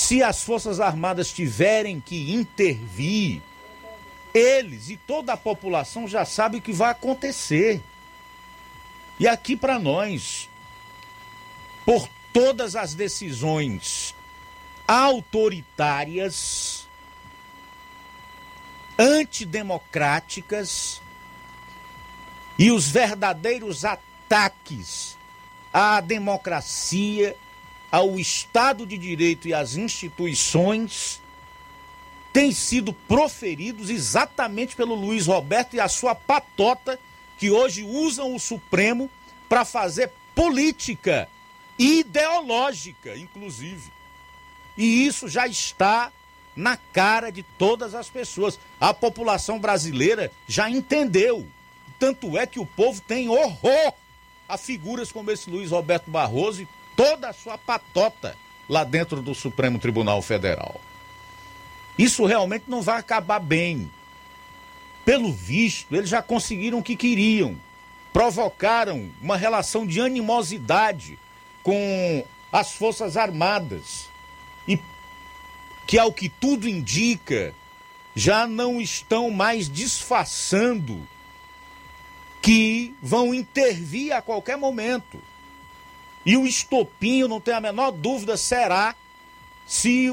[0.00, 3.42] se as Forças Armadas tiverem que intervir,
[4.32, 7.82] eles e toda a população já sabem o que vai acontecer.
[9.18, 10.48] E aqui para nós,
[11.84, 14.14] por todas as decisões
[14.88, 16.88] autoritárias,
[18.98, 21.02] antidemocráticas
[22.58, 25.14] e os verdadeiros ataques
[25.70, 27.36] à democracia,
[27.90, 31.20] ao Estado de Direito e às instituições
[32.32, 36.98] têm sido proferidos exatamente pelo Luiz Roberto e a sua patota,
[37.36, 39.10] que hoje usam o Supremo
[39.48, 41.28] para fazer política
[41.78, 43.90] ideológica, inclusive.
[44.76, 46.12] E isso já está
[46.54, 48.58] na cara de todas as pessoas.
[48.78, 51.46] A população brasileira já entendeu.
[51.98, 53.92] Tanto é que o povo tem horror
[54.48, 56.68] a figuras como esse Luiz Roberto Barroso e
[57.00, 58.36] toda a sua patota
[58.68, 60.78] lá dentro do Supremo Tribunal Federal.
[61.96, 63.90] Isso realmente não vai acabar bem.
[65.02, 67.56] Pelo visto, eles já conseguiram o que queriam.
[68.12, 71.18] Provocaram uma relação de animosidade
[71.62, 72.22] com
[72.52, 74.10] as Forças Armadas.
[74.68, 74.78] E
[75.86, 77.54] que, ao que tudo indica,
[78.14, 81.08] já não estão mais disfarçando
[82.42, 85.18] que vão intervir a qualquer momento.
[86.24, 88.94] E o estopinho, não tem a menor dúvida, será
[89.66, 90.10] se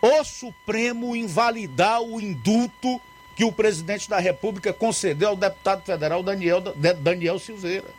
[0.00, 3.00] o Supremo invalidar o indulto
[3.36, 7.94] que o presidente da República concedeu ao deputado federal Daniel, Daniel Silveira.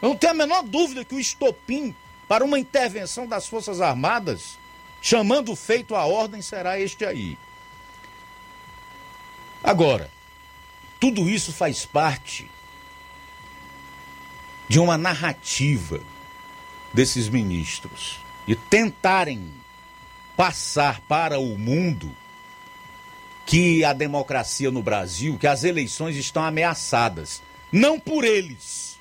[0.00, 1.94] Eu não tenho a menor dúvida que o estopim
[2.26, 4.58] para uma intervenção das Forças Armadas,
[5.00, 7.38] chamando feito à ordem, será este aí.
[9.62, 10.10] Agora,
[10.98, 12.50] tudo isso faz parte
[14.68, 16.00] de uma narrativa
[16.96, 18.18] desses ministros
[18.48, 19.52] e tentarem
[20.34, 22.10] passar para o mundo
[23.44, 27.42] que a democracia no Brasil, que as eleições estão ameaçadas.
[27.70, 28.98] Não por eles,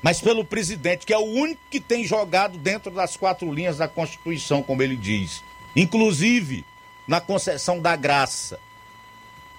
[0.00, 3.86] mas pelo presidente, que é o único que tem jogado dentro das quatro linhas da
[3.86, 5.44] Constituição, como ele diz.
[5.76, 6.64] Inclusive
[7.06, 8.58] na concessão da graça,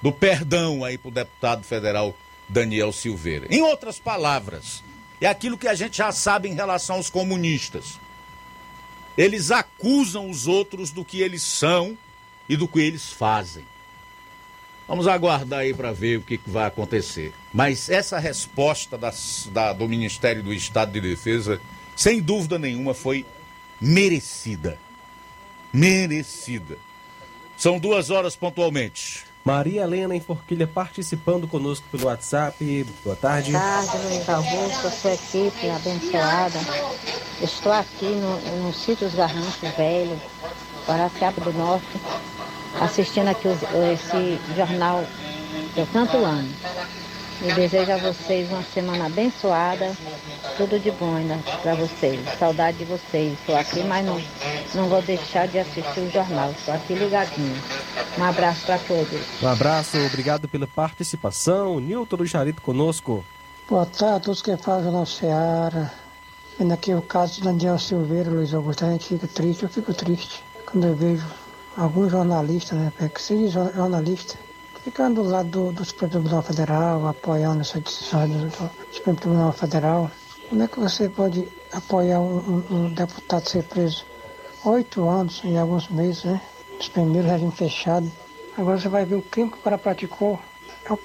[0.02, 2.16] do perdão aí para o deputado federal
[2.48, 3.46] Daniel Silveira.
[3.52, 4.84] Em outras palavras,
[5.26, 8.00] é aquilo que a gente já sabe em relação aos comunistas.
[9.18, 11.98] Eles acusam os outros do que eles são
[12.48, 13.66] e do que eles fazem.
[14.88, 17.32] Vamos aguardar aí para ver o que, vai acontecer.
[17.54, 21.62] Mas essa resposta das, da, do Ministério do Estado de Defesa,
[21.96, 23.24] sem dúvida nenhuma, foi
[23.80, 24.80] merecida.
[25.72, 26.78] Merecida.
[27.56, 29.29] São duas horas pontualmente.
[29.44, 32.86] Maria Helena em Forquilha participando conosco pelo WhatsApp.
[33.04, 33.52] Boa tarde.
[33.52, 36.60] Boa tarde, Luiz Augusto, sua equipe abençoada.
[37.42, 40.20] Estou aqui no, no sítio Os Garranchos Velho,
[40.86, 42.00] Guaraciaba do Norte,
[42.82, 43.62] assistindo aqui os,
[43.94, 45.04] esse jornal
[45.76, 46.50] eu tanto amo.
[47.42, 49.96] E desejo a vocês uma semana abençoada,
[50.58, 52.20] tudo de bom ainda para vocês.
[52.38, 53.32] Saudade de vocês.
[53.40, 54.22] Estou aqui, mas não,
[54.76, 56.52] não vou deixar de assistir o jornal.
[56.52, 57.56] Estou aqui ligadinho.
[58.18, 59.22] Um abraço para todos.
[59.42, 61.80] Um abraço, obrigado pela participação.
[61.80, 63.24] Nilton do Jarito conosco.
[63.70, 65.94] Boa tarde a todos que fazem na Seara.
[66.58, 69.94] Vendo aqui o caso do Daniel Silveira, Luiz Augusto, a gente fica triste, eu fico
[69.94, 71.26] triste quando eu vejo
[71.78, 74.38] alguns jornalistas, né, que seja jornalista,
[74.84, 78.52] ficando do lado do, do Supremo Tribunal Federal, apoiando essa decisão do,
[78.92, 80.12] Supremo Tribunal Federal.
[80.50, 84.06] Como é que você pode apoiar um, um, um deputado ser preso
[84.66, 86.42] oito anos em alguns meses, né?
[86.80, 88.12] Os primeiros regime fechado.
[88.58, 90.40] Agora você vai ver o crime que o cara praticou.
[90.86, 91.00] É o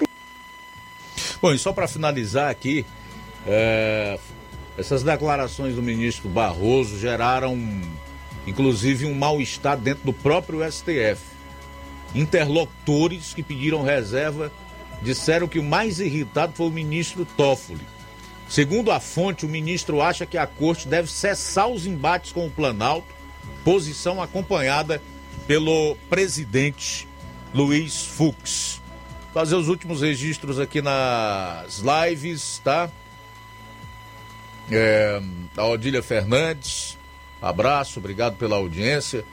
[1.41, 2.87] Bom, e só para finalizar aqui,
[3.47, 4.19] é,
[4.79, 7.59] essas declarações do ministro Barroso geraram,
[8.47, 11.34] inclusive, um mal-estar dentro do próprio STF.
[12.15, 14.53] Interlocutores que pediram reserva
[15.03, 17.86] disseram que o mais irritado foi o ministro Toffoli.
[18.49, 22.51] Segundo a fonte, o ministro acha que a corte deve cessar os embates com o
[22.51, 23.09] Planalto,
[23.65, 25.03] posição acompanhada
[25.47, 27.09] pelo presidente
[27.53, 28.81] Luiz Fux.
[29.32, 32.89] Fazer os últimos registros aqui nas lives, tá?
[34.70, 35.20] É,
[35.57, 36.97] a Odília Fernandes,
[37.43, 39.24] abraço, obrigado pela audiência.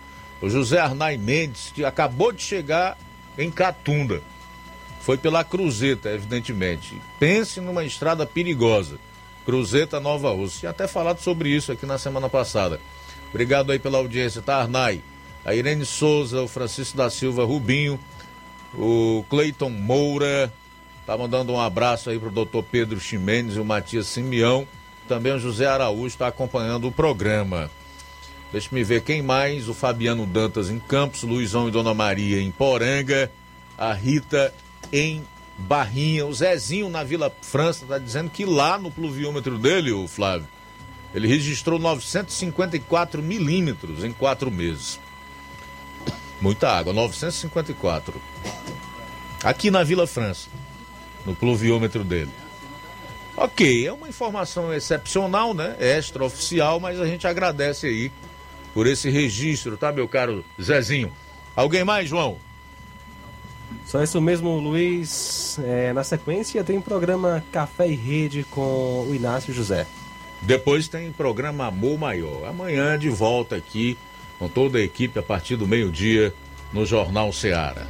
[0.41, 2.97] O José Arnai Mendes, que acabou de chegar
[3.37, 4.21] em Catunda.
[5.01, 6.99] Foi pela Cruzeta, evidentemente.
[7.19, 8.97] Pense numa estrada perigosa.
[9.45, 10.59] Cruzeta Nova Rússia.
[10.61, 12.79] Tinha até falado sobre isso aqui na semana passada.
[13.29, 15.01] Obrigado aí pela audiência, tá, Arnai?
[15.43, 17.99] A Irene Souza, o Francisco da Silva Rubinho,
[18.75, 20.53] o Cleiton Moura,
[21.05, 24.67] tá mandando um abraço aí pro doutor Pedro Ximenes e o Matias Simeão.
[25.07, 27.71] Também o José Araújo está acompanhando o programa.
[28.51, 29.69] Deixa me ver quem mais.
[29.69, 33.31] O Fabiano Dantas em Campos, Luizão e Dona Maria em Poranga,
[33.77, 34.53] a Rita
[34.91, 35.23] em
[35.57, 40.47] Barrinha, o Zezinho na Vila França está dizendo que lá no pluviômetro dele, o Flávio,
[41.13, 44.99] ele registrou 954 milímetros em quatro meses.
[46.41, 48.19] Muita água, 954.
[49.43, 50.49] Aqui na Vila França,
[51.25, 52.31] no pluviômetro dele.
[53.37, 55.75] Ok, é uma informação excepcional, né?
[55.79, 58.11] É extraoficial, mas a gente agradece aí
[58.73, 61.11] por esse registro, tá, meu caro Zezinho?
[61.55, 62.37] Alguém mais, João?
[63.85, 65.59] Só isso mesmo, Luiz.
[65.63, 69.85] É, na sequência tem o programa Café e Rede com o Inácio José.
[70.41, 72.47] Depois tem o programa Amor Maior.
[72.47, 73.97] Amanhã de volta aqui
[74.39, 76.33] com toda a equipe a partir do meio-dia
[76.73, 77.87] no Jornal Seara.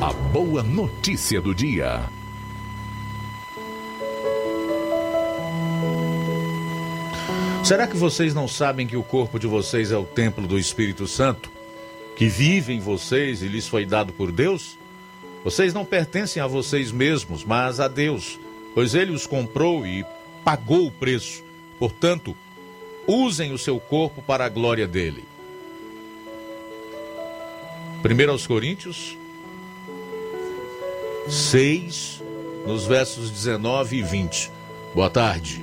[0.00, 2.02] A boa notícia do dia.
[7.62, 11.06] Será que vocês não sabem que o corpo de vocês é o templo do Espírito
[11.06, 11.50] Santo,
[12.16, 14.76] que vive em vocês e lhes foi dado por Deus?
[15.44, 18.40] Vocês não pertencem a vocês mesmos, mas a Deus,
[18.74, 20.04] pois ele os comprou e
[20.44, 21.44] pagou o preço.
[21.78, 22.36] Portanto,
[23.06, 25.24] usem o seu corpo para a glória dele.
[28.02, 29.16] 1 aos Coríntios
[31.28, 32.22] 6,
[32.66, 34.50] nos versos 19 e 20.
[34.94, 35.62] Boa tarde.